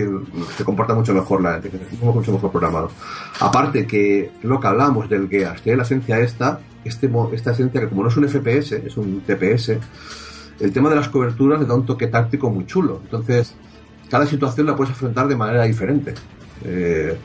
[0.55, 2.91] se comporta mucho mejor la gente, mucho mejor programado.
[3.39, 7.89] Aparte que lo que hablamos del Gears, tiene la esencia esta, este, esta esencia que
[7.89, 9.77] como no es un FPS, es un TPS,
[10.59, 13.01] el tema de las coberturas le da un toque táctico muy chulo.
[13.03, 13.53] Entonces,
[14.09, 16.13] cada situación la puedes afrontar de manera diferente.
[16.63, 17.17] Eh,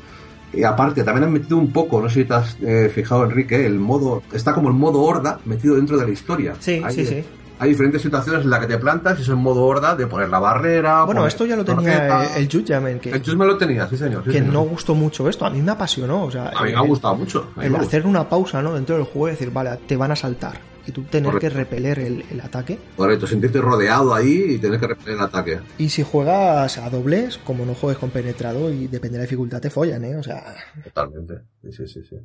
[0.52, 3.64] y aparte, también han metido un poco, no sé si te has eh, fijado, Enrique,
[3.64, 6.54] el modo, está como el modo horda metido dentro de la historia.
[6.58, 7.24] Sí, sí, sí.
[7.60, 10.30] Hay diferentes situaciones en las que te plantas y es en modo horda de poner
[10.30, 11.04] la barrera.
[11.04, 13.02] Bueno, esto ya lo tenía el Judgment.
[13.02, 14.24] Que, el Judgment lo tenía, sí señor.
[14.24, 16.24] que no gustó mucho esto, a mí me apasionó.
[16.24, 17.50] O sea, a mí me ha gustado mucho.
[17.60, 18.72] El hacer una pausa ¿no?
[18.72, 21.98] dentro del juego y decir, vale, te van a saltar y tú tener que repeler
[21.98, 22.78] el, el, ataque.
[22.96, 25.60] Correcto, sentirte rodeado ahí y tener que repeler el ataque.
[25.76, 29.60] Y si juegas a dobles, como no juegues con penetrado y depende de la dificultad,
[29.60, 30.16] te follan, ¿eh?
[30.16, 30.42] O sea.
[30.82, 31.42] Totalmente.
[31.70, 32.16] Sí, sí, sí.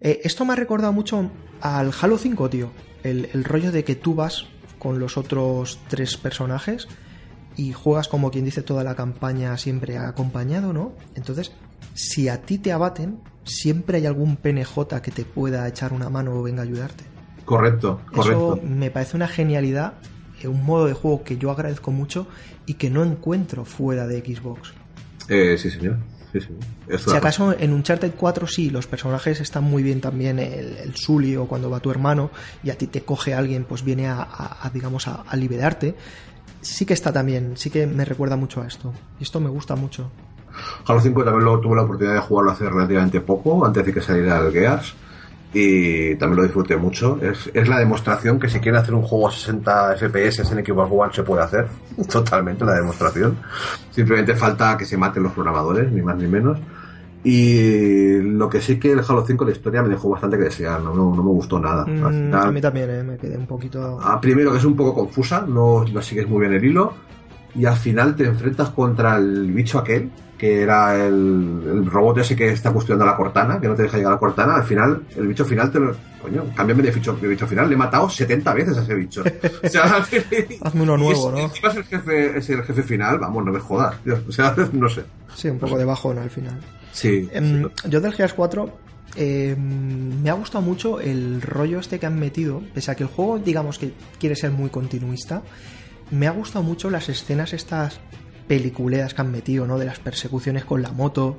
[0.00, 1.30] Eh, esto me ha recordado mucho
[1.62, 2.70] al Halo 5, tío.
[3.02, 4.46] El, el rollo de que tú vas
[4.78, 6.88] con los otros tres personajes
[7.56, 10.92] y juegas como quien dice toda la campaña siempre acompañado, ¿no?
[11.14, 11.52] Entonces,
[11.94, 16.32] si a ti te abaten, siempre hay algún PNJ que te pueda echar una mano
[16.34, 17.04] o venga a ayudarte.
[17.44, 18.54] Correcto, correcto.
[18.54, 19.94] Eso me parece una genialidad,
[20.40, 22.28] eh, un modo de juego que yo agradezco mucho
[22.66, 24.72] y que no encuentro fuera de Xbox.
[25.28, 25.96] Eh, sí, señor.
[26.32, 26.98] Sí, sí.
[26.98, 31.36] Si acaso en Uncharted 4 sí, los personajes están muy bien también, el, el Sully
[31.36, 32.30] o cuando va tu hermano
[32.62, 35.94] y a ti te coge alguien, pues viene a, digamos, a, liberarte.
[36.60, 38.92] Sí que está también, sí que me recuerda mucho a esto.
[39.18, 40.10] Y esto me gusta mucho.
[40.86, 44.00] Halo 5 también lo, tuve la oportunidad de jugarlo hace relativamente poco, antes de que
[44.00, 44.94] saliera el Gears
[45.52, 47.18] y también lo disfruté mucho.
[47.22, 50.90] Es, es, la demostración que si quiere hacer un juego a 60 FPS en Xbox
[50.92, 51.66] One se puede hacer.
[52.10, 53.36] Totalmente la demostración.
[53.90, 56.58] Simplemente falta que se maten los programadores, ni más ni menos.
[57.24, 60.80] Y lo que sí que el Halo 5 la historia me dejó bastante que desear,
[60.80, 61.84] no, no, me gustó nada.
[61.84, 64.00] Mm, a mí también eh, me quedé un poquito...
[64.00, 66.94] A primero que es un poco confusa, no, no sigues muy bien el hilo
[67.54, 72.50] y al final te enfrentas contra el bicho aquel, que era el, robot ese que
[72.50, 75.26] está custodiando la cortana, que no te deja llegar a la cortana, al final, el
[75.26, 75.94] bicho final te lo...
[76.22, 79.22] Coño, cámbiame de bicho, de bicho final, le he matado 70 veces a ese bicho.
[79.62, 79.84] O sea,
[80.62, 81.48] Hazme uno nuevo, ¿no?
[81.50, 83.96] Si vas el jefe, es el jefe final, vamos, no me jodas,
[84.26, 85.04] O sea, no sé.
[85.34, 86.58] Sí, un poco de bajón al final.
[86.92, 87.28] Sí.
[87.32, 88.78] Em, yo del Gears 4
[89.16, 93.08] em, me ha gustado mucho el rollo este que han metido, pese a que el
[93.08, 95.42] juego, digamos que quiere ser muy continuista,
[96.10, 98.00] me ha gustado mucho las escenas estas
[98.46, 99.78] peliculeas que han metido, ¿no?
[99.78, 101.36] De las persecuciones con la moto.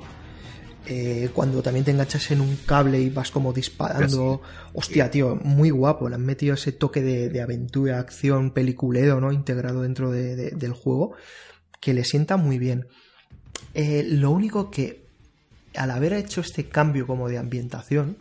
[0.86, 4.40] Eh, cuando también te enganchas en un cable y vas como disparando.
[4.72, 6.08] Hostia, tío, muy guapo.
[6.08, 9.32] Le han metido ese toque de, aventura, acción, peliculeo, ¿no?
[9.32, 11.12] Integrado dentro del juego.
[11.80, 12.86] Que le sienta muy bien.
[13.74, 15.06] Eh, lo único que,
[15.74, 18.16] al haber hecho este cambio como de ambientación,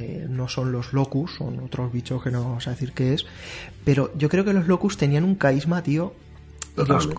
[0.00, 3.26] eh, no son los locus, son otros bichos que no vamos a decir qué es,
[3.84, 6.14] pero yo creo que los locus tenían un carisma, tío,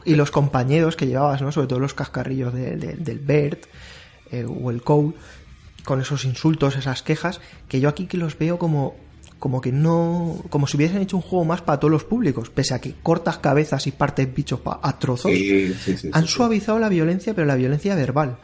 [0.06, 1.51] y los, compañeros que llevabas, ¿no?
[1.51, 3.65] Sobre todo los cascarrillos del Bert
[4.31, 5.14] eh, o el Cole,
[5.84, 8.95] con esos insultos, esas quejas, que yo aquí que los veo como
[9.39, 12.76] como que no como si hubiesen hecho un juego más para todos los públicos pese
[12.76, 15.31] a que cortas cabezas y partes bichos a trozos
[16.11, 18.38] han suavizado la violencia pero la violencia verbal.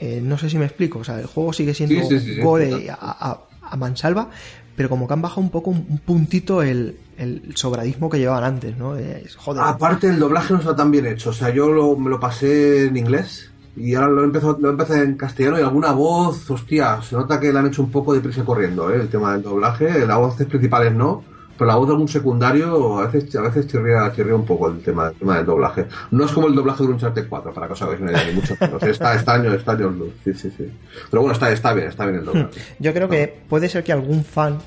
[0.00, 2.00] Eh, no sé si me explico o sea el juego sigue siendo
[2.42, 3.40] gore a, a
[3.76, 4.28] mansalva,
[4.76, 8.76] pero como que han bajado un poco un puntito el, el sobradismo que llevaban antes,
[8.76, 8.94] ¿no?
[9.36, 9.62] joder.
[9.62, 12.86] Aparte el doblaje no está tan bien hecho, o sea, yo lo, me lo pasé
[12.86, 17.16] en inglés y ahora lo empezó, lo empecé en castellano y alguna voz, hostia, se
[17.16, 19.00] nota que le han hecho un poco de prisa corriendo, ¿eh?
[19.00, 21.24] el tema del doblaje, las voces principales no,
[21.56, 24.80] pero la voz de algún secundario a veces, a veces chirría, chirría un poco el
[24.80, 25.86] tema, el tema del doblaje.
[26.10, 28.26] No es como el doblaje de un Uncharted 4, para que os hagáis una idea,
[28.26, 28.82] ni mucho menos.
[28.82, 29.94] Está, está está año
[30.24, 30.72] sí, sí, sí.
[31.10, 32.60] Pero bueno, está, está bien, está bien el doblaje.
[32.78, 34.58] Yo creo que puede ser que algún fan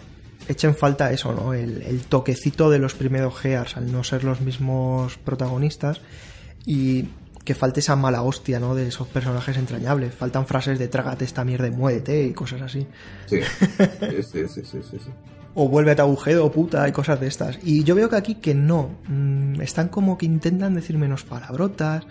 [0.47, 1.53] eche en falta eso, ¿no?
[1.53, 6.01] El, el toquecito de los primeros Gears, al no ser los mismos protagonistas.
[6.65, 7.07] Y
[7.47, 8.75] que falte esa mala hostia, ¿no?
[8.75, 10.13] De esos personajes entrañables.
[10.13, 12.85] Faltan frases de trágate esta mierda y muévete y cosas así.
[13.27, 13.41] Sí,
[14.21, 15.11] sí, sí, sí, sí,
[15.59, 17.57] O vuélvete a agujero, puta, y cosas de estas.
[17.63, 18.91] Y yo veo que aquí que no.
[19.07, 22.05] Mm, están como que intentan decir menos palabrotas.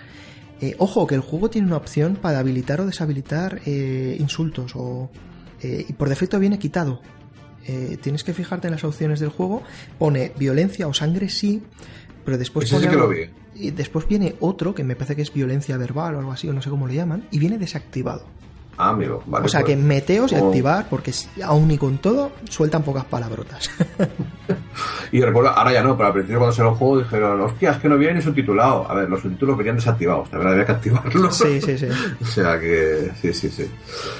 [0.60, 4.72] Eh, ojo, que el juego tiene una opción para habilitar o deshabilitar eh, insultos.
[4.74, 5.10] O,
[5.62, 7.00] eh, y por defecto viene quitado.
[8.02, 9.62] tienes que fijarte en las opciones del juego.
[9.98, 11.62] Pone violencia o sangre sí,
[12.24, 13.28] pero después pone que lo vi
[13.58, 16.52] y después viene otro que me parece que es violencia verbal o algo así, o
[16.52, 18.26] no sé cómo le llaman, y viene desactivado.
[18.78, 19.46] Ah, amigo, vale.
[19.46, 19.84] O sea que pues.
[19.84, 20.46] meteos y oh.
[20.46, 21.12] activar, porque
[21.42, 23.70] aún y con todo sueltan pocas palabrotas.
[25.12, 27.78] y recuerdo, ahora ya no, pero al principio cuando se lo juego dijeron, hostia, es
[27.78, 28.90] que no viene ni subtitulado.
[28.90, 31.36] A ver, los subtítulos venían desactivados, también había que activarlos.
[31.36, 31.88] Sí, sí, sí.
[32.22, 33.70] o sea que, sí, sí, sí.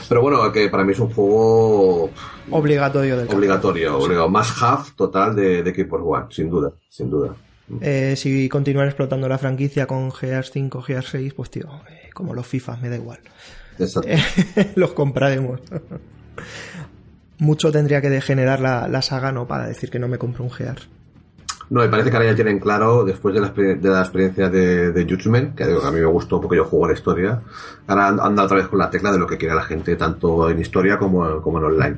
[0.09, 2.11] Pero bueno, que para mí es un juego
[2.51, 4.29] obligatorio del Obligatorio, obligado.
[4.29, 7.35] Más half total de, de Keeper One, sin duda, sin duda.
[7.81, 12.35] Eh, si continúan explotando la franquicia con Gears 5, Gears 6, pues tío, eh, como
[12.35, 13.19] los FIFA, me da igual.
[14.77, 15.61] los compraremos.
[17.39, 19.47] Mucho tendría que degenerar la, saga, ¿no?
[19.47, 20.89] Para decir que no me compro un Gears.
[21.69, 24.93] No, me parece que ahora ya tienen claro, después de la, de la experiencia de,
[24.93, 27.43] de Judgment, que a mí me gustó porque yo juego la historia,
[27.89, 30.49] ahora han, dado otra vez con la tecla de lo que quiere la gente, tanto
[30.49, 31.97] en historia como, como en online.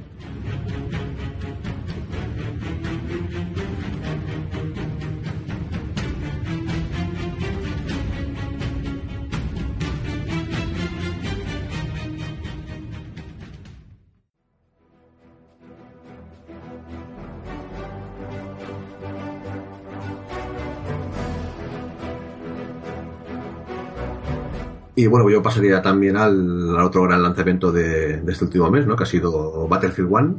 [24.99, 28.97] Y bueno, yo pasaría también al, otro gran lanzamiento de, este último mes, ¿no?
[28.97, 30.35] Que ha sido Battlefield One,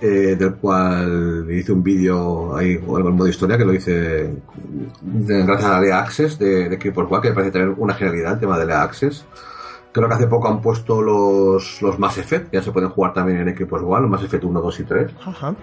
[0.00, 4.34] eh, del cual hice un vídeo ahí, bueno, en modo historia, que lo hice
[5.02, 8.32] gracias a la Lea Access de, de Keeper One, que me parece tener una genialidad
[8.32, 9.26] el tema de Lea Access.
[9.92, 13.46] Creo que hace poco han puesto los, los Mass Effect, ya se pueden jugar también
[13.46, 15.10] en Xbox One, los Mass Effect 1, 2 y 3.
[15.26, 15.54] Ajá.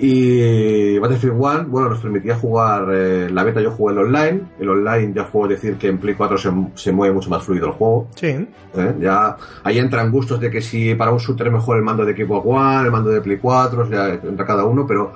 [0.00, 4.68] Y Battlefield 1, bueno, nos permitía jugar, eh, la beta yo jugué el online, el
[4.68, 7.72] online ya puedo decir que en Play 4 se, se mueve mucho más fluido el
[7.72, 8.08] juego.
[8.14, 8.28] Sí.
[8.28, 8.94] ¿Eh?
[9.00, 12.46] Ya ahí entran gustos de que si para un shooter mejor el mando de Xbox
[12.46, 15.14] One, el mando de Play 4, ya entra cada uno, pero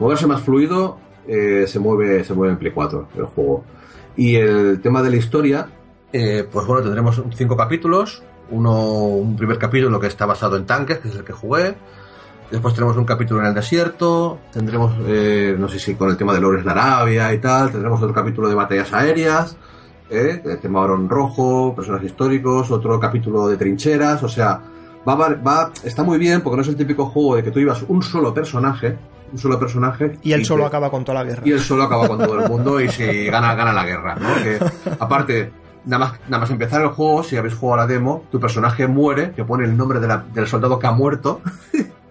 [0.00, 0.98] moverse más fluido
[1.28, 3.64] eh, se mueve se mueve en Play 4 el juego.
[4.16, 5.68] Y el tema de la historia,
[6.12, 10.98] eh, pues bueno, tendremos cinco capítulos, uno, un primer capítulo que está basado en tanques,
[10.98, 11.76] que es el que jugué,
[12.54, 16.32] Después tenemos un capítulo en el desierto, tendremos, eh, no sé si con el tema
[16.32, 19.56] de Lores de Arabia y tal, tendremos otro capítulo de batallas aéreas,
[20.08, 20.40] ¿eh?
[20.44, 24.60] el tema Orón Rojo, personajes históricos, otro capítulo de trincheras, o sea,
[25.06, 27.84] va, va, está muy bien porque no es el típico juego de que tú ibas
[27.88, 28.96] un solo personaje,
[29.32, 30.20] un solo personaje.
[30.22, 31.42] Y él solo acaba con toda la guerra.
[31.44, 34.32] Y él solo acaba con todo el mundo y si gana, gana la guerra, ¿no?
[34.44, 34.60] Que,
[35.00, 35.50] aparte,
[35.86, 38.86] nada más, nada más empezar el juego, si habéis jugado a la demo, tu personaje
[38.86, 41.40] muere, que pone el nombre del soldado que ha muerto,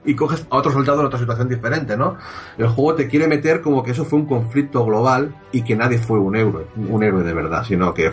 [0.06, 2.18] y coges a otro soldado en otra situación diferente, ¿no?
[2.58, 5.98] El juego te quiere meter como que eso fue un conflicto global y que nadie
[5.98, 8.12] fue un héroe, un héroe de verdad, sino que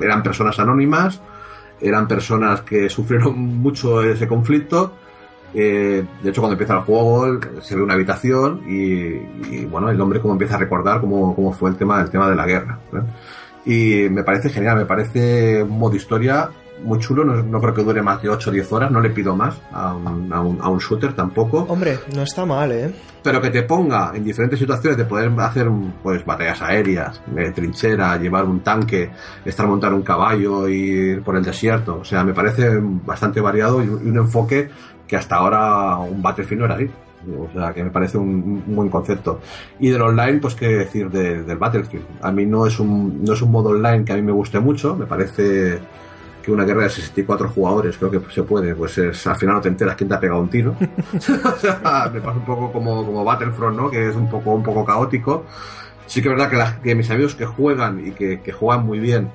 [0.00, 1.20] eran personas anónimas,
[1.80, 4.92] eran personas que sufrieron mucho ese conflicto.
[5.52, 10.20] Eh, de hecho, cuando empieza el juego, se ve una habitación y, bueno, el hombre
[10.20, 12.78] como empieza a recordar cómo, cómo fue el tema, el tema de la guerra.
[13.64, 16.50] Y me parece genial, me parece un modo historia
[16.82, 19.36] muy chulo, no, creo que dure más de 8 o 10 horas, no le pido
[19.36, 21.66] más a un, a, un, a un, shooter tampoco.
[21.68, 22.92] Hombre, no está mal, ¿eh?
[23.22, 25.68] Pero que te ponga en diferentes situaciones de poder hacer
[26.02, 29.10] pues batallas aéreas, eh, trinchera, llevar un tanque,
[29.44, 31.98] estar montando un caballo, ir por el desierto.
[32.00, 34.70] O sea, me parece bastante variado y un, enfoque
[35.06, 36.90] que hasta ahora un Battlefield no era así.
[37.38, 39.40] O sea, que me parece un, buen concepto.
[39.78, 42.04] Y del online, pues qué decir del Battlefield.
[42.22, 44.60] A mí no es un, no es un modo online que a mí me guste
[44.60, 45.78] mucho, me parece
[46.42, 49.60] que una guerra de 64 jugadores, creo que se puede, pues es, al final no
[49.60, 50.74] te enteras quién te ha pegado un tiro.
[50.80, 53.90] me pasa un poco como, como Battlefront, ¿no?
[53.90, 55.44] Que es un poco, un poco caótico.
[56.06, 58.98] Sí que es verdad que, que mis amigos que juegan y que, que juegan muy
[58.98, 59.30] bien,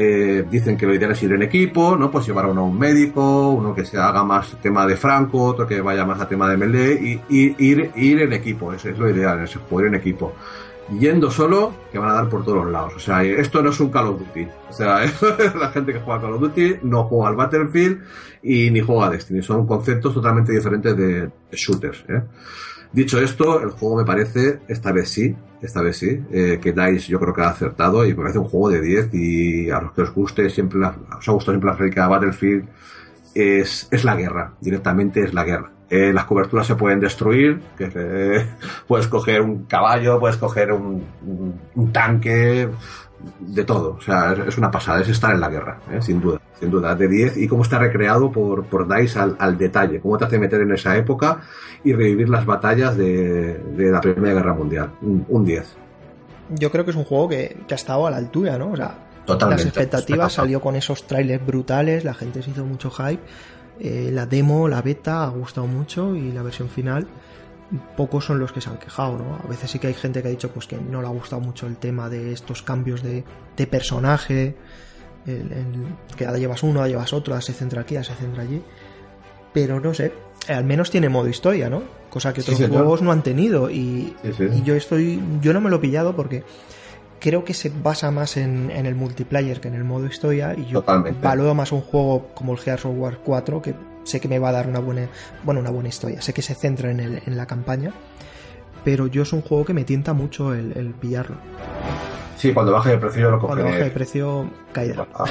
[0.00, 2.08] Eh, dicen que lo ideal es ir en equipo, ¿no?
[2.08, 5.42] Pues llevar a uno a un médico, uno que se haga más tema de Franco,
[5.42, 8.90] otro que vaya más a tema de melee, y, y ir, ir en equipo, eso
[8.90, 10.34] es lo ideal, es jugar en equipo.
[10.90, 12.94] Yendo solo, que van a dar por todos lados.
[12.96, 14.48] O sea, esto no es un Call of Duty.
[14.70, 15.00] O sea,
[15.60, 18.02] la gente que juega Call of Duty no juega al Battlefield
[18.42, 19.42] y ni juega a Destiny.
[19.42, 22.04] Son conceptos totalmente diferentes de, shooters.
[22.08, 22.22] ¿eh?
[22.92, 27.08] Dicho esto, el juego me parece, esta vez sí, esta vez sí, eh, que DICE
[27.08, 29.92] yo creo que ha acertado y me parece un juego de 10 y a los
[29.92, 32.66] que os guste siempre, la, os ha gustado siempre la fábrica Battlefield,
[33.34, 35.77] es, es la guerra, directamente es la guerra.
[35.90, 38.46] Eh, las coberturas se pueden destruir, que eh,
[38.86, 42.68] puedes coger un caballo, puedes coger un, un, un tanque,
[43.40, 43.96] de todo.
[43.98, 46.00] O sea, es, es una pasada, es estar en la guerra, ¿eh?
[46.00, 46.94] sin duda, sin duda.
[46.94, 50.38] De 10 y cómo está recreado por, por DICE al, al, detalle, cómo te hace
[50.38, 51.40] meter en esa época
[51.84, 54.90] y revivir las batallas de, de la Primera Guerra Mundial.
[55.02, 55.76] Un, un, 10.
[56.50, 58.72] Yo creo que es un juego que, que ha estado a la altura, ¿no?
[58.72, 58.94] O sea,
[59.26, 59.64] Totalmente.
[59.64, 63.22] las expectativas salió con esos trailers brutales, la gente se hizo mucho hype.
[63.80, 67.06] Eh, la demo, la beta ha gustado mucho y la versión final
[67.96, 69.38] pocos son los que se han quejado, ¿no?
[69.44, 71.40] A veces sí que hay gente que ha dicho pues que no le ha gustado
[71.40, 73.24] mucho el tema de estos cambios de,
[73.56, 74.56] de personaje,
[75.26, 78.14] el, el, que ahora llevas uno, ahora llevas otro, ahora se centra aquí, ahora se
[78.14, 78.62] centra allí.
[79.52, 80.12] Pero no sé,
[80.48, 81.82] al menos tiene modo historia, ¿no?
[82.10, 83.70] Cosa que otros sí, juegos no han tenido.
[83.70, 85.22] Y, sí, y, yo estoy.
[85.40, 86.44] Yo no me lo he pillado porque
[87.18, 90.54] creo que se basa más en, en el multiplayer que en el modo historia.
[90.56, 91.26] Y yo Totalmente.
[91.26, 93.74] valoro más un juego como el Gears of War 4, que
[94.04, 95.08] sé que me va a dar una buena,
[95.44, 96.22] bueno, una buena historia.
[96.22, 97.92] Sé que se centra en, el, en la campaña,
[98.88, 101.36] pero yo es un juego que me tienta mucho el, el pillarlo.
[102.38, 103.60] Sí, cuando baje de precio yo lo cogeré.
[103.60, 105.06] Cuando baje de precio caerá.
[105.14, 105.26] A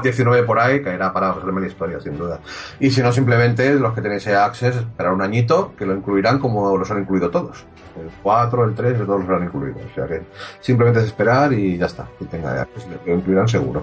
[0.00, 2.38] 19 por ahí caerá para resolver la historia, sin duda.
[2.78, 6.76] Y si no, simplemente los que tenéis Access, esperar un añito, que lo incluirán como
[6.76, 7.64] los han incluido todos.
[8.00, 9.78] El 4, el 3, todos los han incluido.
[9.90, 10.22] O sea que
[10.60, 12.06] simplemente es esperar y ya está.
[12.16, 13.82] Que tenga Access, lo incluirán seguro.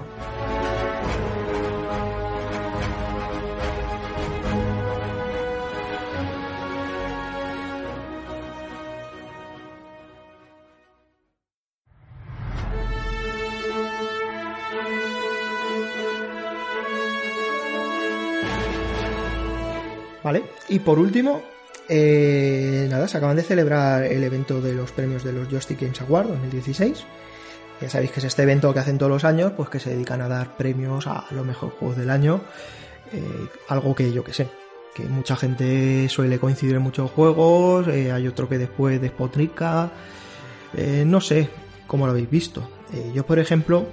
[20.22, 21.42] Vale, y por último,
[21.88, 26.00] eh, nada, se acaban de celebrar el evento de los premios de los Joystick Games
[26.00, 27.04] Award 2016.
[27.82, 30.20] Ya sabéis que es este evento que hacen todos los años, pues que se dedican
[30.20, 32.40] a dar premios a los mejores juegos del año.
[33.12, 34.46] Eh, algo que yo que sé,
[34.94, 39.90] que mucha gente suele coincidir en muchos juegos, eh, hay otro que después despotrica.
[40.74, 41.48] Eh, no sé
[41.88, 42.68] cómo lo habéis visto.
[43.14, 43.86] Yo, por ejemplo,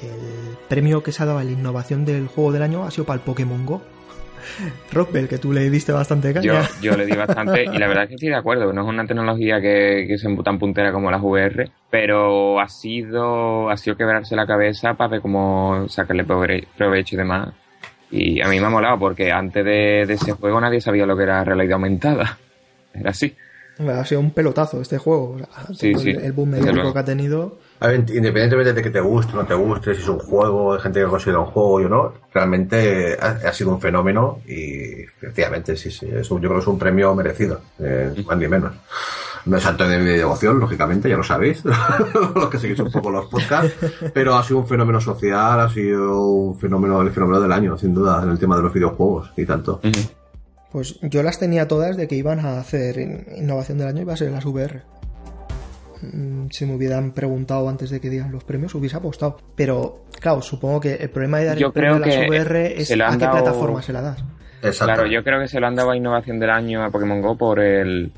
[0.00, 3.04] el premio que se ha dado a la innovación del juego del año ha sido
[3.04, 3.82] para el Pokémon Go.
[4.92, 6.68] Rockwell, que tú le diste bastante caña.
[6.80, 8.72] Yo, yo le di bastante y la verdad es que estoy de acuerdo.
[8.72, 13.70] No es una tecnología que, que es tan puntera como las VR, pero ha sido,
[13.70, 17.54] ha sido quebrarse la cabeza para ver cómo sacarle provecho y demás.
[18.10, 21.16] Y a mí me ha molado porque antes de, de ese juego nadie sabía lo
[21.16, 22.38] que era realidad aumentada.
[22.94, 23.34] Era así.
[23.78, 25.36] Ha sido un pelotazo este juego.
[25.36, 26.10] O sea, sí, sí.
[26.10, 27.58] El boom mediático que ha tenido.
[27.82, 30.74] A ver, independientemente de que te guste o no te guste, si es un juego,
[30.74, 35.02] hay gente que considera un juego o no, realmente ha, ha, sido un fenómeno y
[35.02, 38.46] efectivamente sí, sí, es un, yo creo que es un premio merecido, eh, más ni
[38.46, 38.72] menos.
[39.46, 41.64] No es santo de mi devoción, lógicamente, ya lo sabéis,
[42.36, 43.74] los que seguís un poco los podcasts,
[44.14, 47.92] pero ha sido un fenómeno social, ha sido un fenómeno, el fenómeno del año, sin
[47.92, 49.80] duda, en el tema de los videojuegos y tanto.
[50.70, 52.96] Pues yo las tenía todas de que iban a hacer
[53.36, 55.01] innovación del año y va a ser las VR.
[56.50, 59.38] Si me hubieran preguntado antes de que dieran los premios, hubiese apostado.
[59.54, 62.80] Pero, claro, supongo que el problema de dar yo el premio a las que VR
[62.80, 63.32] es a qué dado...
[63.32, 64.24] plataforma se la das.
[64.78, 67.36] Claro, yo creo que se lo han dado a innovación del año a Pokémon Go
[67.36, 68.12] por el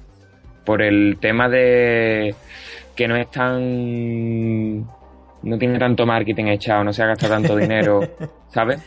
[0.65, 2.35] por el tema de
[2.95, 8.01] que no es tan no tiene tanto marketing echado, no se ha gastado tanto dinero,
[8.49, 8.81] ¿sabes?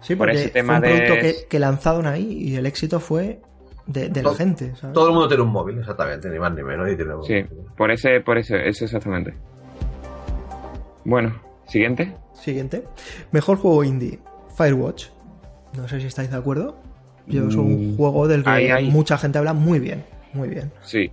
[0.00, 1.20] Sí, por ese tema fue un producto de...
[1.20, 3.40] que, que, lanzaron ahí y el éxito fue
[3.86, 4.74] de, de todo, la gente.
[4.76, 4.94] ¿sabes?
[4.94, 6.90] Todo el mundo tiene un móvil, exactamente, ni más ni menos.
[6.90, 7.24] Y tiene un...
[7.24, 7.44] Sí,
[7.76, 9.34] por ese, por ese, eso exactamente.
[11.04, 11.34] Bueno,
[11.66, 12.14] siguiente.
[12.34, 12.84] Siguiente.
[13.32, 14.18] Mejor juego indie,
[14.56, 15.06] Firewatch.
[15.76, 16.76] No sé si estáis de acuerdo.
[17.26, 18.90] Yo es un mm, juego del que ay, ay.
[18.90, 20.70] mucha gente habla muy bien, muy bien.
[20.82, 21.10] Sí,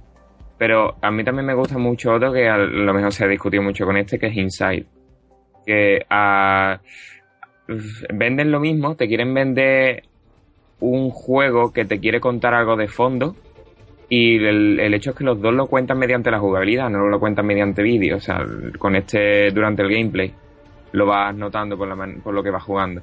[0.60, 3.64] pero a mí también me gusta mucho otro que a lo mejor se ha discutido
[3.64, 4.86] mucho con este, que es Inside.
[5.66, 6.80] Que a...
[7.68, 10.04] Uh, venden lo mismo, te quieren vender
[10.84, 13.36] un juego que te quiere contar algo de fondo
[14.10, 17.20] y el, el, hecho es que los dos lo cuentan mediante la jugabilidad, no lo
[17.20, 18.46] cuentan mediante vídeo, o sea,
[18.78, 20.34] con este durante el gameplay
[20.92, 23.02] lo vas notando por, la, por lo que vas jugando.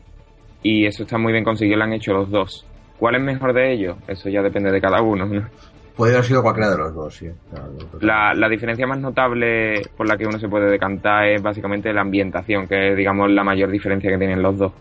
[0.62, 2.66] Y eso está muy bien conseguido, lo han hecho los dos.
[2.98, 3.96] ¿Cuál es mejor de ellos?
[4.06, 5.48] Eso ya depende de cada uno, ¿no?
[5.96, 7.28] Podría haber sido cualquiera de los dos, sí.
[8.00, 12.02] La, la diferencia más notable por la que uno se puede decantar es básicamente la
[12.02, 14.72] ambientación, que es, digamos, la mayor diferencia que tienen los dos.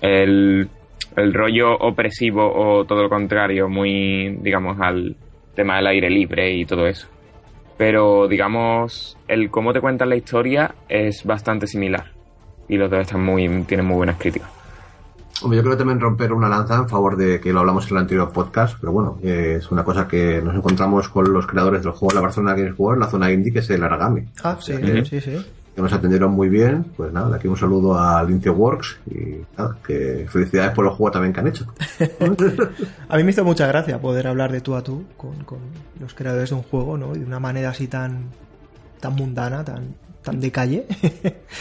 [0.00, 0.68] El,
[1.16, 5.16] el rollo opresivo o todo lo contrario, muy, digamos, al
[5.54, 7.08] tema del aire libre y todo eso.
[7.78, 12.12] Pero, digamos, el cómo te cuentan la historia es bastante similar.
[12.68, 14.50] Y los dos están muy, tienen muy buenas críticas.
[15.42, 18.02] Hombre, yo creo también romper una lanza en favor de que lo hablamos en el
[18.02, 21.92] anterior podcast, pero bueno, eh, es una cosa que nos encontramos con los creadores del
[21.92, 24.22] juego de la Barcelona Games World, la zona indie, que es el Aragami.
[24.42, 25.04] Ah, sí, Ujú.
[25.04, 25.36] sí, sí.
[25.76, 26.84] Que nos atendieron muy bien.
[26.96, 31.10] Pues nada, de aquí un saludo a Works y nada, que felicidades por el juego
[31.12, 31.66] también que han hecho.
[33.10, 35.58] A mí me hizo mucha gracia poder hablar de tú a tú con, con
[36.00, 37.14] los creadores de un juego, ¿no?
[37.14, 38.24] Y de una manera así tan,
[39.00, 40.86] tan mundana, tan, tan de calle.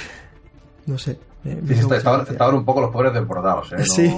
[0.85, 1.19] no sé.
[1.43, 3.75] me Sí, estaban, un poco los pobres desbordados, ¿eh?
[3.79, 4.09] No- Sí.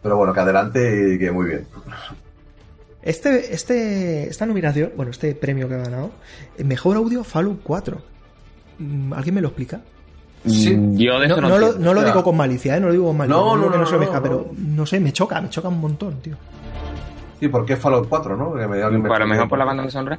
[0.00, 1.66] Pero bueno, que adelante y que muy bien.
[3.08, 6.10] Este, este, esta nominación, bueno, este premio que ha ganado,
[6.58, 7.98] eh, mejor audio Fallout 4.
[8.80, 9.80] Mm, ¿Alguien me lo explica?
[10.46, 10.76] Sí.
[10.76, 12.80] Mm, Yo de No, no, no lo, no lo digo con malicia, ¿eh?
[12.80, 13.40] No lo digo con malicia.
[13.40, 14.22] No, no, que no, se lo no, deja, no.
[14.22, 16.36] pero no sé, me choca, me choca un montón, tío.
[17.40, 18.52] ¿Y por qué Fallout 4, no?
[18.54, 20.18] Que me- alguien me Pues a lo mejor por la banda sonora.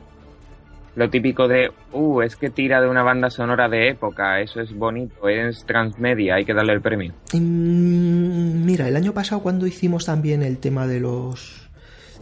[0.96, 4.74] Lo típico de, uh, es que tira de una banda sonora de época, eso es
[4.76, 7.14] bonito, es transmedia, hay que darle el premio.
[7.34, 11.69] Mm, Mira, el año pasado cuando hicimos también el tema de los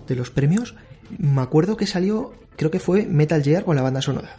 [0.07, 0.75] de los premios,
[1.17, 4.37] me acuerdo que salió, creo que fue Metal Gear con la banda sonora.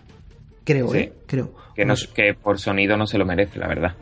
[0.65, 0.99] Creo, Sí.
[0.99, 1.13] ¿eh?
[1.27, 1.55] Creo.
[1.75, 3.95] Que, no, Pues, que por sonido no se lo merece, la verdad.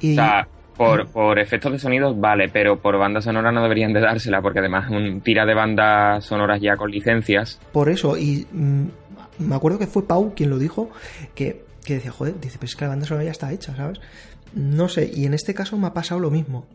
[0.00, 3.92] y- O sea, por, por efectos de sonido vale, pero por banda sonora no deberían
[3.92, 7.60] de dársela, porque además un tira de bandas sonoras ya con licencias.
[7.72, 8.84] por eso, y mm,
[9.40, 10.90] me acuerdo que fue Pau quien lo dijo,
[11.34, 14.00] que, que decía, joder, dice, pero es que la banda sonora ya está hecha, ¿sabes?
[14.54, 16.66] No sé, y en este caso me ha pasado lo mismo.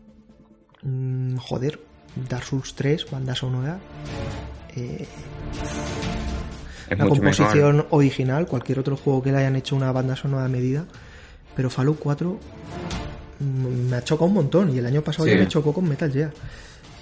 [0.82, 1.78] Mm, joder,
[2.28, 3.78] Dark Souls 3, banda sonora.
[6.88, 7.86] Es la composición mejor.
[7.90, 10.84] original, cualquier otro juego que le hayan hecho una banda sonora a medida.
[11.54, 12.38] Pero Fallout 4
[13.40, 15.32] mm, me ha chocado un montón y el año pasado Sí.
[15.32, 16.30] ya me chocó con Metal Gear.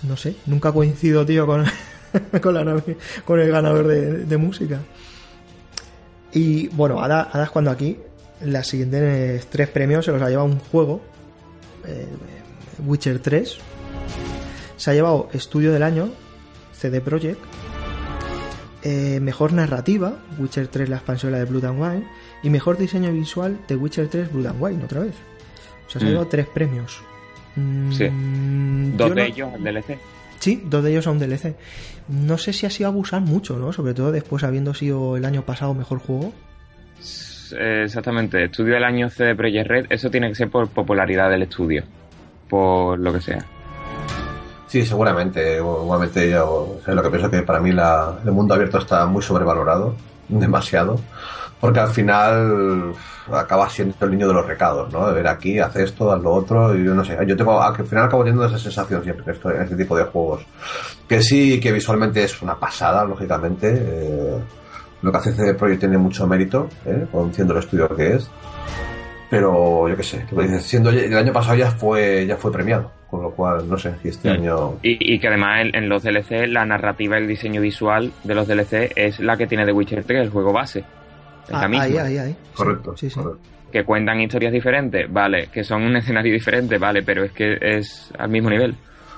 [0.05, 1.65] No sé, nunca coincido, tío, con,
[2.43, 4.81] con, la nomi- con el ganador de, de música.
[6.33, 7.99] Y bueno, ahora, ahora es cuando aquí
[8.45, 11.01] las siguientes tres premios se los ha llevado un juego,
[11.87, 12.07] eh,
[12.87, 13.57] Witcher 3.
[14.77, 16.11] Se ha llevado Estudio del Año,
[16.73, 17.39] CD Projekt.
[18.85, 22.05] Eh, mejor narrativa, Witcher 3, la expansión la de Blood and Wine.
[22.43, 25.15] Y mejor diseño visual, de Witcher 3, Blood and Wine, otra vez.
[25.87, 26.13] O sea, se ha Mm.
[26.13, 27.03] llevado tres premios.
[27.57, 28.05] Mm, Sí.
[28.97, 29.99] Dos no- de ellos, el DLC.
[30.39, 31.55] Sí, dos de ellos son DLC.
[32.09, 33.73] No sé si ha sido abusar mucho, ¿no?
[33.73, 36.33] Sobre todo después habiendo sido el año pasado mejor juego.
[37.59, 41.43] Eh, Exactamente, estudio del año CD Projekt Red, eso tiene que ser por popularidad del
[41.43, 41.85] estudio,
[42.49, 43.45] por lo que sea.
[44.75, 45.59] Sí, seguramente.
[45.59, 49.07] Igualmente yo o sea, lo que pienso que para mí la- el mundo abierto está
[49.07, 49.95] muy sobrevalorado,
[50.29, 50.99] demasiado,
[51.61, 52.93] porque al final
[53.33, 55.07] acaba siendo el niño de los recados, ¿no?
[55.07, 57.17] De ver aquí, haz esto, haz lo otro, y yo no sé.
[57.25, 60.45] Yo tengo, al final acabo teniendo esa sensación siempre en en este tipo de juegos.
[61.09, 63.73] Que sí, que visualmente es una pasada, lógicamente.
[63.79, 64.39] eh,
[65.03, 67.07] lo que hace CD Projekt tiene mucho mérito, ¿eh?
[67.33, 68.29] siendo el estudio que es.
[69.31, 72.91] Pero yo qué sé, lo dices, siendo el año pasado ya fue ya fue premiado,
[73.11, 76.03] con lo cual no sé si este año Y, y que además en, en los
[76.03, 80.05] DLC la narrativa el diseño visual de los DLC es la que tiene The Witcher
[80.05, 80.85] 3, el juego base.
[81.45, 81.85] Es la Ah, misma.
[81.85, 82.37] ahí, ahí, ahí.
[82.55, 82.97] Correcto.
[82.97, 83.17] Sí, sí.
[83.21, 83.41] correcto.
[83.73, 85.49] Que cuentan historias diferentes, vale.
[85.53, 87.03] Que son un escenario diferente, vale.
[87.03, 88.75] Pero es que es al mismo nivel.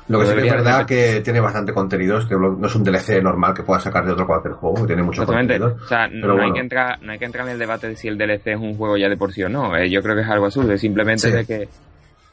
[0.09, 2.75] Lo que sí que es verdad de- que tiene bastante contenido, es que no es
[2.77, 5.59] un DLC normal que puedas sacar de otro cualquier juego, que tiene mucho Exactamente.
[5.59, 5.85] contenido.
[5.85, 7.97] O sea, Pero no, hay que entrar, no hay que entrar en el debate de
[7.97, 9.77] si el DLC es un juego ya de por sí o no.
[9.77, 10.73] Eh, yo creo que es algo absurdo.
[10.73, 11.33] Es simplemente Sí.
[11.33, 11.69] de que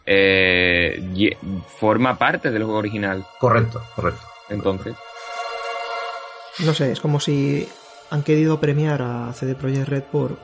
[0.06, 1.36] eh,
[1.80, 3.26] forma parte del juego original.
[3.40, 4.22] Correcto, correcto.
[4.50, 4.94] Entonces,
[6.66, 7.68] No sé, es como si
[8.12, 10.38] han querido premiar a CD Projekt Red por,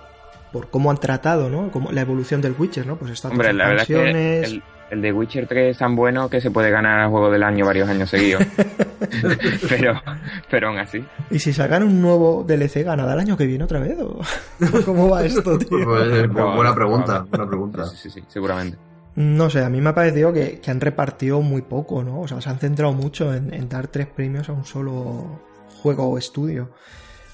[0.51, 1.69] por cómo han tratado, ¿no?
[1.71, 2.95] Como la evolución del Witcher, ¿no?
[2.95, 6.29] Pues estas hombre, la verdad es que el, el de Witcher 3 es tan bueno
[6.29, 8.43] que se puede ganar el juego del año varios años seguidos.
[9.69, 10.01] pero,
[10.49, 11.03] pero aún así.
[11.31, 13.97] ¿Y si sacan un nuevo DLC, ganará el año que viene otra vez?
[13.99, 14.19] ¿O
[14.85, 15.85] cómo va esto, tío?
[15.85, 17.85] Pues, eh, buena pregunta, buena pregunta.
[17.85, 18.77] Sí, sí, sí, seguramente.
[19.15, 22.21] No sé, a mí me ha parecido que, que han repartido muy poco, ¿no?
[22.21, 25.41] O sea, se han centrado mucho en, en dar tres premios a un solo
[25.81, 26.69] juego o estudio.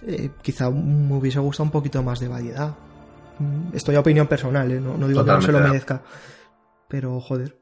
[0.08, 2.76] Eh, quizá me hubiese gustado un poquito más de variedad.
[3.40, 4.80] Mm, Esto ya opinión personal, ¿eh?
[4.80, 6.02] No, no digo que no se lo merezca.
[6.88, 7.56] Pero, joder.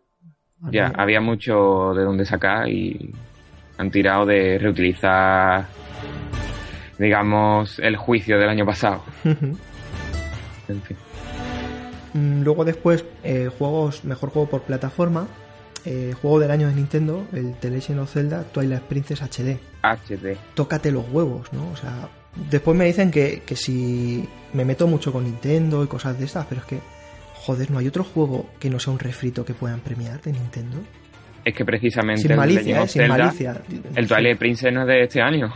[0.72, 3.14] Ya, había mucho de donde sacar y
[3.78, 5.66] han tirado de reutilizar,
[6.98, 9.04] digamos, el juicio del año pasado.
[9.24, 10.98] En fin.
[12.14, 15.28] Mm, Luego después, eh, juegos, mejor juego por plataforma.
[15.86, 19.60] eh, juego del año de Nintendo, el The Legend of Zelda Twilight Princess HD.
[19.82, 20.38] HD.
[20.54, 21.70] Tócate los huevos, ¿no?
[21.72, 22.08] O sea,
[22.50, 26.46] después me dicen que, que si me meto mucho con Nintendo y cosas de estas,
[26.46, 26.80] pero es que,
[27.44, 30.78] joder, ¿no hay otro juego que no sea un refrito que puedan premiar de Nintendo?
[31.44, 32.88] Es que precisamente Sin el malicia, Legend ¿eh?
[32.88, 33.62] Sin Zelda, malicia.
[33.96, 35.54] el Twilight Princess no es de este año.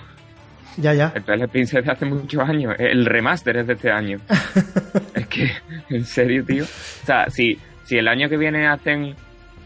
[0.76, 1.14] Ya, ya.
[1.16, 2.76] El Twilight Princess de hace muchos años.
[2.78, 4.20] El remaster es de este año.
[5.16, 5.50] es que,
[5.90, 6.66] en serio, tío.
[6.66, 9.16] O sea, si, si el año que viene hacen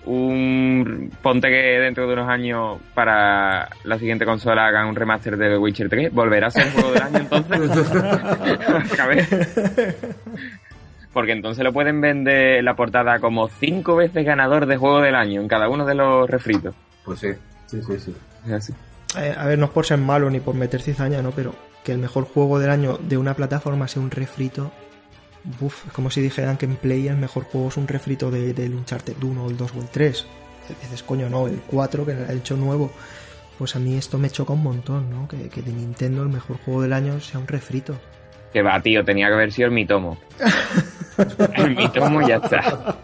[0.05, 1.11] un...
[1.23, 5.57] Ponte que dentro de unos años para la siguiente consola hagan un remaster de The
[5.57, 7.87] Witcher 3, ¿volverá a ser el juego del año entonces?
[11.13, 15.15] Porque entonces lo pueden vender en la portada como cinco veces ganador de juego del
[15.15, 16.73] año en cada uno de los refritos.
[17.03, 17.29] Pues sí,
[17.67, 18.15] sí, sí, sí.
[18.45, 18.73] Es así.
[19.17, 21.31] Eh, a ver, no es por ser malo ni por meter cizaña, ¿no?
[21.31, 24.71] Pero que el mejor juego del año de una plataforma sea un refrito.
[25.59, 28.53] Uf, es como si dijeran que en Play el mejor juego es un refrito de,
[28.53, 30.25] del Uncharted 1, el 2 o el 3.
[30.65, 32.91] A veces, coño, no, el 4 que ha hecho nuevo.
[33.57, 35.27] Pues a mí esto me choca un montón, ¿no?
[35.27, 37.99] Que, que de Nintendo el mejor juego del año sea un refrito.
[38.53, 40.17] Que va, tío, tenía que haber sido el Mitomo.
[41.55, 42.95] el Mitomo ya está.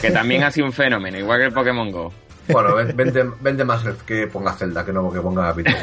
[0.00, 2.12] Que también ha sido un fenómeno, igual que el Pokémon Go.
[2.48, 5.70] Bueno, ven- vende, vende más que ponga Zelda, que no que ponga Pito.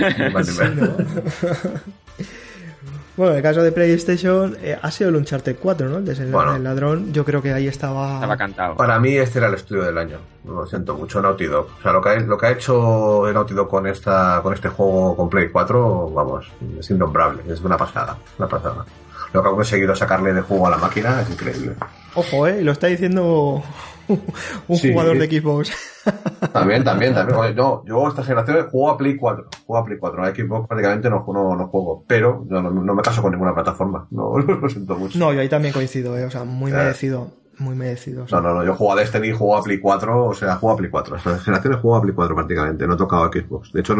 [3.15, 5.97] Bueno, en el caso de PlayStation eh, ha sido el Uncharted 4, ¿no?
[5.97, 6.53] El desenlace Bueno.
[6.53, 7.11] del ladrón.
[7.13, 8.13] Yo creo que ahí estaba...
[8.13, 8.75] Estaba cantado.
[8.75, 10.17] Para mí este era el estudio del año.
[10.45, 11.67] Lo siento mucho, Naughty Dog.
[11.79, 14.69] O sea, lo que ha, lo que ha hecho Naughty Dog con, esta, con este
[14.69, 16.45] juego con Play 4, vamos,
[16.79, 17.41] es innombrable.
[17.51, 18.85] Es una pasada, una pasada.
[19.33, 21.73] Lo que ha conseguido sacarle de juego a la máquina es increíble.
[22.15, 22.61] Ojo, ¿eh?
[22.63, 23.61] Lo está diciendo
[24.67, 24.91] un Sí.
[24.91, 25.71] jugador de Xbox.
[26.53, 27.37] También, también, también.
[27.37, 29.49] Oye, no, yo esta generación juego a Play 4.
[29.65, 30.23] Juego a Play 4.
[30.23, 32.05] A Xbox prácticamente no, no, no juego.
[32.07, 34.07] Pero yo no, no me caso con ninguna plataforma.
[34.11, 35.19] No, lo siento mucho.
[35.19, 36.23] No, yo ahí también coincido, ¿eh?
[36.25, 36.75] O sea, muy Eh.
[36.75, 37.27] merecido.
[37.59, 38.23] Muy merecido.
[38.23, 38.39] o sea.
[38.39, 40.77] No, no, no, yo juego a Destiny, juego a Play 4, o sea, juego a
[40.77, 41.15] Play 4.
[41.17, 43.73] Esta generación jugado a Play 4 prácticamente, no he tocado a Xbox.
[43.73, 43.95] De hecho,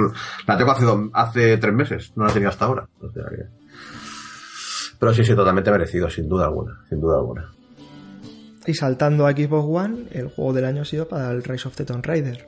[0.46, 2.88] la tengo hace, hace tres meses, no la tenía hasta ahora.
[3.02, 3.57] O sea que-
[5.00, 7.52] Pero sí, sí, totalmente merecido, sin duda alguna, sin duda alguna.
[8.66, 11.76] Y saltando a Xbox One, el juego del año ha sido para el Rise of
[11.76, 12.48] the Tomb Raider.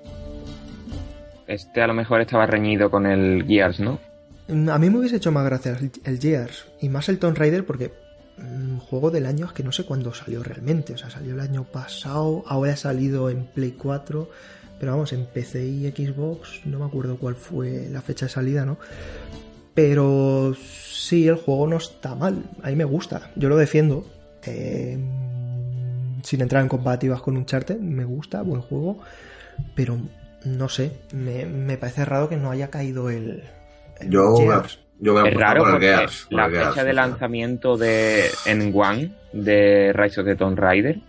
[1.48, 4.00] Este a lo mejor estaba reñido con el Gears, ¿no?
[4.48, 7.38] Mm, A mí me hubiese hecho más gracia el, el Gears y más el Tomb
[7.38, 7.94] Raider porque
[8.38, 10.94] mm, juego del año es que no sé cuándo salió realmente.
[10.94, 14.30] O sea, salió el año pasado, ahora ha salido en Play 4,
[14.80, 18.66] pero vamos, en PC y Xbox, no me acuerdo cuál fue la fecha de salida,
[18.66, 18.78] ¿no?
[19.82, 24.06] Pero sí, el juego no está mal, a mí me gusta, yo lo defiendo.
[24.46, 24.98] Eh,
[26.22, 29.00] sin entrar en comparativas con Uncharted, me gusta, buen juego,
[29.76, 29.98] pero
[30.44, 33.42] no sé, me, me parece raro que no haya caído el...
[34.02, 34.80] el Yo, Gears.
[35.00, 37.78] yo voy a Es raro por el Gears, por la el Gears, fecha de lanzamiento
[37.78, 41.00] de en One de Rise of the Tomb Raider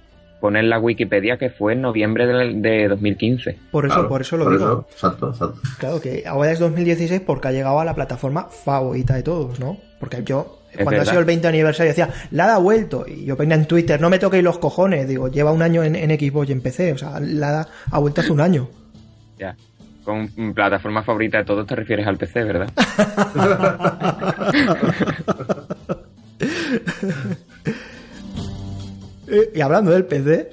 [0.41, 3.59] pone en la Wikipedia que fue en noviembre de, de 2015.
[3.71, 4.87] Por eso, Claro, por eso lo digo.
[4.91, 5.61] exacto, exacto.
[5.79, 9.77] Claro que ahora es 2016 porque ha llegado a la plataforma favorita de todos, ¿no?
[9.99, 13.05] Porque yo, Es cuando ha sido el 20 aniversario, decía, la ha vuelto.
[13.07, 15.07] Y yo ponía en Twitter, no me toquéis los cojones.
[15.07, 16.95] Digo, lleva un año en, en Xbox y en PC.
[16.95, 18.69] O sea, la ha vuelto hace un año.
[19.39, 19.55] Ya.
[20.05, 22.71] Con plataforma favorita de todos te refieres al PC, ¿verdad?
[29.31, 30.51] Eh, y hablando del PC,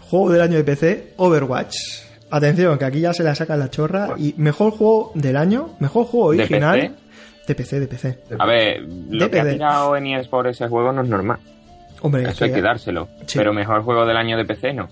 [0.00, 1.76] juego del año de PC, Overwatch.
[2.30, 4.14] Atención, que aquí ya se la saca la chorra.
[4.18, 6.80] Y mejor juego del año, mejor juego ¿De original.
[6.80, 6.94] PC?
[7.46, 8.18] De PC, de PC.
[8.38, 8.80] A ver,
[9.10, 11.38] lo que ha tirado NES por ese juego no es normal.
[12.02, 13.08] Hombre, Eso hay que dárselo.
[13.26, 13.38] Sí.
[13.38, 14.88] Pero mejor juego del año de PC no.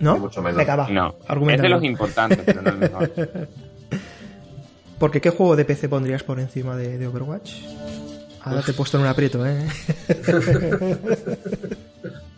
[0.00, 0.18] ¿no?
[0.18, 0.58] Mucho menos.
[0.58, 0.88] Venga, va.
[0.90, 1.14] No.
[1.22, 3.10] Es argumenta de los importantes, pero no el mejor.
[4.98, 7.52] Porque ¿qué juego de PC pondrías por encima de, de Overwatch?
[8.42, 9.66] Ahora te he puesto en un aprieto, ¿eh?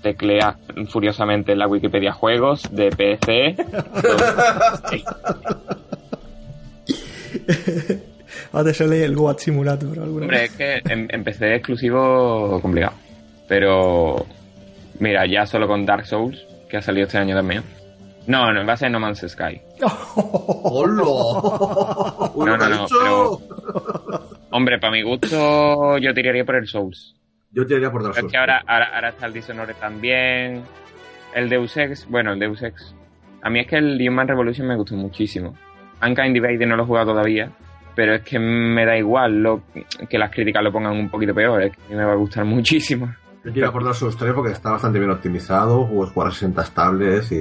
[0.02, 0.56] Teclea
[0.88, 3.56] furiosamente en la Wikipedia juegos de PC.
[8.52, 12.94] Ahora te sale el Goat Simulator alguna Hombre, es que en, en PC exclusivo complicado.
[13.46, 14.26] Pero
[15.00, 17.62] mira, ya solo con Dark Souls, que ha salido este año también.
[18.26, 19.60] No, no, va a ser No Man's Sky.
[20.14, 21.02] ¡Hola!
[21.02, 23.40] No, no, no, dicho.
[24.50, 27.14] Hombre, para mi gusto yo tiraría por el Souls.
[27.50, 28.26] Yo te diría por Dark Souls.
[28.26, 30.62] es que ahora, ahora, ahora está el Dishonored también.
[31.34, 32.94] El Deus Ex, bueno, el Deus Ex.
[33.42, 35.54] A mí es que el Human Revolution me gustó muchísimo.
[36.02, 37.50] Unkind Divide no lo he jugado todavía,
[37.94, 39.62] pero es que me da igual lo,
[40.08, 42.16] que las críticas lo pongan un poquito peor, es que a mí me va a
[42.16, 43.12] gustar muchísimo.
[43.44, 46.62] Yo quiero por Dark Souls 3 porque está bastante bien optimizado, puedes jugar a 60
[46.62, 47.38] estables y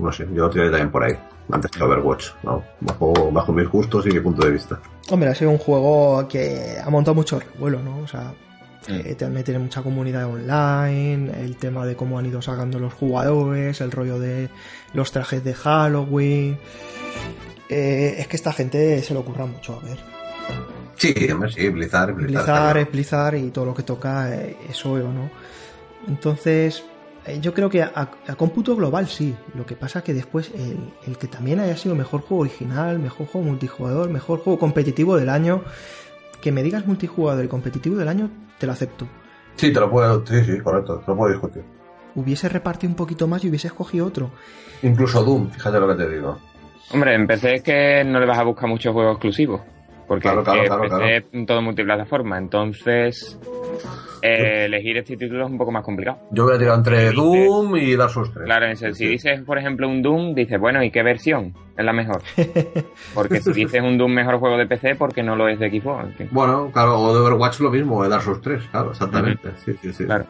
[0.00, 1.14] no sé, yo lo tiré también por ahí.
[1.50, 2.62] Antes que Overwatch, ¿no?
[2.80, 4.80] Bajo, bajo mis gustos y mi punto de vista.
[5.10, 7.98] Hombre, ha sido un juego que ha montado mucho revuelo, ¿no?
[7.98, 8.32] O sea,
[8.88, 13.80] Eh, también tiene mucha comunidad online, el tema de cómo han ido sacando los jugadores,
[13.80, 14.48] el rollo de
[14.92, 16.58] los trajes de Halloween.
[17.68, 19.98] Eh, es que esta gente se le ocurra mucho, a ver.
[20.96, 22.44] Sí, hombre, sí, Blizzard, Blizzard.
[22.44, 25.30] Blizzard es Blizzard y todo lo que toca eh, es obvio, ¿no?
[26.06, 26.84] Entonces,
[27.26, 29.34] eh, yo creo que a, a cómputo global sí.
[29.54, 33.26] Lo que pasa que después el, el que también haya sido mejor juego original, mejor
[33.26, 35.62] juego multijugador, mejor juego competitivo del año,
[36.40, 38.30] que me digas multijugador y competitivo del año,
[38.62, 39.08] te lo acepto.
[39.56, 41.64] Sí, te lo puedo, sí, sí, correcto, te lo puedo discutir.
[42.14, 44.30] Hubiese repartido un poquito más y hubiese escogido otro.
[44.82, 46.38] Incluso Doom, fíjate lo que te digo.
[46.92, 49.62] Hombre, en PC es que no le vas a buscar muchos juegos exclusivos.
[50.06, 51.06] Porque Claro, claro, claro, PC claro.
[51.40, 52.38] es todo multiplataforma.
[52.38, 53.36] Entonces,
[54.22, 56.18] eh, elegir este título es un poco más complicado.
[56.30, 58.44] Yo voy a tirar entre Dices- Doom y Dark Souls 3.
[58.44, 62.22] Claro, si dices, por ejemplo, un Doom, dices, bueno, ¿y qué versión es la mejor?
[63.14, 66.04] Porque si dices un Doom mejor juego de PC, porque no lo es de Xbox?
[66.04, 68.90] En fin, Bueno, claro, o de Overwatch lo mismo, o de Dark Souls 3, claro,
[68.92, 69.50] exactamente.
[69.64, 70.04] Sí, sí, sí.
[70.04, 70.24] claro.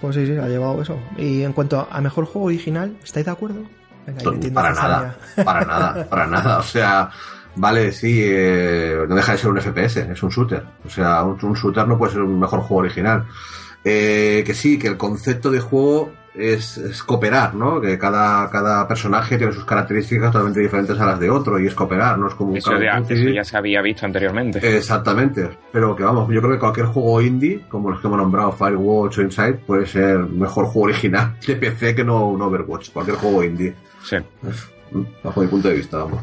[0.00, 0.98] Pues sí, sí, ha llevado eso.
[1.16, 3.62] Y en cuanto a mejor juego original, ¿estáis de acuerdo?
[4.04, 6.58] Venga, metiendo para nada, para nada, para nada.
[6.58, 7.10] O sea,
[7.56, 10.62] vale, sí, eh, no deja de ser un FPS, es un shooter.
[10.84, 13.24] O sea, un, un shooter no puede ser un mejor juego original.
[13.84, 17.80] Eh, que sí, que el concepto de juego es, es cooperar, ¿no?
[17.80, 21.74] Que cada, cada personaje tiene sus características totalmente diferentes a las de otro y es
[21.74, 23.14] cooperar, no es como un Eso, ya, Duty.
[23.14, 24.60] eso ya se había visto anteriormente.
[24.76, 28.52] Exactamente, pero que vamos, yo creo que cualquier juego indie, como los que hemos nombrado,
[28.52, 33.16] Firewatch o Inside, puede ser mejor juego original de PC que no, no Overwatch, cualquier
[33.18, 33.74] juego indie,
[34.04, 34.16] Sí.
[34.92, 36.20] Mm, bajo mi punto de vista, vamos.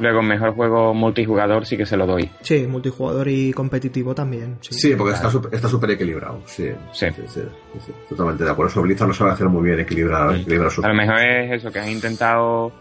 [0.00, 2.28] Luego, mejor juego multijugador sí que se lo doy.
[2.40, 4.56] Sí, multijugador y competitivo también.
[4.60, 5.48] Sí, Sí, porque está Claro.
[5.52, 6.70] está súper equilibrado, sí.
[6.92, 7.06] Sí.
[7.10, 7.40] Sí, sí,
[7.80, 8.70] sí, totalmente de acuerdo.
[8.70, 10.40] Eso Blizzard lo sabe hacer muy bien, equilibrar, Sí.
[10.40, 10.84] equilibrar sus...
[10.84, 12.72] A lo mejor es eso, que has intentado...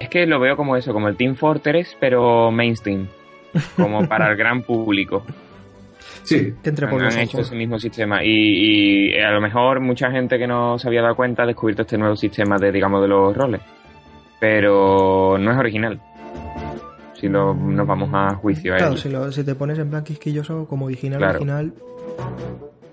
[0.00, 3.06] Es que lo veo como eso, como el Team Fortress, pero mainstream.
[3.76, 5.24] Como para el gran público.
[6.24, 8.24] Sí, Que entre por han, hecho ese mismo sistema.
[8.24, 11.82] Y, y a lo mejor mucha gente que no se había dado cuenta ha descubierto
[11.82, 13.60] este nuevo sistema de, digamos, de los roles.
[14.40, 16.00] Pero no es original.
[17.22, 18.98] Si lo- nos vamos a juicio a Claro, él.
[18.98, 21.36] si, lo- si te pones en plan quisquilloso como original, Claro.
[21.38, 21.72] original.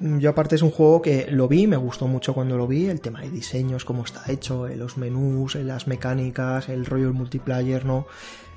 [0.01, 3.01] Yo aparte es un juego que lo vi, me gustó mucho cuando lo vi, el
[3.01, 7.13] tema de diseños, cómo está hecho, eh, los menús, eh, las mecánicas, el rollo del
[7.15, 8.05] multiplayer, ¿no?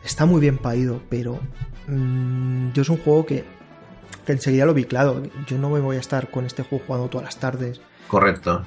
[0.05, 1.41] Está muy bien paído, pero
[1.89, 3.45] mm, yo es un juego que,
[4.27, 5.23] que enseguida lo vi claro.
[5.47, 7.81] Yo no me voy a estar con este juego jugando todas las tardes.
[8.09, 8.63] correcto.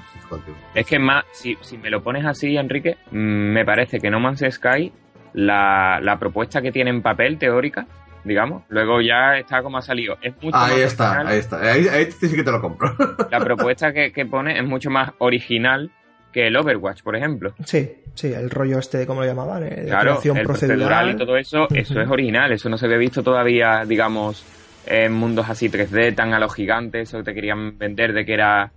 [0.74, 3.18] Es que más, si, si me lo pones así, Enrique, mm,
[3.54, 4.92] me parece que No Man's Sky,
[5.36, 7.86] la, la propuesta que tiene en papel teórica,
[8.24, 10.18] digamos, luego ya está como ha salido.
[10.22, 11.28] Es mucho Ahí más está, original.
[11.34, 11.60] ahí está.
[11.62, 12.92] Ahí, ahí sí que te lo compro.
[13.32, 15.92] La propuesta que, que pone es mucho más original
[16.32, 17.54] que el Overwatch, por ejemplo.
[17.66, 20.78] Sí, sí, el rollo este, de cómo lo llamaban, eh, de Claro, creación el procedural.
[20.80, 24.44] procedural y todo eso, eso es original, eso no se había visto todavía, digamos,
[24.86, 28.34] en mundos así 3D, tan a lo gigante, eso que te querían vender de que
[28.34, 28.72] era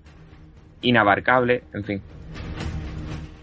[0.82, 2.02] inabarcable, en fin.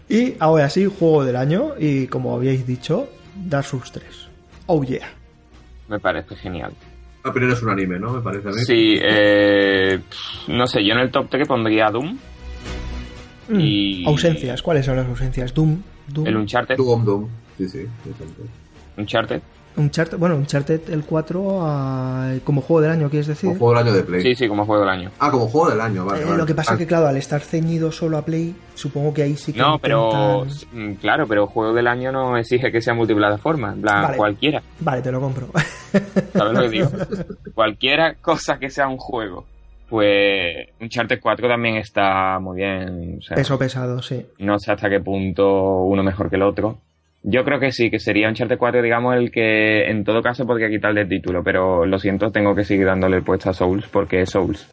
[0.08, 4.04] Y ahora sí, juego del año, y como habíais dicho, Dark Souls 3.
[4.66, 5.08] Oh yeah.
[5.88, 6.72] Me parece genial.
[7.24, 8.12] La primera es un anime, ¿no?
[8.12, 8.58] Me parece a mí.
[8.64, 9.98] Sí, eh,
[10.48, 12.16] no sé, yo en el top 3 pondría Doom,
[13.48, 15.54] Mm, Y- Ausencias, ¿cuáles son las ausencias?
[15.54, 17.28] Doom, Doom, el Uncharted, Doom, Doom.
[17.56, 17.86] Sí, sí.
[18.04, 18.10] sí,
[19.76, 19.82] Uncharted.
[19.82, 23.48] Uncharted, bueno, Uncharted el 4 ah, como juego del año, ¿quieres decir?
[23.48, 24.22] Como juego del año de Play.
[24.22, 25.10] Sí, sí, como juego del año.
[25.18, 26.22] Ah, como juego del año, vale.
[26.22, 26.36] Eh, vale.
[26.38, 29.22] lo que pasa Ah, es que, claro, al estar ceñido solo a Play, supongo que
[29.22, 32.80] ahí sí que No, pero intentan- mm, claro, pero juego del año no exige que
[32.80, 34.16] sea multiplataforma, en plan, Vale.
[34.16, 34.62] cualquiera.
[34.80, 35.48] Vale, te lo compro.
[36.32, 36.88] ¿Sabes lo que digo?
[37.54, 39.44] Cualquiera cosa que sea un juego.
[39.88, 43.18] Pues Uncharted 4 también está muy bien.
[43.18, 44.26] O sea, Peso pesado, sí.
[44.38, 46.78] no sé hasta qué punto uno mejor que el otro.
[47.28, 50.70] Yo creo que sí, que sería Uncharted 4, digamos, el que en todo caso podría
[50.70, 54.20] quitarle el título, pero lo siento, tengo que seguir dándole el puesto a Souls porque
[54.22, 54.68] es Souls.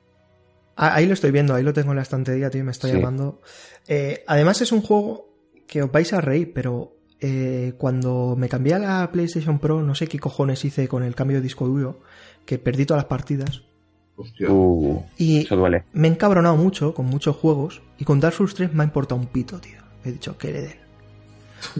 [0.75, 2.93] Ah, Ahí lo estoy viendo, ahí lo tengo en la estantería, tío, me está Sí.
[2.95, 3.41] llamando.
[3.88, 5.30] Eh, además es un juego
[5.67, 9.95] que os vais a reír, pero eh, cuando me cambié a la PlayStation Pro, no
[9.95, 12.01] sé qué cojones hice con el cambio de disco duro,
[12.45, 13.63] que perdí todas las partidas.
[14.15, 14.47] Hostia.
[14.51, 15.85] Uh, Y eso duele.
[15.93, 19.19] me he encabronado mucho con muchos juegos y con Dark Souls 3 me ha importado
[19.19, 19.80] un pito, tío.
[20.05, 20.82] He dicho que le den.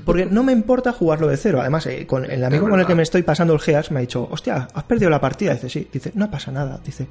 [0.06, 1.60] Porque no me importa jugarlo de cero.
[1.62, 4.02] Además, eh, con el amigo con el que me estoy pasando el Gears me ha
[4.02, 5.54] dicho, hostia, ¿has perdido la partida?
[5.54, 5.88] Dice, sí.
[5.92, 6.80] Dice, no pasa nada.
[6.84, 7.08] Dice,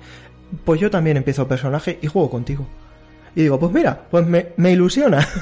[0.64, 2.66] pues yo también empiezo personaje y juego contigo.
[3.34, 5.26] Y digo, pues mira, pues me, me ilusiona.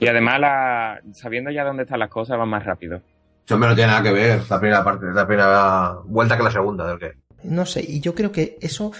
[0.00, 3.00] Y además, la, sabiendo ya dónde están las cosas, va más rápido.
[3.46, 6.86] Eso no tiene nada que ver la primera parte, la primera vuelta que la segunda
[6.86, 7.12] del que.
[7.44, 8.92] no sé, y yo creo que eso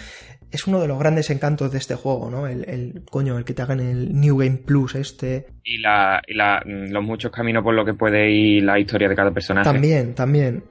[0.54, 2.46] es uno de los grandes encantos de este juego, ¿no?
[2.46, 5.46] El, el coño, el que te hagan el New Game Plus este.
[5.64, 9.16] Y, la, y la, los muchos caminos por los que puede ir la historia de
[9.16, 9.64] cada personaje.
[9.64, 10.62] También, también.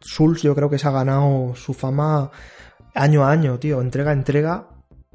[0.00, 2.30] Souls yo creo que se ha ganado su fama
[2.94, 4.68] año a año, tío, entrega a entrega,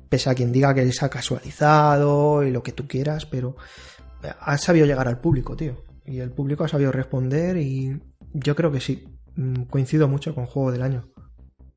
[0.10, 3.56] pese a quien diga que se ha casualizado y lo que tú quieras, pero
[4.40, 5.84] ha sabido llegar al público, tío.
[6.04, 8.00] Y el público ha sabido responder y
[8.34, 9.08] yo creo que sí.
[9.36, 11.10] Mm, Coincido mucho con Juego del Año.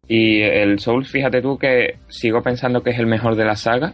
[0.08, 3.92] Y el Souls, fíjate tú que sigo pensando que es el mejor de la saga,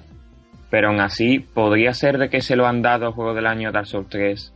[0.71, 3.87] pero aún así podría ser de que se lo han dado Juego del Año Dark
[3.87, 4.53] Souls 3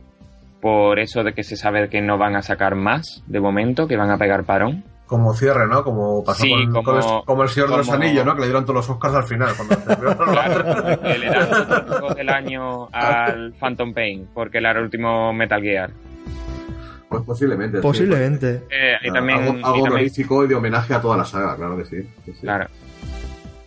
[0.61, 3.95] por eso de que se sabe que no van a sacar más de momento, que
[3.95, 4.83] van a pegar parón.
[5.05, 5.83] Como cierre, ¿no?
[5.85, 8.35] Como pasó Sí, con, como- con el, como el Señor de los Anillos, ¿no?
[8.35, 9.49] Que le dieron todos los Oscars al final.
[9.55, 15.31] Cuando Claro, que le dan Juego del Año al Phantom Pain, porque era el último
[15.33, 15.91] Metal Gear.
[17.09, 17.77] Pues posiblemente.
[17.77, 17.81] sí.
[17.81, 18.63] Posiblemente.
[18.69, 21.97] Eh, y también, algo y también- de homenaje a toda la saga, claro que sí.
[22.25, 22.39] sí, sí.
[22.41, 22.67] claro.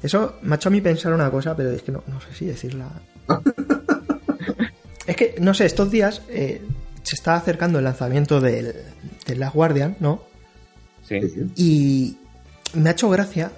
[0.02, 2.34] Eso me ha hecho a mí pensar una cosa, pero es que no, no sé
[2.34, 2.88] si decirla.
[5.06, 6.62] es que, no sé, estos días eh,
[7.02, 8.74] se está acercando el lanzamiento del,
[9.26, 10.22] del Last Guardian, ¿no?
[11.06, 11.20] Sí.
[11.20, 11.52] Sí, sí.
[11.56, 12.16] Y
[12.78, 13.50] me ha hecho gracia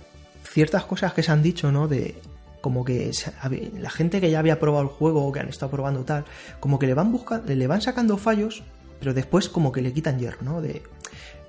[0.51, 1.89] ciertas cosas que se han dicho, ¿no?
[1.89, 2.15] De
[2.61, 3.11] como que
[3.79, 6.25] la gente que ya había probado el juego o que han estado probando tal,
[6.61, 8.63] como que le van buscando, le van sacando fallos,
[8.99, 10.61] pero después como que le quitan hierro, ¿no?
[10.61, 10.83] De,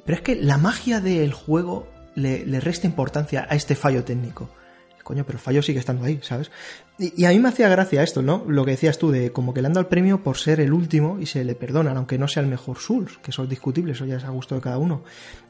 [0.06, 4.50] pero es que la magia del juego le, le resta importancia a este fallo técnico.
[5.04, 6.50] Coño, pero el fallo sigue estando ahí, ¿sabes?
[6.98, 8.44] Y, y a mí me hacía gracia esto, ¿no?
[8.48, 10.74] Lo que decías tú, de como que le han dado el premio por ser el
[10.74, 13.92] último y se le perdonan, aunque no sea el mejor Souls, que eso es discutible,
[13.92, 15.04] eso ya es a gusto de cada uno.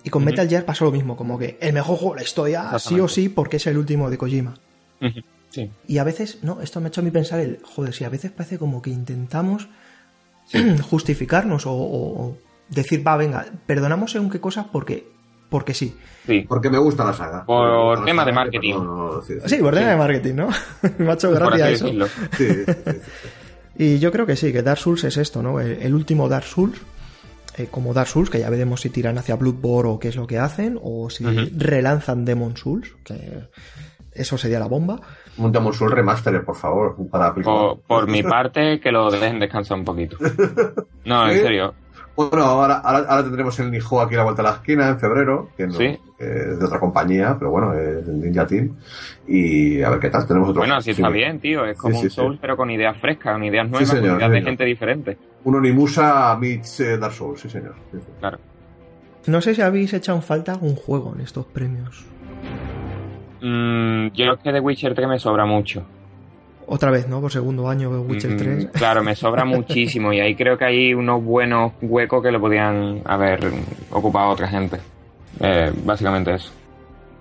[0.04, 0.26] Y con.
[0.26, 3.08] Metal Gear pasó lo mismo, como que el mejor juego de la historia, sí o
[3.08, 4.56] sí, porque es el último de Kojima.
[5.02, 5.72] Ujú, Sí.
[5.88, 8.10] Y a veces, no, esto me ha hecho a mí pensar el, joder, si a
[8.10, 9.70] veces parece como que intentamos
[10.82, 12.38] justificarnos o,
[12.70, 15.08] decir, va, venga, perdonamos según qué cosas porque,
[15.50, 15.96] porque sí.
[16.26, 16.46] Sí.
[16.48, 17.46] Porque me gusta la saga.
[17.46, 18.74] Por tema de marketing.
[18.74, 19.50] no, sí, sí.
[19.50, 20.50] Sí, por tema de marketing, ¿no?
[20.98, 21.86] me ha hecho gracia eso.
[21.86, 22.08] decirlo.
[22.38, 22.98] Sí, sí, sí.
[23.78, 25.60] Y yo creo que sí, que Dark Souls es esto, ¿no?
[25.60, 26.80] El, el último Dark Souls,
[27.58, 30.28] eh, como Dark Souls, que ya veremos si tiran hacia Bloodborne o qué es lo
[30.28, 33.50] que hacen, o si relanzan Demon Souls, que
[34.14, 35.00] eso sería la bomba.
[35.38, 37.54] Un Demon Soul Remaster, por favor, para aplicar.
[37.54, 40.18] Por, por mi parte, que lo dejen descansar un poquito.
[41.06, 41.40] No, en Sí.
[41.42, 41.74] serio.
[42.16, 44.98] Bueno, ahora, ahora, ahora tendremos el Nijo aquí a la vuelta de la esquina en
[44.98, 46.00] febrero, que, no- Sí.
[46.18, 48.74] es de otra compañía, pero bueno, es del Ninja Team.
[49.28, 50.62] Y a ver qué tal, tenemos otro.
[50.62, 51.14] Bueno, sí está sí.
[51.14, 51.66] bien, tío.
[51.66, 52.16] Es como Sí, sí, un sí.
[52.16, 54.50] Souls, pero con ideas frescas, con ideas nuevas, señor, con ideas de señor.
[54.50, 55.18] gente diferente.
[55.44, 57.76] Un Onimusa meets eh, Dark Souls, sí señor.
[57.92, 58.08] Sí, sí.
[58.22, 58.40] Claro.
[59.28, 62.06] No sé si habéis echado en falta algún juego en estos premios.
[63.48, 65.84] Mm, yo creo que de Witcher 3 me sobra mucho.
[66.68, 67.22] Otra vez, ¿no?
[67.22, 68.70] Por segundo año de Witcher Mm, 3.
[68.74, 73.02] Claro, me sobra muchísimo y ahí creo que hay unos buenos huecos que lo podían
[73.06, 73.40] haber
[73.92, 74.78] ocupado otra gente.
[75.40, 76.52] Eh, básicamente eso.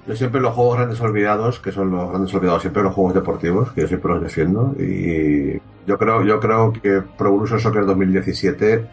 [0.06, 3.72] Yo siempre los juegos grandes olvidados, que son los grandes olvidados, siempre los juegos deportivos,
[3.72, 4.74] que yo siempre los defiendo.
[4.78, 8.86] Y yo creo, yo creo que Pro Evolution Soccer 2017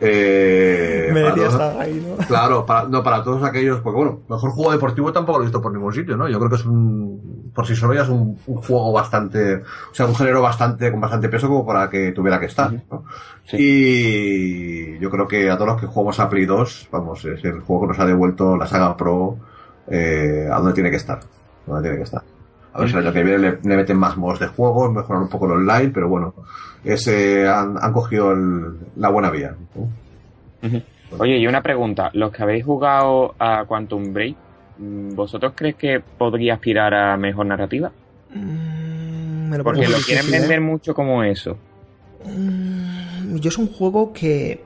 [0.00, 2.26] eh, para Merecía todos- ahí, ¿no?
[2.26, 5.60] Claro, para, no, para todos aquellos, porque bueno, mejor juego deportivo tampoco lo he visto
[5.60, 6.28] por ningún sitio, ¿no?
[6.28, 9.94] Yo creo que es un, por sí solo ya es un, un juego bastante, o
[9.94, 13.04] sea, un género bastante, con bastante peso como para que tuviera que estar, ¿no?
[13.44, 13.56] Sí.
[13.58, 17.60] Y yo creo que a todos los que jugamos a Play 2, vamos, es el
[17.60, 19.36] juego que nos ha devuelto la saga Pro
[19.90, 22.22] eh, a donde tiene que estar, a donde tiene que estar.
[22.78, 25.22] A ver si el año que viene le, le meten más modos de juego, mejoran
[25.22, 26.32] un poco el online, pero bueno,
[26.84, 29.54] ese, han, han cogido el- la buena vía.
[31.18, 32.10] Oye, y una pregunta.
[32.12, 34.36] Los que habéis jugado a Quantum Break,
[34.78, 37.90] mm, ¿vosotros crees que podría aspirar a mejor narrativa?
[38.34, 40.38] Mm, me lo Porque lo quieren difícil, ¿eh?
[40.40, 41.56] vender mucho como eso.
[42.24, 44.62] Mm, Yo es un juego que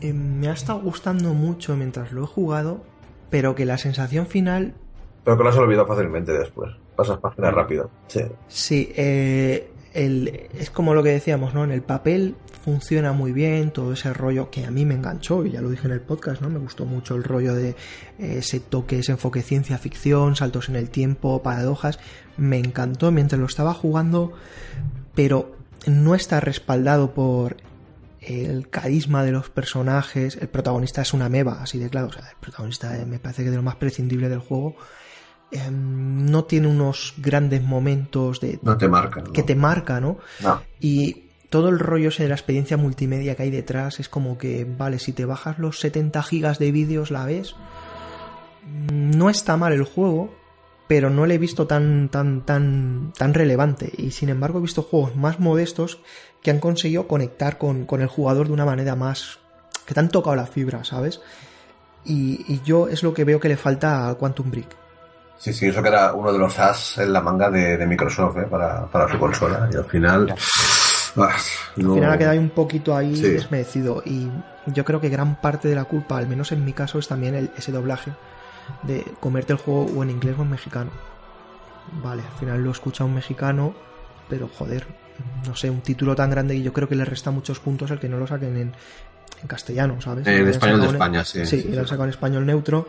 [0.00, 2.82] eh, me ha estado gustando mucho mientras lo he jugado,
[3.30, 4.74] pero que la sensación final,
[5.24, 6.70] Pero que lo has olvidado fácilmente después.
[6.96, 7.90] Pasas páginas rápido.
[8.08, 8.20] Sí.
[8.48, 11.64] sí, eh, el- es como lo que decíamos, ¿no?
[11.64, 15.50] En el papel funciona muy bien todo ese rollo que a mí me enganchó, y
[15.50, 16.48] ya lo dije en el podcast, ¿no?
[16.48, 17.76] Me gustó mucho el rollo de eh,
[18.38, 21.98] ese toque, ese enfoque ciencia ficción, saltos en el tiempo, paradojas.
[22.36, 24.32] Me encantó mientras lo estaba jugando,
[25.14, 25.56] pero
[25.86, 27.56] no está respaldado por
[28.20, 30.36] el carisma de los personajes.
[30.40, 32.06] El protagonista es una meba, así de claro.
[32.06, 34.76] O sea, el protagonista eh, me parece que es de lo más prescindible del juego.
[35.54, 39.20] Em, no tiene unos grandes momentos de No te marca.
[39.20, 39.32] ¿no?
[39.32, 40.18] que te marca, ¿no?
[40.42, 40.60] No.
[40.80, 44.64] Y todo el rollo ese de la experiencia multimedia que hay detrás es como que,
[44.64, 47.54] vale, si te bajas los 70 gigas de vídeos la ves.
[48.66, 50.34] Mm, No está mal el juego,
[50.88, 53.92] pero no le he visto tan, tan, tan, tan relevante.
[53.96, 56.00] Y sin embargo he visto juegos más modestos
[56.42, 59.38] que han conseguido conectar con, con el jugador de una manera más...
[59.86, 61.20] que te han tocado la fibra, ¿sabes?
[62.04, 64.83] Y, y yo es lo que veo que le falta a Quantum Break.
[65.38, 68.36] Sí, sí, eso que era uno de los as en la manga de, de Microsoft
[68.38, 68.46] ¿eh?
[68.48, 69.68] para, para su consola.
[69.72, 70.34] Y al final.
[71.16, 71.36] ah,
[71.76, 73.22] no- Al final ha quedado ahí un poquito ahí Sí.
[73.30, 74.02] desmerecido.
[74.06, 74.30] Y
[74.66, 77.34] yo creo que gran parte de la culpa, al menos en mi caso, es también
[77.34, 78.12] el- ese doblaje
[78.84, 80.90] de comerte el juego o en inglés o en mexicano.
[82.02, 83.74] vale, al final lo escucha un mexicano,
[84.30, 84.86] pero joder,
[85.46, 87.98] no sé, un título tan grande y yo creo que le resta muchos puntos el
[88.00, 88.72] que no lo saquen en,
[89.42, 90.26] en castellano, ¿sabes?
[90.26, 91.44] En español de en- España, sí.
[91.44, 92.88] Sí, sí, y lo han sacado en español neutro.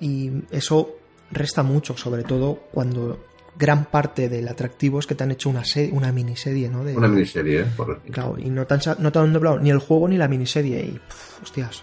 [0.00, 0.96] Y eso
[1.32, 3.18] resta mucho, sobre todo cuando
[3.58, 6.84] gran parte del atractivo es que te han hecho una, se- una miniserie, ¿no?
[6.84, 7.66] De, Una miniserie, ¿eh?
[7.76, 8.10] Correcto.
[8.12, 10.80] Claro, y no te, han, no te han doblado ni el juego ni la miniserie.
[10.80, 11.00] Y,
[11.42, 11.82] hostias,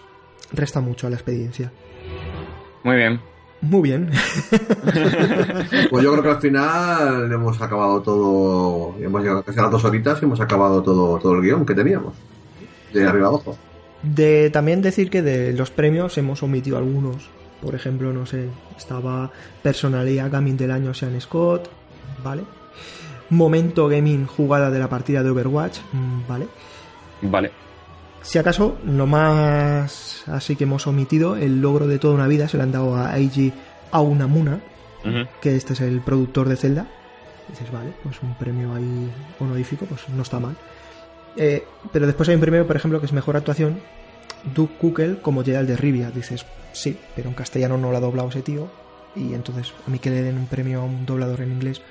[0.51, 1.71] resta mucho a la experiencia.
[2.83, 3.19] Muy bien.
[3.61, 4.09] Muy bien.
[5.89, 9.83] Pues yo creo que al final hemos acabado todo, hemos llegado casi a las dos
[9.85, 12.13] horitas y hemos acabado todo, todo el guion que teníamos.
[12.93, 13.57] De arriba abajo.
[14.03, 17.29] De también decir que de los premios hemos omitido algunos.
[17.61, 19.31] Por ejemplo, no sé, estaba
[19.61, 21.69] Personalidad Gaming del año Sean Scott,
[22.23, 22.43] ¿vale?
[23.29, 26.47] Momento Gaming jugada de la partida de Overwatch, mm, ¿vale?
[27.21, 27.51] Vale.
[28.21, 32.57] Si acaso, lo más así que hemos omitido, el logro de toda una vida se
[32.57, 33.53] lo han dado a Eiji
[33.91, 34.59] Aonamuna,
[35.05, 35.27] Ujú.
[35.41, 36.87] que este es el productor de Zelda.
[37.49, 40.55] Dices, vale, pues un premio ahí honorífico, pues no está mal.
[41.35, 43.79] Eh, pero después hay un premio, por ejemplo, que es mejor actuación,
[44.43, 46.11] Duke Kukel como Gerald de Rivia.
[46.11, 48.67] Dices, sí, pero en castellano no lo ha doblado ese tío.
[49.15, 51.81] Y entonces, a mí que le den un premio a un doblador en inglés,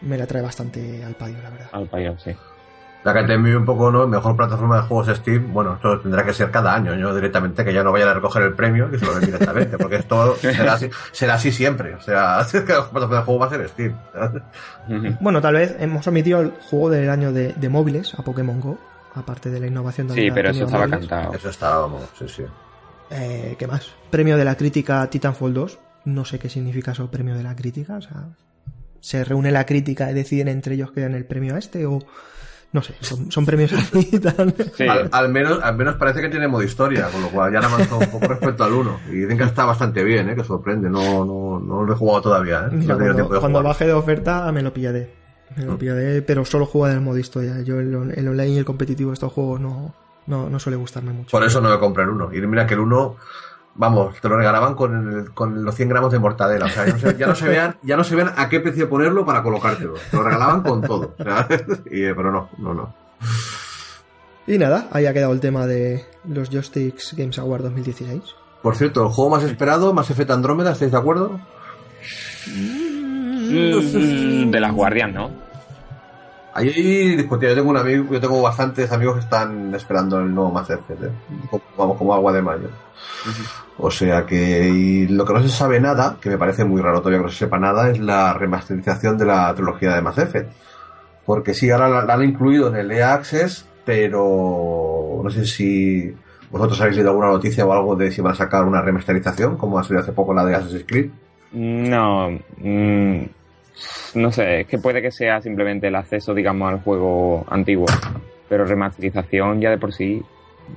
[0.00, 1.68] me la trae bastante al payo, la verdad.
[1.72, 2.34] Al payo, sí.
[3.04, 4.06] Ya que te envío un poco, ¿no?
[4.06, 5.52] Mejor plataforma de juegos Steam.
[5.52, 8.42] Bueno, esto tendrá que ser cada año, yo directamente, que ya no vayan a recoger
[8.42, 11.94] el premio, que se lo den directamente, porque esto será así, será así siempre.
[11.94, 13.96] O sea, que la plataforma de juego va a ser Steam.
[15.20, 18.78] Bueno, tal vez hemos omitido el juego del año de, de móviles a Pokémon Go,
[19.14, 21.32] aparte de la innovación de Sí, pero eso estaba cantado.
[21.34, 22.44] Eso está, vamos, sí, sí.
[23.10, 23.90] Eh, ¿Qué más?
[24.10, 25.78] Premio de la crítica Titanfall 2.
[26.06, 27.96] No sé qué significa eso, premio de la crítica.
[27.96, 28.28] O sea,
[29.00, 31.98] se reúne la crítica y deciden entre ellos que dan el premio a este o.
[32.72, 34.54] No sé, son, son premios así tan.
[34.76, 34.86] Sí.
[34.86, 37.64] Al, al menos, al menos parece que tiene modo historia, con lo cual ya han
[37.64, 39.00] avanzado un poco respecto al 1.
[39.08, 40.36] Y dicen que está bastante bien, ¿eh?
[40.36, 40.88] que sorprende.
[40.88, 42.68] No, no, no lo he jugado todavía.
[42.70, 42.76] ¿eh?
[42.76, 45.19] No cuando, baje de oferta me lo pillaré.
[45.56, 47.60] Me lo pillaré, pero solo juego en el modo historia.
[47.62, 49.94] Yo el, on- el online y el competitivo de estos juegos no,
[50.26, 51.30] no, no suele gustarme mucho.
[51.30, 52.34] Por eso no me compré el 1.
[52.34, 53.16] Y mira que el 1,
[53.74, 56.66] vamos, te lo regalaban con, el- con los 100 gramos de mortadela.
[56.66, 58.60] O sea, ya no, se, ya no se vean, ya no se vean a qué
[58.60, 59.94] precio ponerlo para colocártelo.
[60.10, 61.14] Te lo regalaban con todo.
[61.90, 62.94] Y, eh, pero no, no, no.
[64.46, 68.22] Y nada, ahí ha quedado el tema de los Joysticks Games Award 2016.
[68.62, 71.40] Por cierto, el juego más esperado, Mass Effect Andrómeda, ¿estáis de acuerdo?
[73.50, 75.30] Mm, De las guardias, ¿no?
[76.52, 80.50] Ahí discutía, yo tengo un amigo, yo tengo bastantes amigos que están esperando el nuevo
[80.50, 81.10] Mass Effect, ¿eh?
[81.48, 82.68] Como- vamos, como agua de mayo.
[83.78, 86.98] O sea que y lo que no se sabe nada, que me parece muy raro
[86.98, 90.50] todavía que no se sepa nada, es la remasterización de la trilogía de Mass Effect.
[91.24, 96.12] Porque sí, ahora la, la han incluido en el EA Access, pero no sé si
[96.50, 99.78] vosotros habéis leído alguna noticia o algo de si van a sacar una remasterización, como
[99.78, 101.10] ha sido hace poco la de Assassin's Creed.
[101.52, 102.30] No.
[102.58, 103.22] mm,
[104.14, 107.86] no sé, es que puede que sea simplemente el acceso, digamos, al juego antiguo.
[108.48, 110.22] Pero remasterización ya de por sí,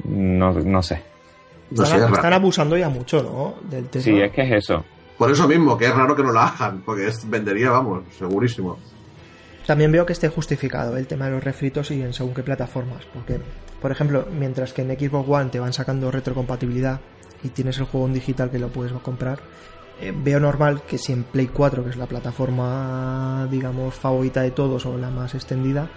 [0.05, 1.01] no, no sé.
[1.71, 3.55] No sé, están, abusando ya mucho, ¿no?
[3.67, 4.03] Del tema.
[4.03, 4.85] Sí, es que es eso.
[5.17, 8.77] Por eso mismo, que es raro que no la hagan, porque es- vendería, vamos, segurísimo.
[9.65, 13.05] También veo que esté justificado el tema de los refritos y en según qué plataformas.
[13.13, 13.39] Porque,
[13.81, 16.99] por ejemplo, mientras que en Xbox One te van sacando retrocompatibilidad
[17.43, 19.39] y tienes el juego en digital que lo puedes comprar,
[19.99, 24.51] eh, veo normal que si en Play 4, que es la plataforma, digamos, favorita de
[24.51, 25.87] todos o la más extendida,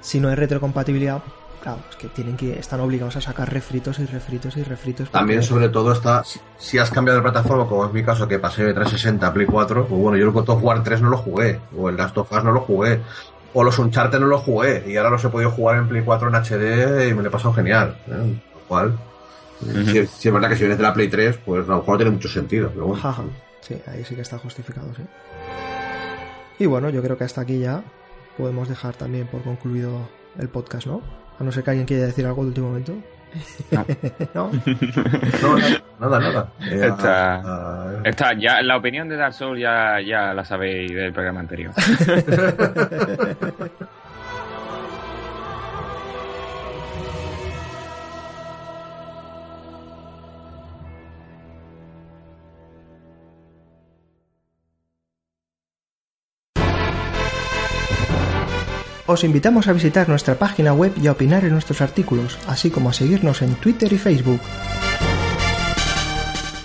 [0.00, 1.22] si no hay retrocompatibilidad,
[1.62, 5.08] claro, es que tienen que están obligados a sacar refritos y refritos y refritos.
[5.08, 6.24] porque- También, sobre todo, está.
[6.24, 9.32] si- Si has cambiado de plataforma, como es mi caso, que pasé de 360 a
[9.32, 11.96] Play 4, pues bueno, yo el God of War 3 no lo jugué, o el
[11.96, 13.00] Last of Us no lo jugué,
[13.54, 16.28] o los Uncharted no lo jugué, y ahora los he podido jugar en Play 4
[16.28, 17.96] en HD y me lo he pasado genial.
[18.08, 18.40] ¿eh?
[18.54, 18.98] Lo cual,
[19.62, 21.94] si, si es verdad que si vienes de la Play 3, pues a lo mejor
[21.94, 23.02] no tiene mucho sentido, pero bueno.
[23.02, 23.22] Jaja.
[23.60, 25.02] Sí, ahí sí que está justificado, sí.
[26.58, 27.82] Y bueno, yo creo que hasta aquí ya
[28.36, 30.08] podemos dejar también por concluido
[30.38, 31.00] el podcast, ¿no?
[31.38, 32.94] A no ser que alguien quiera decir algo de último momento.
[34.34, 34.50] ¿No?
[35.42, 36.52] No, nada, nada.
[36.60, 41.12] Eh, Está- ah, Está, ya, la opinión de Dark Souls ya, ya la sabéis del
[41.12, 41.72] programa anterior.
[59.12, 62.88] Os invitamos a visitar nuestra página web y a opinar en nuestros artículos, así como
[62.88, 64.40] a seguirnos en Twitter y Facebook.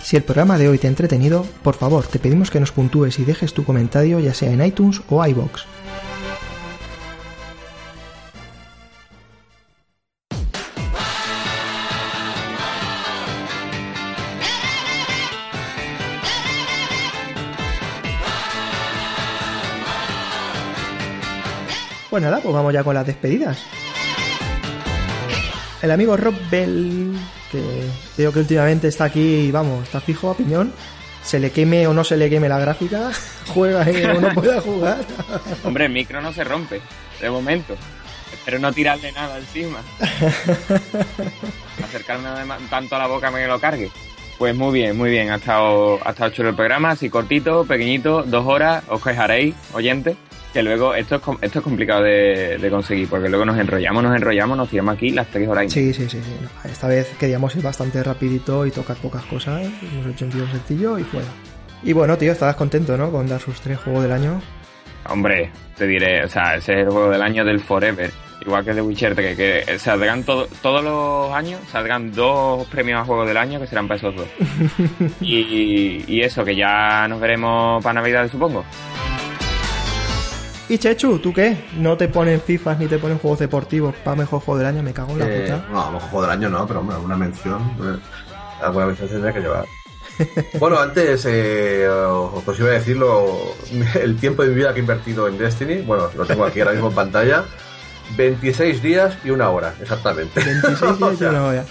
[0.01, 3.19] Si el programa de hoy te ha entretenido, por favor te pedimos que nos puntúes
[3.19, 5.65] y dejes tu comentario ya sea en iTunes o iBox.
[22.17, 23.59] Pues nada, pues vamos ya con las despedidas.
[25.83, 27.15] El amigo Rob Bell,
[27.51, 27.61] que
[28.17, 30.73] veo que últimamente está aquí, vamos, está fijo a piñón.
[31.21, 33.11] Se le queme o no se le queme la gráfica,
[33.53, 33.85] juega
[34.15, 35.05] o no pueda jugar.
[35.63, 36.81] Hombre, el micro no se rompe,
[37.21, 37.75] de momento.
[38.33, 39.81] Espero no tirarle nada encima.
[41.83, 42.29] Acercarme
[42.71, 43.91] tanto a la boca me lo cargue.
[44.39, 45.29] Pues muy bien, muy bien.
[45.29, 48.83] Ha estado, ha estado chulo el programa, así cortito, pequeñito, dos horas.
[48.87, 50.17] Os quejaréis, oyentes,
[50.57, 54.57] que luego esto es, esto es complicado de, conseguir, porque luego nos enrollamos, nos enrollamos,
[54.57, 55.71] nos tiramos aquí las tres horas.
[55.71, 56.19] Sí, sí, sí.
[56.19, 56.33] sí.
[56.67, 59.61] Esta vez queríamos ir bastante rapidito y tocar pocas cosas.
[59.61, 61.27] Hemos hecho un tío sencillo y fuera.
[61.83, 63.11] Y bueno, tío, estabas contento, ¿no?
[63.11, 64.41] Con dar sus tres juegos del año.
[65.07, 68.09] Hombre, te diré, o sea, ese es el juego del año del Forever
[68.41, 73.25] igual que The Witcher que, que salgan todos los años, salgan dos premios a juego
[73.25, 74.27] del año que serán para esos dos.
[75.21, 78.63] y, y eso, que ya nos veremos para Navidad, supongo.
[80.69, 81.65] Y Chechu, ¿tú qué?
[81.77, 84.83] ¿No te ponen FIFA ni te ponen juegos deportivos para mejor juego del año?
[84.83, 85.65] Me cago en la eh, puta.
[85.71, 87.61] No, mejor juego del año no, pero hombre, alguna mención.
[87.81, 87.97] Eh,
[88.61, 89.65] alguna mención tendría que llevar.
[90.59, 93.37] bueno, antes eh, os iba a decirlo,
[94.01, 96.73] el tiempo de mi vida que he invertido en Destiny, bueno, lo tengo aquí ahora
[96.73, 97.45] mismo en pantalla,
[98.17, 100.43] 26 días y una hora, exactamente.
[100.43, 101.65] 26 días y una hora.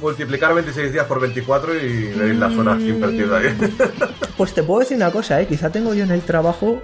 [0.00, 3.56] Multiplicar 26 días por 24 y veis las horas que he ahí.
[4.36, 5.46] Pues te puedo decir una cosa, ¿eh?
[5.48, 6.80] quizá tengo yo en el trabajo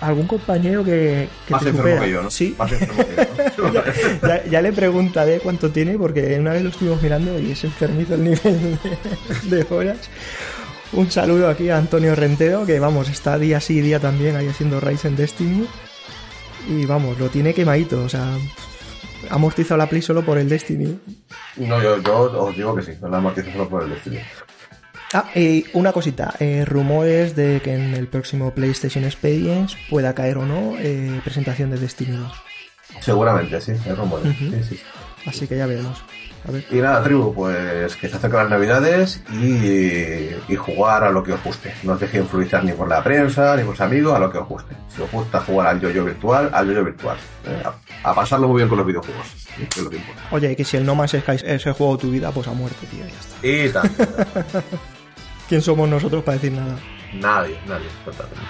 [0.00, 2.30] algún compañero que, que Más enfermo que yo, ¿no?
[2.30, 2.54] Sí.
[2.58, 3.72] Más enfermo que yo,
[4.22, 8.14] ya, ya, le preguntaré cuánto tiene, porque una vez lo estuvimos mirando y es enfermito
[8.14, 8.78] el nivel
[9.44, 10.10] de, horas.
[10.92, 14.80] Un saludo aquí a Antonio Rentero, que vamos, está día sí día también ahí haciendo
[14.80, 15.66] Rise en Destiny.
[16.68, 18.36] Y vamos, lo tiene quemadito, o sea,
[19.30, 20.98] ha amortizado la Play solo por el Destiny.
[21.56, 24.18] No, yo, yo os digo que sí, no la amortizo solo por el Destiny.
[25.14, 30.36] Ah, y una cosita, eh, rumores de que en el próximo PlayStation Experience pueda caer
[30.36, 32.32] o no eh, presentación de Destiny 2.
[33.00, 34.34] Seguramente, sí, hay rumores.
[35.24, 36.02] Así que ya veremos.
[36.70, 41.42] Y nada, tribu, pues que se acercan las navidades y, jugar a lo que os
[41.42, 41.74] guste.
[41.82, 44.38] No os dejéis influenciar ni por la prensa, ni por los amigos, a lo que
[44.38, 44.74] os guste.
[44.94, 47.16] Si os gusta jugar al yo-yo virtual, al yo-yo virtual.
[47.46, 47.62] Eh,
[48.02, 49.26] a, pasarlo muy bien con los videojuegos.
[49.58, 50.22] Es lo que importa.
[50.30, 52.52] Oye, que si el No Man's Sky es el juego de tu vida, pues a
[52.52, 53.46] muerte, tío, ya está.
[53.46, 54.88] Y tal.
[55.48, 56.76] ¿Quién somos nosotros para decir nada?
[57.14, 58.44] Nadie, nadie, totalmente.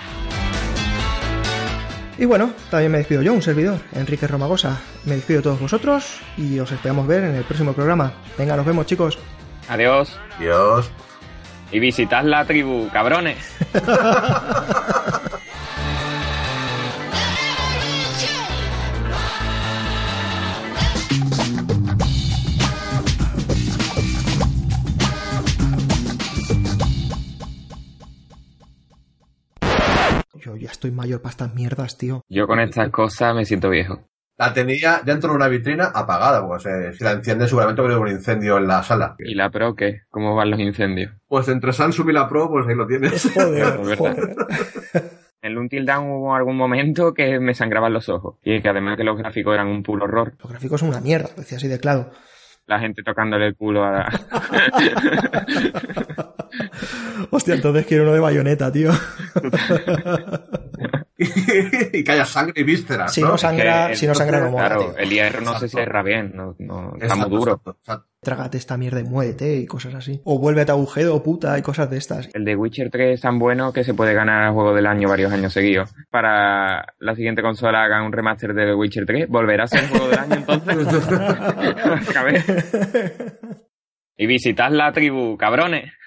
[2.18, 4.80] Y bueno, también me despido yo, un servidor, Enrique Romagosa.
[5.04, 8.12] Me despido de todos vosotros y os esperamos ver en el próximo programa.
[8.36, 9.16] Venga, nos vemos, chicos.
[9.68, 10.18] Adiós.
[10.38, 10.90] Adiós.
[11.70, 13.38] Y visitad la tribu, cabrones.
[30.58, 32.22] ya estoy mayor para estas mierdas, tío.
[32.28, 34.00] Yo con estas cosas me siento viejo.
[34.38, 38.08] La tenía dentro de una vitrina apagada, pues eh, si la enciende seguramente que un
[38.08, 39.16] incendio en la sala.
[39.18, 40.02] ¿Y la Pro qué?
[40.10, 41.12] ¿Cómo van los incendios?
[41.26, 43.32] Pues entre Samsung y la Pro, pues ahí lo tienes.
[43.34, 44.36] Joder,
[45.42, 48.36] En Until Dawn hubo algún momento que me sangraban los ojos.
[48.44, 50.34] Y que además que los gráficos eran un puro horror.
[50.40, 52.10] Los gráficos son una mierda, decía así de claro.
[52.68, 54.08] La gente tocándole el culo a la...
[57.30, 58.92] Hostia, entonces quiero uno de bayoneta, tío.
[61.92, 63.12] y que haya sangre y vísceras.
[63.12, 64.68] Si no, sangra, si no sangra no mola.
[64.68, 66.54] Claro, el hierro no se cierra bien, no,
[67.00, 67.60] está muy duro.
[68.20, 70.20] Trágate esta mierda y muévete y cosas así.
[70.24, 72.28] O vuélvete a agujero, puta, y cosas de estas.
[72.34, 75.08] El de Witcher 3 es tan bueno que se puede ganar el juego del año
[75.08, 75.92] varios años seguidos.
[76.08, 79.90] Para la siguiente consola hagan un remaster de The Witcher 3, ¿volverá a ser el
[79.90, 80.78] juego del año entonces?
[84.16, 85.97] y visitad la tribu, cabrones.